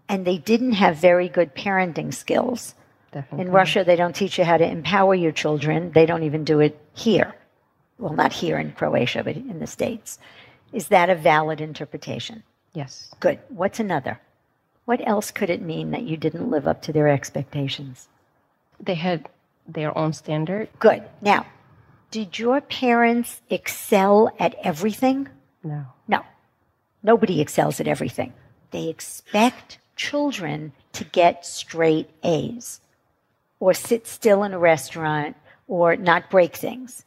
and 0.09 0.24
they 0.24 0.38
didn't 0.38 0.72
have 0.74 0.96
very 0.96 1.28
good 1.28 1.55
parenting 1.55 2.14
skills. 2.14 2.74
Definitely. 3.12 3.46
In 3.46 3.53
Russia, 3.53 3.82
they 3.84 3.96
don't 3.96 4.14
teach 4.14 4.38
you 4.38 4.44
how 4.44 4.57
to 4.57 4.64
empower 4.64 5.14
your 5.14 5.32
children. 5.32 5.90
They 5.92 6.07
don't 6.07 6.22
even 6.22 6.44
do 6.44 6.61
it 6.61 6.80
here. 6.94 7.34
Well, 7.98 8.12
not 8.14 8.32
here 8.32 8.59
in 8.59 8.72
Croatia, 8.72 9.24
but 9.24 9.36
in 9.36 9.59
the 9.59 9.66
States. 9.66 10.18
Is 10.72 10.88
that 10.88 11.11
a 11.11 11.16
valid 11.16 11.61
interpretation? 11.61 12.44
Yes. 12.72 13.12
Good. 13.18 13.40
What's 13.48 13.80
another? 13.80 14.20
What 14.91 15.07
else 15.07 15.30
could 15.30 15.51
it 15.51 15.62
mean 15.62 15.93
that 15.93 16.03
you 16.03 16.16
didn't 16.16 16.51
live 16.51 16.66
up 16.66 16.82
to 16.82 16.93
their 16.93 17.07
expectations? 17.07 18.09
They 18.80 18.97
had 18.97 19.28
their 19.64 19.97
own 19.97 20.12
standard. 20.12 20.68
Good. 20.80 21.05
Now, 21.22 21.47
did 22.11 22.41
your 22.41 22.61
parents 22.61 23.41
excel 23.49 24.34
at 24.41 24.57
everything? 24.64 25.28
No. 25.62 25.84
No. 26.09 26.24
Nobody 27.05 27.41
excels 27.41 27.78
at 27.78 27.86
everything. 27.86 28.32
They 28.72 28.88
expect 28.88 29.78
children 29.95 30.72
to 30.95 31.05
get 31.05 31.47
straight 31.47 32.11
A's 32.24 32.80
or 33.61 33.74
sit 33.74 34.09
still 34.09 34.43
in 34.43 34.53
a 34.53 34.59
restaurant 34.59 35.36
or 35.68 35.95
not 35.95 36.30
break 36.30 36.57
things. 36.57 37.05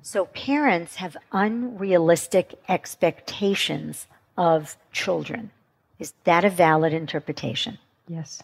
So 0.00 0.26
parents 0.26 0.94
have 0.94 1.16
unrealistic 1.32 2.54
expectations 2.68 4.06
of 4.38 4.76
children. 4.92 5.50
Is 5.98 6.12
that 6.24 6.44
a 6.44 6.50
valid 6.50 6.92
interpretation? 6.92 7.78
Yes. 8.08 8.42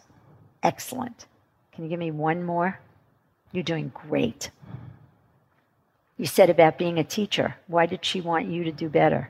Excellent. 0.61 1.25
Can 1.73 1.83
you 1.83 1.89
give 1.89 1.99
me 1.99 2.11
one 2.11 2.43
more? 2.43 2.79
You're 3.51 3.63
doing 3.63 3.91
great. 3.93 4.49
You 6.17 6.25
said 6.25 6.49
about 6.49 6.77
being 6.77 6.99
a 6.99 7.03
teacher. 7.03 7.55
Why 7.67 7.85
did 7.85 8.05
she 8.05 8.21
want 8.21 8.47
you 8.47 8.63
to 8.63 8.71
do 8.71 8.89
better? 8.89 9.29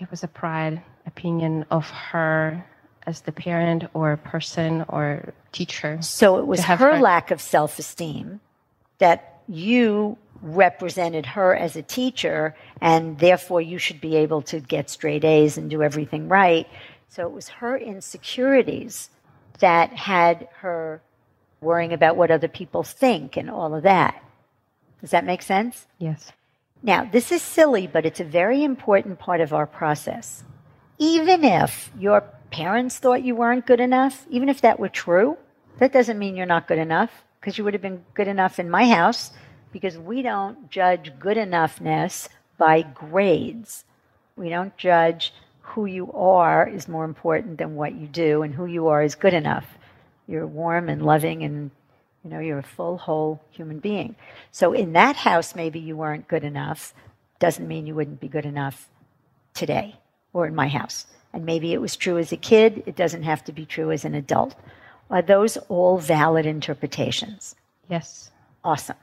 It 0.00 0.10
was 0.10 0.22
a 0.22 0.28
pride 0.28 0.82
opinion 1.06 1.64
of 1.70 1.88
her 1.90 2.64
as 3.06 3.20
the 3.22 3.32
parent 3.32 3.84
or 3.94 4.16
person 4.16 4.84
or 4.88 5.32
teacher. 5.52 5.98
So 6.02 6.38
it 6.38 6.46
was 6.46 6.64
her 6.64 6.76
her- 6.76 7.00
lack 7.00 7.30
of 7.30 7.40
self 7.40 7.78
esteem 7.78 8.40
that 8.98 9.40
you 9.48 10.18
represented 10.42 11.24
her 11.26 11.54
as 11.54 11.76
a 11.76 11.82
teacher, 11.82 12.54
and 12.80 13.18
therefore 13.18 13.60
you 13.60 13.78
should 13.78 14.00
be 14.00 14.16
able 14.16 14.42
to 14.42 14.60
get 14.60 14.90
straight 14.90 15.24
A's 15.24 15.56
and 15.56 15.70
do 15.70 15.82
everything 15.82 16.28
right. 16.28 16.66
So 17.08 17.26
it 17.26 17.32
was 17.32 17.48
her 17.48 17.76
insecurities 17.76 19.10
that 19.60 19.92
had 19.92 20.48
her 20.60 21.00
worrying 21.60 21.92
about 21.92 22.16
what 22.16 22.30
other 22.30 22.48
people 22.48 22.82
think 22.82 23.36
and 23.36 23.50
all 23.50 23.74
of 23.74 23.82
that. 23.84 24.22
Does 25.00 25.10
that 25.10 25.24
make 25.24 25.42
sense? 25.42 25.86
Yes. 25.98 26.32
Now, 26.82 27.04
this 27.04 27.32
is 27.32 27.42
silly, 27.42 27.86
but 27.86 28.04
it's 28.04 28.20
a 28.20 28.24
very 28.24 28.62
important 28.62 29.18
part 29.18 29.40
of 29.40 29.52
our 29.52 29.66
process. 29.66 30.44
Even 30.98 31.44
if 31.44 31.90
your 31.98 32.22
parents 32.50 32.98
thought 32.98 33.22
you 33.22 33.34
weren't 33.34 33.66
good 33.66 33.80
enough, 33.80 34.26
even 34.30 34.48
if 34.48 34.60
that 34.60 34.78
were 34.78 34.88
true, 34.88 35.36
that 35.78 35.92
doesn't 35.92 36.18
mean 36.18 36.36
you're 36.36 36.46
not 36.46 36.68
good 36.68 36.78
enough 36.78 37.10
because 37.40 37.58
you 37.58 37.64
would 37.64 37.74
have 37.74 37.82
been 37.82 38.04
good 38.14 38.28
enough 38.28 38.58
in 38.58 38.70
my 38.70 38.88
house 38.88 39.30
because 39.72 39.98
we 39.98 40.22
don't 40.22 40.70
judge 40.70 41.12
good 41.18 41.36
enoughness 41.36 42.28
by 42.56 42.82
grades. 42.82 43.84
We 44.36 44.48
don't 44.48 44.76
judge 44.76 45.34
who 45.66 45.86
you 45.86 46.10
are 46.12 46.66
is 46.68 46.88
more 46.88 47.04
important 47.04 47.58
than 47.58 47.76
what 47.76 47.94
you 47.94 48.06
do, 48.06 48.42
and 48.42 48.54
who 48.54 48.66
you 48.66 48.88
are 48.88 49.02
is 49.02 49.14
good 49.14 49.34
enough. 49.34 49.66
You're 50.26 50.46
warm 50.46 50.88
and 50.88 51.04
loving 51.04 51.42
and 51.42 51.70
you 52.26 52.30
know, 52.30 52.40
you're 52.40 52.58
a 52.58 52.62
full, 52.64 52.98
whole 52.98 53.40
human 53.52 53.78
being. 53.78 54.16
So 54.50 54.72
in 54.72 54.94
that 54.94 55.14
house, 55.14 55.54
maybe 55.54 55.78
you 55.78 55.96
weren't 55.96 56.26
good 56.26 56.42
enough. 56.42 56.92
Doesn't 57.38 57.68
mean 57.68 57.86
you 57.86 57.94
wouldn't 57.94 58.18
be 58.18 58.26
good 58.26 58.44
enough 58.44 58.88
today 59.54 59.94
or 60.32 60.44
in 60.44 60.54
my 60.54 60.66
house. 60.66 61.06
And 61.32 61.46
maybe 61.46 61.72
it 61.72 61.80
was 61.80 61.94
true 61.94 62.18
as 62.18 62.32
a 62.32 62.36
kid. 62.36 62.82
It 62.84 62.96
doesn't 62.96 63.22
have 63.22 63.44
to 63.44 63.52
be 63.52 63.64
true 63.64 63.92
as 63.92 64.04
an 64.04 64.16
adult. 64.16 64.56
Are 65.08 65.22
those 65.22 65.56
all 65.68 65.98
valid 65.98 66.46
interpretations? 66.46 67.54
Yes. 67.88 68.32
Awesome. 68.64 68.96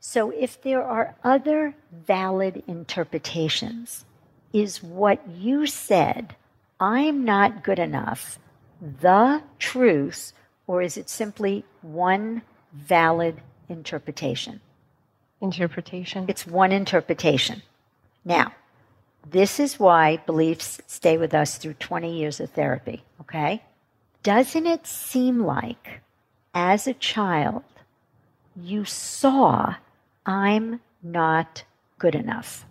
So 0.00 0.30
if 0.30 0.60
there 0.60 0.82
are 0.82 1.14
other 1.24 1.74
valid 2.06 2.62
interpretations, 2.66 4.04
is 4.52 4.82
what 4.82 5.26
you 5.28 5.66
said, 5.66 6.36
I'm 6.78 7.24
not 7.24 7.64
good 7.64 7.78
enough, 7.78 8.38
the 8.80 9.42
truth, 9.58 10.32
or 10.66 10.82
is 10.82 10.96
it 10.96 11.08
simply 11.08 11.64
one 11.80 12.42
valid 12.72 13.40
interpretation? 13.68 14.60
Interpretation. 15.40 16.26
It's 16.28 16.46
one 16.46 16.72
interpretation. 16.72 17.62
Now, 18.24 18.52
this 19.28 19.60
is 19.60 19.78
why 19.78 20.18
beliefs 20.26 20.80
stay 20.86 21.16
with 21.16 21.34
us 21.34 21.56
through 21.58 21.74
20 21.74 22.16
years 22.16 22.40
of 22.40 22.50
therapy, 22.50 23.04
okay? 23.20 23.62
Doesn't 24.22 24.66
it 24.66 24.86
seem 24.86 25.40
like, 25.40 26.00
as 26.54 26.86
a 26.86 26.94
child, 26.94 27.62
you 28.56 28.84
saw, 28.84 29.76
I'm 30.26 30.80
not 31.02 31.64
good 31.98 32.14
enough? 32.14 32.64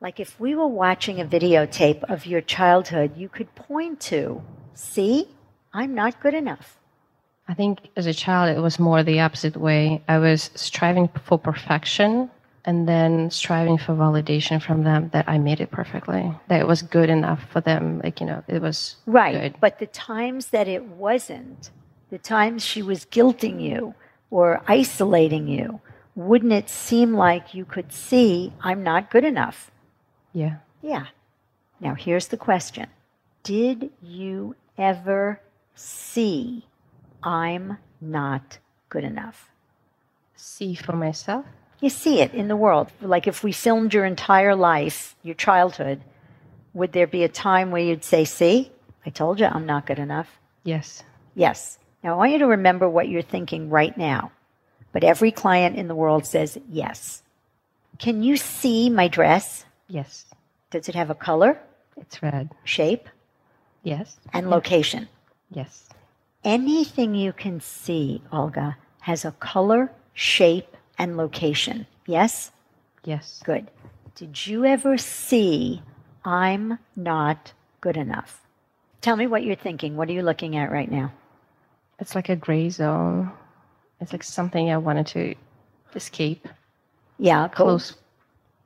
Like 0.00 0.20
if 0.20 0.38
we 0.38 0.54
were 0.54 0.66
watching 0.66 1.20
a 1.20 1.24
videotape 1.24 2.04
of 2.04 2.26
your 2.26 2.42
childhood, 2.42 3.16
you 3.16 3.28
could 3.28 3.54
point 3.54 4.00
to, 4.02 4.42
see, 4.74 5.28
I'm 5.72 5.94
not 5.94 6.20
good 6.20 6.34
enough. 6.34 6.78
I 7.48 7.54
think 7.54 7.78
as 7.96 8.06
a 8.06 8.12
child, 8.12 8.56
it 8.56 8.60
was 8.60 8.78
more 8.78 9.02
the 9.02 9.20
opposite 9.20 9.56
way. 9.56 10.02
I 10.08 10.18
was 10.18 10.50
striving 10.54 11.08
for 11.24 11.38
perfection 11.38 12.30
and 12.64 12.88
then 12.88 13.30
striving 13.30 13.78
for 13.78 13.94
validation 13.94 14.60
from 14.60 14.82
them 14.82 15.08
that 15.12 15.28
I 15.28 15.38
made 15.38 15.60
it 15.60 15.70
perfectly, 15.70 16.34
that 16.48 16.60
it 16.60 16.66
was 16.66 16.82
good 16.82 17.08
enough 17.08 17.40
for 17.50 17.60
them. 17.60 18.00
Like, 18.02 18.20
you 18.20 18.26
know, 18.26 18.42
it 18.48 18.60
was 18.60 18.96
Right. 19.06 19.40
good. 19.52 19.60
But 19.60 19.78
the 19.78 19.86
times 19.86 20.48
that 20.48 20.66
it 20.66 20.84
wasn't, 20.84 21.70
the 22.10 22.18
times 22.18 22.64
she 22.64 22.82
was 22.82 23.04
guilting 23.06 23.62
you 23.62 23.94
or 24.30 24.60
isolating 24.66 25.46
you, 25.46 25.80
wouldn't 26.16 26.52
it 26.52 26.68
seem 26.68 27.14
like 27.14 27.54
you 27.54 27.64
could 27.64 27.92
see, 27.92 28.52
I'm 28.60 28.82
not 28.82 29.10
good 29.10 29.24
enough? 29.24 29.70
Yeah. 30.36 30.56
Yeah. 30.82 31.06
Now, 31.80 31.94
here's 31.94 32.28
the 32.28 32.36
question 32.36 32.88
Did 33.42 33.90
you 34.02 34.54
ever 34.76 35.40
see, 35.74 36.66
I'm 37.22 37.78
not 38.02 38.58
good 38.90 39.02
enough? 39.02 39.48
See 40.34 40.74
for 40.74 40.92
myself. 40.92 41.46
You 41.80 41.88
see 41.88 42.20
it 42.20 42.34
in 42.34 42.48
the 42.48 42.56
world. 42.56 42.92
Like 43.00 43.26
if 43.26 43.42
we 43.42 43.52
filmed 43.52 43.94
your 43.94 44.04
entire 44.04 44.54
life, 44.54 45.16
your 45.22 45.34
childhood, 45.34 46.02
would 46.74 46.92
there 46.92 47.06
be 47.06 47.24
a 47.24 47.28
time 47.28 47.70
where 47.70 47.82
you'd 47.82 48.04
say, 48.04 48.26
See, 48.26 48.70
I 49.06 49.10
told 49.10 49.40
you 49.40 49.46
I'm 49.46 49.64
not 49.64 49.86
good 49.86 49.98
enough? 49.98 50.28
Yes. 50.64 51.02
Yes. 51.34 51.78
Now, 52.04 52.12
I 52.12 52.16
want 52.18 52.32
you 52.32 52.38
to 52.40 52.46
remember 52.46 52.90
what 52.90 53.08
you're 53.08 53.22
thinking 53.22 53.70
right 53.70 53.96
now. 53.96 54.32
But 54.92 55.02
every 55.02 55.32
client 55.32 55.76
in 55.76 55.88
the 55.88 55.94
world 55.94 56.26
says 56.26 56.58
yes. 56.70 57.22
Can 57.98 58.22
you 58.22 58.36
see 58.36 58.90
my 58.90 59.08
dress? 59.08 59.64
Yes. 59.88 60.26
Does 60.70 60.88
it 60.88 60.94
have 60.94 61.10
a 61.10 61.14
color, 61.14 61.58
It's 61.96 62.22
red. 62.22 62.50
shape, 62.64 63.08
Yes. 63.82 64.18
and 64.32 64.50
location? 64.50 65.08
Yes. 65.50 65.88
Anything 66.44 67.14
you 67.14 67.32
can 67.32 67.60
see, 67.60 68.22
Olga, 68.32 68.76
has 69.00 69.24
a 69.24 69.32
color, 69.32 69.92
shape, 70.14 70.76
and 70.98 71.16
location. 71.16 71.86
Yes? 72.06 72.50
Yes. 73.04 73.42
Good. 73.44 73.70
Did 74.14 74.46
you 74.46 74.64
ever 74.64 74.96
see 74.98 75.82
I'm 76.24 76.78
not 76.96 77.52
good 77.80 77.96
enough? 77.96 78.42
Tell 79.00 79.16
me 79.16 79.26
what 79.26 79.44
you're 79.44 79.54
thinking. 79.56 79.96
What 79.96 80.08
are 80.08 80.12
you 80.12 80.22
looking 80.22 80.56
at 80.56 80.72
right 80.72 80.90
now? 80.90 81.12
It's 82.00 82.14
like 82.14 82.28
a 82.28 82.36
gray 82.36 82.68
zone. 82.70 83.30
It's 84.00 84.12
like 84.12 84.22
something 84.24 84.70
I 84.70 84.76
wanted 84.78 85.06
to 85.08 85.34
escape. 85.94 86.48
Yeah. 87.18 87.48
Close. 87.48 87.94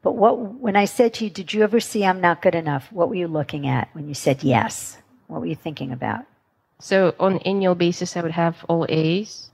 But 0.03 0.13
what 0.13 0.39
when 0.39 0.77
I 0.77 0.87
said 0.87 1.15
to 1.15 1.25
you, 1.25 1.31
did 1.31 1.53
you 1.53 1.63
ever 1.63 1.81
see 1.81 2.05
I'm 2.05 2.21
not 2.21 2.43
good 2.43 2.55
enough? 2.55 2.91
What 2.91 3.09
were 3.09 3.17
you 3.17 3.29
looking 3.29 3.67
at 3.67 3.89
when 3.93 4.09
you 4.09 4.15
said 4.15 4.43
yes? 4.43 4.97
What 5.27 5.41
were 5.41 5.47
you 5.47 5.57
thinking 5.57 5.93
about? 5.93 6.25
So 6.81 7.15
on 7.21 7.39
annual 7.39 7.75
basis, 7.75 8.17
I 8.17 8.23
would 8.23 8.31
have 8.33 8.65
all 8.69 8.87
A's, 8.89 9.51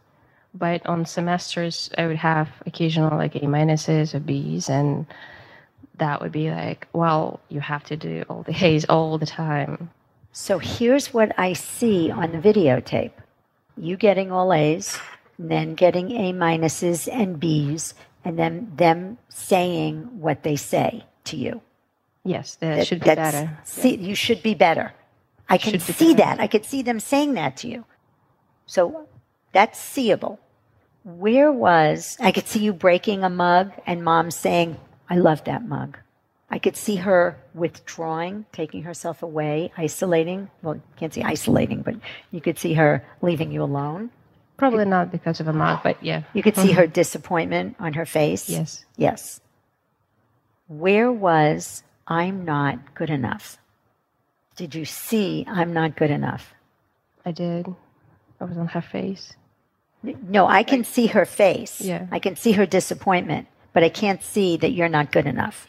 but 0.55 0.87
on 0.87 1.05
semesters 1.05 1.91
I 1.99 2.07
would 2.07 2.17
have 2.17 2.49
occasional 2.65 3.17
like 3.17 3.35
A 3.35 3.41
minuses 3.41 4.15
or 4.15 4.21
Bs, 4.21 4.71
and 4.71 5.07
that 5.99 6.21
would 6.21 6.33
be 6.33 6.51
like, 6.51 6.87
well, 6.93 7.41
you 7.49 7.61
have 7.61 7.85
to 7.85 7.97
do 7.97 8.25
all 8.29 8.43
the 8.43 8.55
A's 8.65 8.85
all 8.85 9.19
the 9.19 9.27
time. 9.27 9.91
So 10.33 10.59
here's 10.59 11.13
what 11.13 11.37
I 11.39 11.55
see 11.55 12.11
on 12.11 12.33
the 12.33 12.39
videotape 12.39 13.13
you 13.79 13.97
getting 13.97 14.33
all 14.33 14.55
A's, 14.55 14.99
and 15.37 15.51
then 15.51 15.75
getting 15.75 16.11
A 16.13 16.33
minuses 16.33 17.09
and 17.13 17.39
B's, 17.39 17.93
and 18.27 18.37
then 18.37 18.73
them 18.75 19.19
saying 19.29 20.21
what 20.21 20.43
they 20.43 20.57
say 20.57 21.05
to 21.25 21.37
you. 21.37 21.63
Yes, 22.25 22.57
that, 22.57 22.79
That- 22.79 22.87
should 22.89 23.01
be 23.01 23.15
better. 23.15 23.57
See, 23.65 23.97
you 23.97 24.17
should 24.17 24.43
be 24.43 24.55
better. 24.55 24.93
I 25.49 25.59
can 25.59 25.75
Should 25.79 25.95
see 25.95 26.13
that. 26.15 26.41
I 26.41 26.49
could 26.49 26.65
see 26.65 26.83
them 26.83 26.99
saying 26.99 27.35
that 27.35 27.57
to 27.59 27.69
you. 27.69 27.85
So 28.67 29.07
that's 29.53 29.79
seeable. 29.79 30.41
Where 31.05 31.53
was 31.53 32.17
I 32.21 32.33
could 32.33 32.49
see 32.49 32.59
you 32.65 32.73
breaking 32.73 33.23
a 33.23 33.31
mug 33.31 33.71
and 33.87 34.03
mom 34.03 34.33
saying, 34.33 34.77
I 35.09 35.19
love 35.19 35.45
that 35.45 35.65
mug. 35.69 35.97
I 36.51 36.59
could 36.59 36.77
see 36.77 36.97
her 36.97 37.39
withdrawing, 37.55 38.45
taking 38.53 38.83
herself 38.83 39.23
away, 39.23 39.73
isolating. 39.79 40.51
Well, 40.63 40.75
you 40.75 40.83
can't 40.97 41.15
see 41.15 41.23
isolating, 41.23 41.83
but 41.83 41.95
you 42.33 42.41
could 42.41 42.59
see 42.59 42.75
her 42.75 43.05
leaving 43.23 43.53
you 43.53 43.63
alone. 43.63 44.11
Probably 44.57 44.85
not 44.87 45.13
because 45.13 45.41
of 45.41 45.49
a 45.49 45.53
mug, 45.53 45.81
but 45.83 46.03
yeah. 46.03 46.23
You 46.33 46.43
could 46.43 46.57
see 46.57 46.73
her 46.79 46.87
disappointment 46.87 47.77
on 47.79 47.93
her 47.95 48.07
face. 48.07 48.49
Yes. 48.49 48.85
Yes. 48.97 49.41
Where 50.69 51.13
was 51.13 51.83
I'm 52.07 52.45
not 52.45 52.95
good 52.95 53.11
enough? 53.11 53.59
Did 54.57 54.75
you 54.75 54.85
see 54.85 55.45
I'm 55.47 55.73
not 55.73 55.97
good 55.97 56.11
enough? 56.11 56.55
I 57.25 57.33
did. 57.33 57.67
I 58.41 58.45
was 58.45 58.57
on 58.57 58.69
her 58.69 58.81
face. 58.81 59.35
No, 60.03 60.47
I 60.47 60.63
can 60.63 60.85
see 60.85 61.09
her 61.09 61.25
face. 61.25 61.81
Yeah. 61.81 62.07
I 62.11 62.19
can 62.19 62.37
see 62.37 62.53
her 62.53 62.65
disappointment, 62.67 63.49
but 63.73 63.83
I 63.83 63.89
can't 63.89 64.23
see 64.23 64.57
that 64.59 64.71
you're 64.71 64.89
not 64.89 65.13
good 65.13 65.27
enough. 65.27 65.69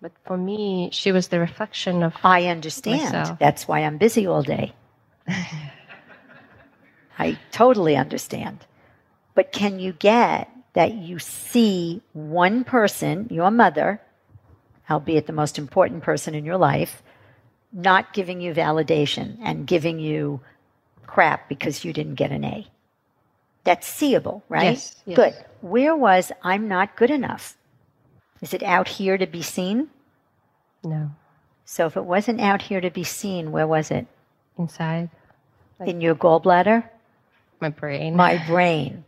But 0.00 0.12
for 0.26 0.36
me, 0.36 0.90
she 0.92 1.12
was 1.12 1.28
the 1.28 1.40
reflection 1.40 2.02
of 2.02 2.14
I 2.22 2.46
understand. 2.46 3.12
Myself. 3.14 3.38
That's 3.38 3.66
why 3.66 3.80
I'm 3.80 3.96
busy 3.98 4.26
all 4.26 4.42
day. 4.42 4.74
I 7.18 7.38
totally 7.50 7.96
understand. 7.96 8.66
But 9.34 9.52
can 9.52 9.78
you 9.78 9.92
get 9.92 10.50
that 10.74 10.94
you 10.94 11.18
see 11.18 12.02
one 12.12 12.64
person, 12.64 13.28
your 13.30 13.50
mother, 13.50 14.00
albeit 14.90 15.26
the 15.26 15.32
most 15.32 15.58
important 15.58 16.02
person 16.02 16.34
in 16.34 16.44
your 16.44 16.58
life, 16.58 17.02
not 17.72 18.12
giving 18.12 18.40
you 18.40 18.52
validation 18.52 19.38
and 19.42 19.66
giving 19.66 19.98
you 19.98 20.40
crap 21.06 21.48
because 21.48 21.84
you 21.84 21.92
didn't 21.92 22.14
get 22.14 22.30
an 22.30 22.44
A? 22.44 22.66
That's 23.64 23.86
seeable, 23.86 24.44
right? 24.48 24.74
Yes, 24.74 24.94
yes. 25.06 25.16
Good. 25.16 25.34
Where 25.60 25.96
was 25.96 26.30
I'm 26.42 26.68
not 26.68 26.96
good 26.96 27.10
enough? 27.10 27.56
Is 28.40 28.54
it 28.54 28.62
out 28.62 28.86
here 28.86 29.18
to 29.18 29.26
be 29.26 29.42
seen? 29.42 29.88
no 30.84 31.10
So 31.64 31.86
if 31.86 31.96
it 31.96 32.04
wasn't 32.04 32.40
out 32.40 32.62
here 32.62 32.80
to 32.80 32.90
be 32.90 33.02
seen, 33.02 33.50
where 33.50 33.66
was 33.66 33.90
it? 33.90 34.06
inside 34.58 35.10
In 35.84 36.00
your 36.00 36.14
gallbladder? 36.14 36.88
My 37.60 37.70
brain. 37.70 38.16
My 38.16 38.44
brain. 38.46 39.04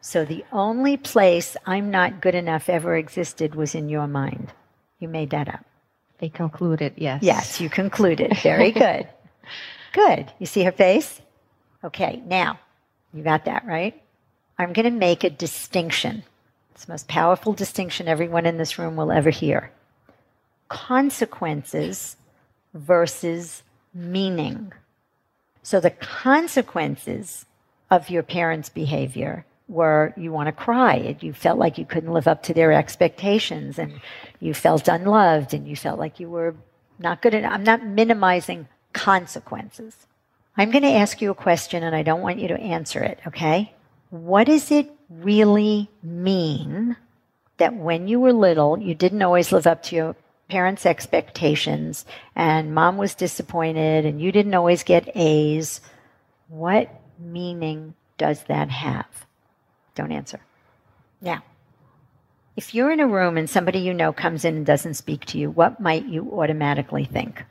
So 0.00 0.24
the 0.24 0.44
only 0.52 0.96
place 0.96 1.56
I'm 1.66 1.90
not 1.90 2.20
good 2.20 2.34
enough 2.34 2.68
ever 2.68 2.96
existed 2.96 3.54
was 3.54 3.74
in 3.74 3.88
your 3.88 4.06
mind. 4.06 4.52
You 4.98 5.08
made 5.08 5.30
that 5.30 5.48
up. 5.48 5.64
They 6.18 6.28
concluded, 6.28 6.94
yes. 6.96 7.22
Yes, 7.22 7.60
you 7.60 7.68
concluded. 7.68 8.36
Very 8.42 8.72
good. 8.72 9.08
Good. 9.94 10.30
You 10.38 10.44
see 10.44 10.64
her 10.64 10.72
face? 10.72 11.20
Okay, 11.82 12.22
now, 12.26 12.60
you 13.14 13.22
got 13.22 13.46
that, 13.46 13.64
right? 13.64 14.00
I'm 14.58 14.74
going 14.74 14.84
to 14.84 14.90
make 14.90 15.24
a 15.24 15.30
distinction. 15.30 16.22
It's 16.74 16.84
the 16.84 16.92
most 16.92 17.08
powerful 17.08 17.54
distinction 17.54 18.06
everyone 18.06 18.44
in 18.44 18.58
this 18.58 18.78
room 18.78 18.96
will 18.96 19.10
ever 19.10 19.30
hear. 19.30 19.72
Consequences 20.68 22.16
versus 22.74 23.62
meaning. 23.94 24.72
So 25.62 25.80
the 25.80 25.90
consequences 25.90 27.46
of 27.90 28.10
your 28.10 28.22
parents' 28.22 28.68
behavior 28.68 29.44
were 29.68 30.14
you 30.16 30.32
want 30.32 30.46
to 30.46 30.52
cry. 30.52 31.16
You 31.20 31.32
felt 31.32 31.58
like 31.58 31.78
you 31.78 31.84
couldn't 31.84 32.12
live 32.12 32.26
up 32.26 32.42
to 32.44 32.54
their 32.54 32.72
expectations 32.72 33.78
and 33.78 34.00
you 34.40 34.54
felt 34.54 34.88
unloved 34.88 35.52
and 35.52 35.68
you 35.68 35.76
felt 35.76 35.98
like 35.98 36.18
you 36.18 36.28
were 36.30 36.54
not 36.98 37.22
good 37.22 37.34
enough. 37.34 37.52
I'm 37.52 37.64
not 37.64 37.84
minimizing 37.84 38.66
consequences. 38.92 39.94
I'm 40.56 40.70
going 40.70 40.82
to 40.82 40.88
ask 40.88 41.20
you 41.22 41.30
a 41.30 41.34
question 41.34 41.82
and 41.82 41.94
I 41.94 42.02
don't 42.02 42.22
want 42.22 42.40
you 42.40 42.48
to 42.48 42.58
answer 42.58 43.00
it, 43.00 43.20
okay? 43.26 43.72
What 44.10 44.44
does 44.44 44.70
it 44.70 44.90
really 45.08 45.88
mean 46.02 46.96
that 47.58 47.74
when 47.74 48.08
you 48.08 48.20
were 48.20 48.32
little, 48.32 48.78
you 48.78 48.94
didn't 48.94 49.22
always 49.22 49.52
live 49.52 49.66
up 49.66 49.82
to 49.84 49.96
your 49.96 50.16
parents' 50.48 50.86
expectations 50.86 52.06
and 52.34 52.74
mom 52.74 52.96
was 52.96 53.14
disappointed 53.14 54.06
and 54.06 54.20
you 54.20 54.32
didn't 54.32 54.54
always 54.54 54.82
get 54.82 55.14
A's? 55.14 55.80
What 56.48 56.97
meaning 57.18 57.94
does 58.18 58.44
that 58.44 58.70
have? 58.70 59.06
Don't 59.94 60.12
answer. 60.12 60.40
Now, 61.20 61.42
if 62.56 62.74
you're 62.74 62.90
in 62.92 63.00
a 63.00 63.06
room 63.06 63.36
and 63.36 63.48
somebody 63.50 63.80
you 63.80 63.94
know 63.94 64.12
comes 64.12 64.44
in 64.44 64.56
and 64.56 64.66
doesn't 64.66 64.94
speak 64.94 65.24
to 65.26 65.38
you, 65.38 65.50
what 65.50 65.80
might 65.80 66.06
you 66.06 66.30
automatically 66.40 67.04
think? 67.04 67.44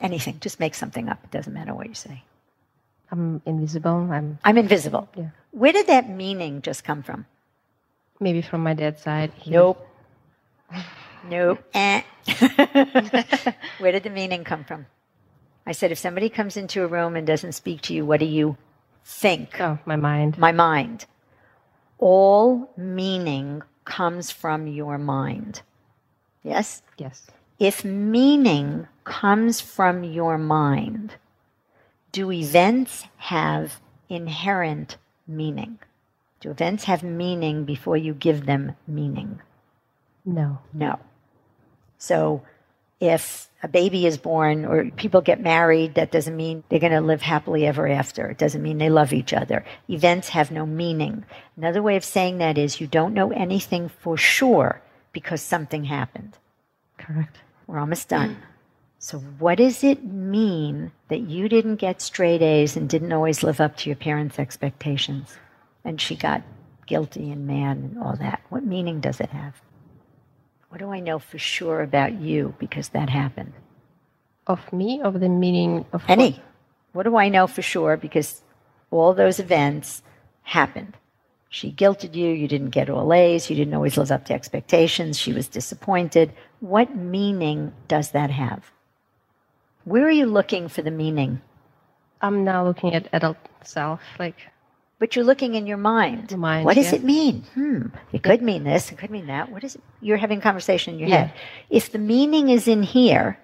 Anything. 0.00 0.38
Just 0.40 0.60
make 0.60 0.74
something 0.74 1.08
up. 1.08 1.20
It 1.24 1.30
doesn't 1.30 1.52
matter 1.54 1.74
what 1.74 1.88
you 1.88 1.94
say. 1.94 2.22
I'm 3.10 3.42
invisible. 3.46 4.08
I'm 4.10 4.38
I'm 4.44 4.58
invisible. 4.58 5.08
Yeah. 5.16 5.30
Where 5.52 5.72
did 5.72 5.86
that 5.88 6.08
meaning 6.10 6.62
just 6.62 6.84
come 6.84 7.02
from? 7.02 7.26
maybe 8.20 8.42
from 8.42 8.62
my 8.62 8.74
dad's 8.74 9.02
side. 9.02 9.32
He- 9.36 9.50
Nope. 9.50 9.86
Nope. 11.28 11.62
Eh. 11.74 12.02
Where 13.78 13.92
did 13.92 14.04
the 14.04 14.10
meaning 14.10 14.44
come 14.44 14.64
from? 14.64 14.86
I 15.66 15.72
said, 15.72 15.92
if 15.92 15.98
somebody 15.98 16.28
comes 16.28 16.56
into 16.56 16.82
a 16.82 16.86
room 16.86 17.16
and 17.16 17.26
doesn't 17.26 17.52
speak 17.52 17.82
to 17.82 17.94
you, 17.94 18.04
what 18.06 18.20
do 18.20 18.26
you 18.26 18.56
think? 19.04 19.60
Oh, 19.60 19.78
my 19.84 19.96
mind. 19.96 20.38
My 20.38 20.52
mind. 20.52 21.06
All 21.98 22.70
meaning 22.76 23.62
comes 23.84 24.30
from 24.30 24.66
your 24.66 24.98
mind. 24.98 25.62
Yes? 26.42 26.82
Yes. 26.98 27.26
If 27.58 27.84
meaning 27.84 28.88
comes 29.04 29.60
from 29.60 30.02
your 30.04 30.38
mind, 30.38 31.14
do 32.10 32.32
events 32.32 33.04
have 33.18 33.80
inherent 34.08 34.96
meaning? 35.26 35.78
Do 36.40 36.50
events 36.50 36.84
have 36.84 37.02
meaning 37.02 37.64
before 37.64 37.96
you 37.96 38.14
give 38.14 38.46
them 38.46 38.72
meaning? 38.86 39.40
No. 40.24 40.58
No. 40.72 40.98
So 41.98 42.42
if 43.02 43.50
a 43.64 43.68
baby 43.68 44.06
is 44.06 44.16
born 44.16 44.64
or 44.64 44.88
people 44.92 45.20
get 45.20 45.40
married, 45.40 45.96
that 45.96 46.12
doesn't 46.12 46.36
mean 46.36 46.62
they're 46.68 46.78
going 46.78 46.92
to 46.92 47.00
live 47.00 47.20
happily 47.20 47.66
ever 47.66 47.88
after. 47.88 48.30
It 48.30 48.38
doesn't 48.38 48.62
mean 48.62 48.78
they 48.78 48.90
love 48.90 49.12
each 49.12 49.32
other. 49.32 49.64
Events 49.88 50.28
have 50.28 50.52
no 50.52 50.64
meaning. 50.64 51.24
Another 51.56 51.82
way 51.82 51.96
of 51.96 52.04
saying 52.04 52.38
that 52.38 52.56
is 52.56 52.80
you 52.80 52.86
don't 52.86 53.12
know 53.12 53.32
anything 53.32 53.88
for 53.88 54.16
sure 54.16 54.80
because 55.12 55.42
something 55.42 55.84
happened. 55.84 56.38
Correct. 56.96 57.38
We're 57.66 57.80
almost 57.80 58.08
done. 58.08 58.36
So, 59.00 59.18
what 59.18 59.58
does 59.58 59.82
it 59.82 60.04
mean 60.04 60.92
that 61.08 61.22
you 61.22 61.48
didn't 61.48 61.76
get 61.76 62.00
straight 62.00 62.40
A's 62.40 62.76
and 62.76 62.88
didn't 62.88 63.12
always 63.12 63.42
live 63.42 63.60
up 63.60 63.76
to 63.78 63.90
your 63.90 63.96
parents' 63.96 64.38
expectations? 64.38 65.36
And 65.84 66.00
she 66.00 66.14
got 66.14 66.44
guilty 66.86 67.32
and 67.32 67.48
mad 67.48 67.78
and 67.78 67.98
all 67.98 68.14
that. 68.16 68.42
What 68.50 68.64
meaning 68.64 69.00
does 69.00 69.18
it 69.18 69.30
have? 69.30 69.60
What 70.72 70.78
do 70.78 70.90
I 70.90 71.00
know 71.00 71.18
for 71.18 71.36
sure 71.36 71.82
about 71.82 72.14
you 72.14 72.54
because 72.58 72.88
that 72.88 73.10
happened? 73.10 73.52
Of 74.46 74.72
me, 74.72 75.02
of 75.02 75.20
the 75.20 75.28
meaning 75.28 75.84
of 75.92 76.02
Any. 76.08 76.40
What 76.94 77.02
do 77.02 77.14
I 77.18 77.28
know 77.28 77.46
for 77.46 77.60
sure 77.60 77.98
because 77.98 78.40
all 78.90 79.12
those 79.12 79.38
events 79.38 80.02
happened? 80.44 80.96
She 81.50 81.72
guilted 81.72 82.14
you, 82.14 82.30
you 82.30 82.48
didn't 82.48 82.70
get 82.70 82.88
all 82.88 83.12
A's, 83.12 83.50
you 83.50 83.56
didn't 83.56 83.74
always 83.74 83.98
live 83.98 84.10
up 84.10 84.24
to 84.24 84.32
expectations, 84.32 85.18
she 85.18 85.34
was 85.34 85.46
disappointed. 85.46 86.32
What 86.60 86.96
meaning 86.96 87.74
does 87.86 88.12
that 88.12 88.30
have? 88.30 88.72
Where 89.84 90.06
are 90.06 90.10
you 90.10 90.24
looking 90.24 90.68
for 90.68 90.80
the 90.80 90.90
meaning? 90.90 91.42
I'm 92.22 92.44
now 92.44 92.64
looking 92.64 92.94
at 92.94 93.10
adult 93.12 93.36
self, 93.62 94.00
like 94.18 94.36
But 95.02 95.16
you're 95.16 95.24
looking 95.24 95.56
in 95.56 95.66
your 95.66 95.78
mind. 95.78 96.30
Mind, 96.38 96.64
what 96.64 96.76
does 96.76 96.92
yeah. 96.92 96.98
it 97.00 97.02
mean? 97.02 97.42
Hmm. 97.54 97.86
It 98.12 98.22
could 98.22 98.40
mean 98.40 98.62
this, 98.62 98.92
it 98.92 98.98
could 98.98 99.10
mean 99.10 99.26
that. 99.26 99.50
What 99.50 99.64
is 99.64 99.74
it? 99.74 99.80
You're 100.00 100.16
having 100.16 100.38
a 100.38 100.40
conversation 100.40 100.94
in 100.94 101.00
your 101.00 101.08
Yeah. 101.08 101.16
head. 101.24 101.32
If 101.70 101.90
the 101.90 101.98
meaning 101.98 102.50
is 102.50 102.68
in 102.68 102.84
here, 102.84 103.36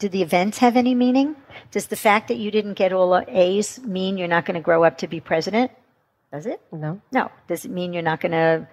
do 0.00 0.08
the 0.08 0.22
events 0.22 0.58
have 0.58 0.76
any 0.76 0.92
meaning? 0.92 1.36
Does 1.70 1.86
the 1.86 1.94
fact 1.94 2.26
that 2.26 2.38
you 2.38 2.50
didn't 2.50 2.74
get 2.74 2.92
all 2.92 3.16
A's 3.28 3.78
mean 3.84 4.18
you're 4.18 4.26
not 4.26 4.44
going 4.44 4.56
to 4.56 4.60
grow 4.60 4.82
up 4.82 4.98
to 4.98 5.06
be 5.06 5.20
president? 5.20 5.70
Does 6.32 6.46
it? 6.46 6.60
no, 6.72 7.00
No. 7.12 7.30
Does 7.46 7.64
it 7.64 7.70
mean 7.70 7.92
you're 7.92 8.02
not 8.02 8.20
going 8.20 8.32
to 8.32 8.66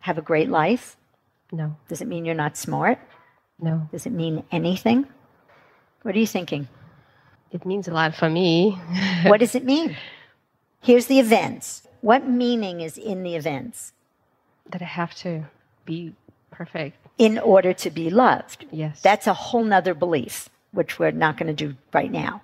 have 0.00 0.16
a 0.16 0.22
great 0.22 0.48
life? 0.48 0.96
no, 1.52 1.76
Does 1.88 2.00
it 2.00 2.08
mean 2.08 2.24
you're 2.24 2.34
not 2.34 2.56
smart? 2.56 2.98
no. 3.60 3.86
Does 3.92 4.06
it 4.06 4.12
mean 4.12 4.44
anything? 4.50 5.04
What 6.04 6.16
are 6.16 6.18
you 6.18 6.26
thinking? 6.26 6.68
It 7.50 7.66
means 7.66 7.86
a 7.86 7.92
lot 7.92 8.14
for 8.14 8.30
me. 8.30 8.80
what 9.26 9.40
does 9.40 9.54
it 9.54 9.66
mean? 9.66 9.94
Here's 10.82 11.06
the 11.06 11.18
events. 11.20 11.86
What 12.00 12.28
meaning 12.28 12.80
is 12.80 12.98
in 12.98 13.22
the 13.22 13.36
events 13.36 13.92
That 14.70 14.82
I 14.82 14.86
have 14.86 15.14
to 15.16 15.44
be 15.84 16.14
perfect. 16.50 16.96
in 17.18 17.38
order 17.38 17.72
to 17.72 17.90
be 17.90 18.10
loved? 18.10 18.66
Yes. 18.70 19.00
That's 19.00 19.26
a 19.26 19.34
whole 19.34 19.64
nother 19.64 19.94
belief, 19.94 20.48
which 20.72 20.98
we're 20.98 21.12
not 21.12 21.36
going 21.36 21.54
to 21.54 21.66
do 21.68 21.76
right 21.92 22.10
now. 22.10 22.42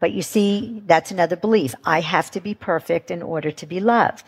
But 0.00 0.12
you 0.12 0.22
see, 0.22 0.82
that's 0.86 1.10
another 1.10 1.36
belief. 1.36 1.74
I 1.84 2.00
have 2.02 2.30
to 2.32 2.40
be 2.40 2.54
perfect 2.54 3.10
in 3.10 3.22
order 3.22 3.50
to 3.50 3.66
be 3.66 3.80
loved. 3.80 4.24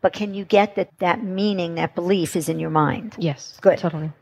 But 0.00 0.12
can 0.12 0.32
you 0.34 0.44
get 0.44 0.76
that 0.76 0.90
that 1.00 1.24
meaning, 1.24 1.74
that 1.74 1.94
belief 1.96 2.36
is 2.36 2.48
in 2.48 2.60
your 2.60 2.70
mind? 2.70 3.16
yes. 3.18 3.58
Good. 3.60 3.78
Totally. 3.78 4.12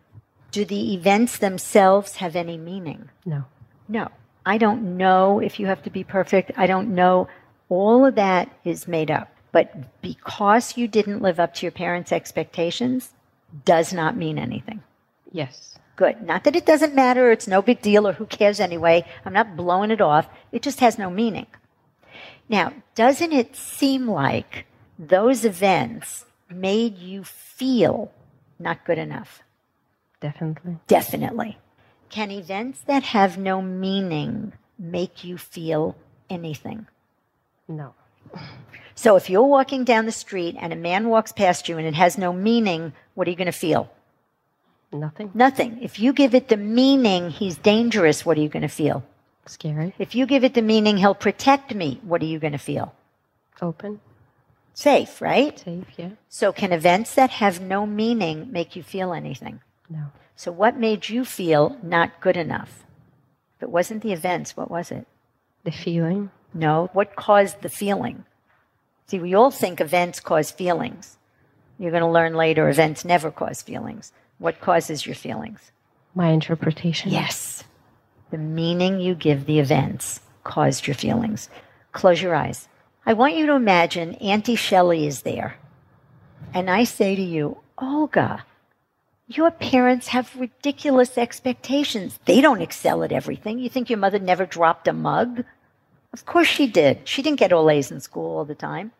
Do 0.52 0.64
the 0.64 0.94
events 0.94 1.36
themselves 1.38 2.16
have 2.16 2.34
any 2.34 2.56
meaning? 2.56 3.10
No. 3.26 3.44
No. 3.88 4.08
I 4.46 4.56
don't 4.58 4.96
know 4.96 5.38
if 5.40 5.58
you 5.60 5.66
have 5.66 5.82
to 5.82 5.90
be 5.90 6.02
perfect. 6.04 6.52
I 6.56 6.66
don't 6.66 6.94
know. 6.94 7.28
All 7.68 8.06
of 8.06 8.14
that 8.14 8.50
is 8.64 8.88
made 8.88 9.10
up. 9.10 9.32
But 9.52 10.00
because 10.02 10.76
you 10.76 10.86
didn't 10.86 11.22
live 11.22 11.40
up 11.40 11.54
to 11.54 11.66
your 11.66 11.72
parents' 11.72 12.12
expectations 12.12 13.10
does 13.64 13.92
not 13.92 14.16
mean 14.16 14.38
anything. 14.38 14.82
Yes. 15.32 15.78
Good. 15.96 16.22
Not 16.22 16.44
that 16.44 16.56
it 16.56 16.66
doesn't 16.66 16.94
matter, 16.94 17.30
it's 17.30 17.48
no 17.48 17.62
big 17.62 17.80
deal, 17.80 18.06
or 18.06 18.12
who 18.12 18.26
cares 18.26 18.60
anyway. 18.60 19.04
I'm 19.24 19.32
not 19.32 19.56
blowing 19.56 19.90
it 19.90 20.02
off. 20.02 20.28
It 20.52 20.62
just 20.62 20.80
has 20.80 20.98
no 20.98 21.08
meaning. 21.08 21.46
Now, 22.48 22.74
doesn't 22.94 23.32
it 23.32 23.56
seem 23.56 24.06
like 24.06 24.66
those 24.98 25.44
events 25.44 26.26
made 26.50 26.98
you 26.98 27.24
feel 27.24 28.12
not 28.58 28.84
good 28.84 28.98
enough? 28.98 29.42
Definitely. 30.20 30.78
Definitely. 30.86 31.58
Can 32.10 32.30
events 32.30 32.80
that 32.86 33.02
have 33.02 33.38
no 33.38 33.60
meaning 33.62 34.52
make 34.78 35.24
you 35.24 35.38
feel 35.38 35.96
anything? 36.30 36.86
No. 37.68 37.94
So 38.94 39.16
if 39.16 39.28
you're 39.28 39.42
walking 39.42 39.84
down 39.84 40.06
the 40.06 40.12
street 40.12 40.56
and 40.58 40.72
a 40.72 40.76
man 40.76 41.08
walks 41.08 41.32
past 41.32 41.68
you 41.68 41.78
and 41.78 41.86
it 41.86 41.94
has 41.94 42.16
no 42.16 42.32
meaning, 42.32 42.92
what 43.14 43.26
are 43.26 43.30
you 43.30 43.36
going 43.36 43.46
to 43.46 43.52
feel? 43.52 43.90
Nothing. 44.92 45.30
Nothing. 45.34 45.78
If 45.82 45.98
you 45.98 46.12
give 46.12 46.34
it 46.34 46.48
the 46.48 46.56
meaning 46.56 47.30
he's 47.30 47.58
dangerous, 47.58 48.24
what 48.24 48.38
are 48.38 48.40
you 48.40 48.48
going 48.48 48.62
to 48.62 48.68
feel? 48.68 49.04
Scary. 49.46 49.94
If 49.98 50.14
you 50.14 50.26
give 50.26 50.44
it 50.44 50.54
the 50.54 50.62
meaning 50.62 50.96
he'll 50.96 51.14
protect 51.14 51.74
me, 51.74 52.00
what 52.02 52.22
are 52.22 52.26
you 52.26 52.38
going 52.38 52.52
to 52.52 52.58
feel? 52.58 52.94
Open. 53.60 54.00
Safe, 54.74 55.20
right? 55.20 55.58
Safe. 55.58 55.84
Yeah. 55.96 56.10
So 56.28 56.52
can 56.52 56.72
events 56.72 57.14
that 57.14 57.30
have 57.30 57.60
no 57.60 57.86
meaning 57.86 58.50
make 58.50 58.76
you 58.76 58.82
feel 58.82 59.12
anything? 59.12 59.60
No. 59.88 60.06
So 60.36 60.52
what 60.52 60.78
made 60.78 61.08
you 61.08 61.24
feel 61.24 61.78
not 61.82 62.20
good 62.20 62.36
enough? 62.36 62.84
If 63.56 63.64
it 63.64 63.70
wasn't 63.70 64.02
the 64.02 64.12
events, 64.12 64.56
what 64.56 64.70
was 64.70 64.90
it? 64.90 65.06
The 65.64 65.70
feeling. 65.70 66.30
No. 66.56 66.90
What 66.92 67.16
caused 67.16 67.60
the 67.60 67.68
feeling? 67.68 68.24
See, 69.06 69.18
we 69.18 69.34
all 69.34 69.50
think 69.50 69.80
events 69.80 70.20
cause 70.20 70.50
feelings. 70.50 71.18
You're 71.78 71.90
going 71.90 72.02
to 72.02 72.08
learn 72.08 72.34
later 72.34 72.68
events 72.68 73.04
never 73.04 73.30
cause 73.30 73.62
feelings. 73.62 74.12
What 74.38 74.60
causes 74.60 75.04
your 75.04 75.14
feelings? 75.14 75.70
My 76.14 76.28
interpretation. 76.28 77.12
Yes. 77.12 77.62
The 78.30 78.38
meaning 78.38 79.00
you 79.00 79.14
give 79.14 79.44
the 79.44 79.60
events 79.60 80.20
caused 80.44 80.86
your 80.86 80.94
feelings. 80.94 81.50
Close 81.92 82.20
your 82.20 82.34
eyes. 82.34 82.68
I 83.04 83.12
want 83.12 83.36
you 83.36 83.46
to 83.46 83.52
imagine 83.52 84.14
Auntie 84.14 84.56
Shelly 84.56 85.06
is 85.06 85.22
there. 85.22 85.58
And 86.54 86.70
I 86.70 86.84
say 86.84 87.14
to 87.14 87.22
you, 87.22 87.58
Olga, 87.78 88.44
your 89.28 89.50
parents 89.50 90.08
have 90.08 90.34
ridiculous 90.36 91.18
expectations. 91.18 92.18
They 92.24 92.40
don't 92.40 92.62
excel 92.62 93.02
at 93.02 93.12
everything. 93.12 93.58
You 93.58 93.68
think 93.68 93.90
your 93.90 93.98
mother 93.98 94.18
never 94.18 94.46
dropped 94.46 94.88
a 94.88 94.92
mug? 94.92 95.44
Of 96.16 96.24
course 96.24 96.48
she 96.48 96.66
did. 96.66 97.06
She 97.06 97.20
didn't 97.20 97.38
get 97.38 97.52
all 97.52 97.68
A's 97.68 97.90
in 97.90 98.00
school 98.00 98.38
all 98.38 98.46
the 98.46 98.54
time. 98.54 98.92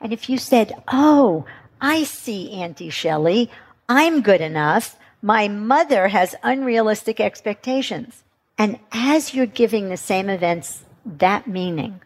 And 0.00 0.12
if 0.12 0.30
you 0.30 0.38
said, 0.38 0.72
Oh, 0.86 1.44
I 1.80 2.04
see, 2.04 2.52
Auntie 2.52 2.90
Shelly, 2.90 3.50
I'm 3.88 4.22
good 4.22 4.40
enough. 4.40 4.96
My 5.20 5.48
mother 5.48 6.06
has 6.06 6.36
unrealistic 6.44 7.18
expectations. 7.18 8.22
And 8.56 8.78
as 8.92 9.34
you're 9.34 9.46
giving 9.46 9.88
the 9.88 9.96
same 9.96 10.30
events 10.30 10.84
that 11.04 11.48
meaning, 11.48 12.02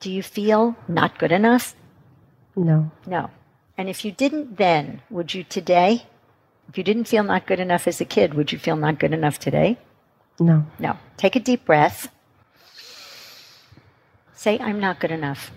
do 0.00 0.10
you 0.10 0.22
feel 0.22 0.74
not 0.88 1.18
good 1.18 1.30
enough? 1.30 1.74
No. 2.56 2.90
No. 3.06 3.28
And 3.76 3.90
if 3.90 4.06
you 4.06 4.10
didn't 4.10 4.56
then, 4.56 5.02
would 5.10 5.34
you 5.34 5.44
today? 5.44 6.06
If 6.70 6.78
you 6.78 6.82
didn't 6.82 7.08
feel 7.08 7.24
not 7.24 7.46
good 7.46 7.60
enough 7.60 7.86
as 7.86 8.00
a 8.00 8.06
kid, 8.06 8.32
would 8.32 8.52
you 8.52 8.58
feel 8.58 8.76
not 8.76 8.98
good 8.98 9.12
enough 9.12 9.38
today? 9.38 9.76
No. 10.40 10.64
No. 10.78 10.96
Take 11.18 11.36
a 11.36 11.40
deep 11.40 11.66
breath. 11.66 12.08
Say, 14.42 14.58
I'm 14.58 14.80
not 14.80 14.98
good 14.98 15.12
enough. 15.12 15.52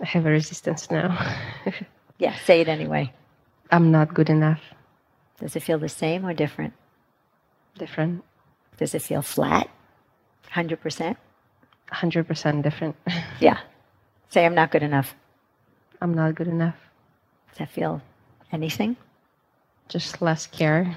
I 0.00 0.06
have 0.06 0.24
a 0.24 0.30
resistance 0.30 0.90
now. 0.90 1.10
Yeah, 2.18 2.34
say 2.46 2.60
it 2.60 2.68
anyway. 2.68 3.12
I'm 3.70 3.90
not 3.90 4.14
good 4.14 4.30
enough. 4.30 4.60
Does 5.40 5.56
it 5.56 5.62
feel 5.64 5.78
the 5.78 5.88
same 5.88 6.24
or 6.24 6.32
different? 6.32 6.72
Different. 7.76 8.22
Does 8.78 8.94
it 8.94 9.02
feel 9.02 9.22
flat? 9.22 9.68
100%? 10.50 11.16
100% 11.92 12.62
different. 12.62 12.96
Yeah. 13.40 13.58
Say, 14.30 14.46
I'm 14.46 14.54
not 14.54 14.70
good 14.70 14.84
enough. 14.84 15.14
I'm 16.00 16.14
not 16.14 16.36
good 16.36 16.48
enough. 16.48 16.76
Does 17.48 17.58
that 17.58 17.70
feel 17.70 18.00
anything? 18.52 18.96
Just 19.88 20.22
less 20.22 20.46
care. 20.46 20.96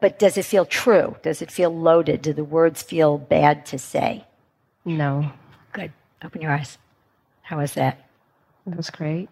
But 0.00 0.18
does 0.18 0.36
it 0.38 0.46
feel 0.46 0.64
true? 0.64 1.16
Does 1.22 1.42
it 1.42 1.50
feel 1.52 1.70
loaded? 1.70 2.22
Do 2.22 2.32
the 2.32 2.44
words 2.44 2.82
feel 2.82 3.18
bad 3.18 3.66
to 3.66 3.78
say? 3.78 4.24
No. 4.84 5.30
Good. 5.72 5.92
Open 6.24 6.40
your 6.42 6.52
eyes. 6.52 6.78
How 7.42 7.58
was 7.58 7.74
that? 7.74 8.08
It 8.66 8.76
was 8.76 8.90
great. 8.90 9.28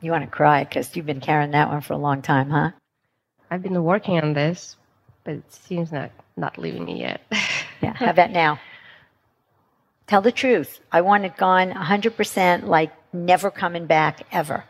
You 0.00 0.10
want 0.10 0.24
to 0.24 0.30
cry 0.30 0.64
because 0.64 0.94
you've 0.96 1.06
been 1.06 1.20
carrying 1.20 1.52
that 1.52 1.68
one 1.68 1.80
for 1.80 1.92
a 1.94 1.96
long 1.98 2.22
time, 2.22 2.50
huh? 2.50 2.72
I've 3.50 3.62
been 3.62 3.82
working 3.84 4.18
on 4.20 4.32
this, 4.32 4.76
but 5.24 5.34
it 5.34 5.52
seems 5.52 5.92
not 5.92 6.10
not 6.36 6.58
leaving 6.58 6.84
me 6.84 7.00
yet. 7.00 7.20
Yeah. 7.80 7.94
How 7.94 8.10
about 8.10 8.30
now? 8.30 8.60
Tell 10.06 10.22
the 10.22 10.30
truth. 10.30 10.78
I 10.92 11.00
want 11.00 11.24
it 11.24 11.36
gone 11.36 11.72
100%, 11.72 12.62
like 12.68 12.92
never 13.12 13.50
coming 13.50 13.86
back 13.86 14.24
ever. 14.30 14.62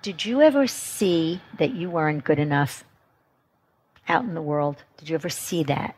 Did 0.00 0.24
you 0.24 0.40
ever 0.42 0.68
see 0.68 1.40
that 1.58 1.74
you 1.74 1.90
weren't 1.90 2.22
good 2.22 2.38
enough 2.38 2.84
out 4.08 4.22
in 4.22 4.34
the 4.34 4.42
world? 4.42 4.84
Did 4.96 5.08
you 5.08 5.16
ever 5.16 5.28
see 5.28 5.64
that? 5.64 5.96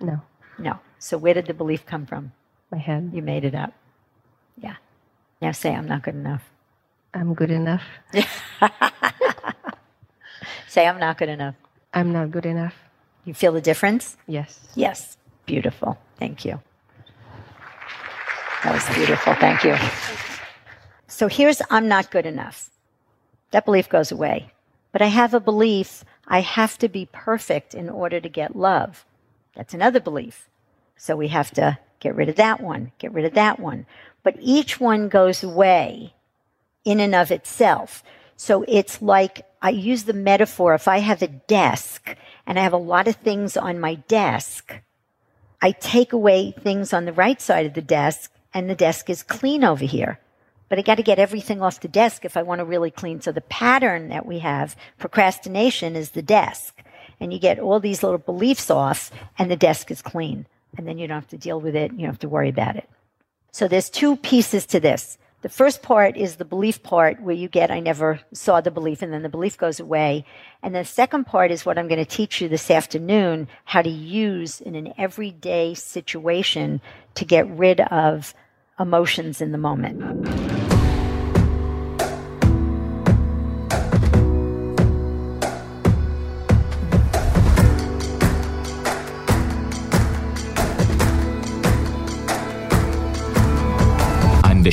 no. 0.00 0.22
No. 0.58 0.78
So 0.98 1.18
where 1.18 1.34
did 1.34 1.46
the 1.46 1.52
belief 1.52 1.84
come 1.84 2.06
from? 2.06 2.32
My 2.70 2.78
head. 2.78 3.10
You 3.12 3.20
made 3.20 3.44
it 3.44 3.54
up. 3.54 3.74
Yeah. 4.60 4.76
Now 5.40 5.52
say, 5.52 5.74
I'm 5.74 5.86
not 5.86 6.02
good 6.02 6.14
enough. 6.14 6.42
I'm 7.14 7.34
good 7.34 7.50
enough. 7.50 7.82
Say, 10.68 10.86
I'm 10.86 11.00
not 11.00 11.16
good 11.16 11.30
enough. 11.30 11.54
I'm 11.94 12.12
not 12.12 12.30
good 12.30 12.44
enough. 12.44 12.74
You 13.24 13.32
feel 13.32 13.52
the 13.52 13.62
difference? 13.62 14.18
Yes. 14.26 14.60
Yes. 14.74 15.16
Beautiful. 15.46 15.98
Thank 16.18 16.44
you. 16.44 16.60
That 18.62 18.74
was 18.74 18.84
beautiful. 18.94 19.34
Thank 19.36 19.64
you. 19.64 19.74
So 21.06 21.28
here's 21.28 21.62
I'm 21.70 21.88
not 21.88 22.10
good 22.10 22.26
enough. 22.26 22.70
That 23.52 23.64
belief 23.64 23.88
goes 23.88 24.12
away. 24.12 24.52
But 24.92 25.00
I 25.02 25.06
have 25.06 25.32
a 25.32 25.40
belief 25.40 26.04
I 26.26 26.40
have 26.40 26.76
to 26.78 26.88
be 26.88 27.08
perfect 27.10 27.74
in 27.74 27.88
order 27.88 28.20
to 28.20 28.28
get 28.28 28.56
love. 28.56 29.06
That's 29.54 29.72
another 29.72 30.00
belief. 30.00 30.48
So 30.96 31.16
we 31.16 31.28
have 31.28 31.50
to 31.52 31.78
get 32.00 32.14
rid 32.14 32.28
of 32.28 32.36
that 32.36 32.60
one, 32.60 32.92
get 32.98 33.12
rid 33.14 33.24
of 33.24 33.34
that 33.34 33.58
one. 33.60 33.86
But 34.26 34.38
each 34.40 34.80
one 34.80 35.08
goes 35.08 35.44
away 35.44 36.12
in 36.84 36.98
and 36.98 37.14
of 37.14 37.30
itself. 37.30 38.02
So 38.36 38.64
it's 38.66 39.00
like 39.00 39.46
I 39.62 39.70
use 39.70 40.02
the 40.02 40.12
metaphor 40.12 40.74
if 40.74 40.88
I 40.88 40.98
have 40.98 41.22
a 41.22 41.28
desk 41.28 42.16
and 42.44 42.58
I 42.58 42.64
have 42.64 42.72
a 42.72 42.76
lot 42.76 43.06
of 43.06 43.14
things 43.14 43.56
on 43.56 43.78
my 43.78 43.94
desk, 43.94 44.80
I 45.62 45.70
take 45.70 46.12
away 46.12 46.50
things 46.50 46.92
on 46.92 47.04
the 47.04 47.12
right 47.12 47.40
side 47.40 47.66
of 47.66 47.74
the 47.74 47.80
desk 47.80 48.32
and 48.52 48.68
the 48.68 48.74
desk 48.74 49.08
is 49.08 49.22
clean 49.22 49.62
over 49.62 49.84
here. 49.84 50.18
But 50.68 50.80
I 50.80 50.82
got 50.82 50.96
to 50.96 51.04
get 51.04 51.20
everything 51.20 51.62
off 51.62 51.78
the 51.78 51.86
desk 51.86 52.24
if 52.24 52.36
I 52.36 52.42
want 52.42 52.58
to 52.58 52.64
really 52.64 52.90
clean. 52.90 53.20
So 53.20 53.30
the 53.30 53.42
pattern 53.42 54.08
that 54.08 54.26
we 54.26 54.40
have, 54.40 54.74
procrastination 54.98 55.94
is 55.94 56.10
the 56.10 56.22
desk. 56.22 56.82
And 57.20 57.32
you 57.32 57.38
get 57.38 57.60
all 57.60 57.78
these 57.78 58.02
little 58.02 58.18
beliefs 58.18 58.72
off 58.72 59.12
and 59.38 59.48
the 59.52 59.56
desk 59.56 59.92
is 59.92 60.02
clean. 60.02 60.46
And 60.76 60.88
then 60.88 60.98
you 60.98 61.06
don't 61.06 61.14
have 61.14 61.28
to 61.28 61.38
deal 61.38 61.60
with 61.60 61.76
it. 61.76 61.92
You 61.92 61.98
don't 61.98 62.06
have 62.06 62.18
to 62.18 62.28
worry 62.28 62.48
about 62.48 62.74
it. 62.74 62.88
So 63.56 63.68
there's 63.68 63.88
two 63.88 64.16
pieces 64.18 64.66
to 64.66 64.80
this. 64.80 65.16
The 65.40 65.48
first 65.48 65.80
part 65.80 66.18
is 66.18 66.36
the 66.36 66.44
belief 66.44 66.82
part 66.82 67.22
where 67.22 67.34
you 67.34 67.48
get, 67.48 67.70
I 67.70 67.80
never 67.80 68.20
saw 68.34 68.60
the 68.60 68.70
belief, 68.70 69.00
and 69.00 69.14
then 69.14 69.22
the 69.22 69.30
belief 69.30 69.56
goes 69.56 69.80
away. 69.80 70.26
And 70.62 70.74
the 70.74 70.84
second 70.84 71.24
part 71.24 71.50
is 71.50 71.64
what 71.64 71.78
I'm 71.78 71.88
going 71.88 72.04
to 72.04 72.04
teach 72.04 72.42
you 72.42 72.50
this 72.50 72.70
afternoon 72.70 73.48
how 73.64 73.80
to 73.80 73.88
use 73.88 74.60
in 74.60 74.74
an 74.74 74.92
everyday 74.98 75.72
situation 75.72 76.82
to 77.14 77.24
get 77.24 77.48
rid 77.48 77.80
of 77.80 78.34
emotions 78.78 79.40
in 79.40 79.52
the 79.52 79.58
moment. 79.58 80.75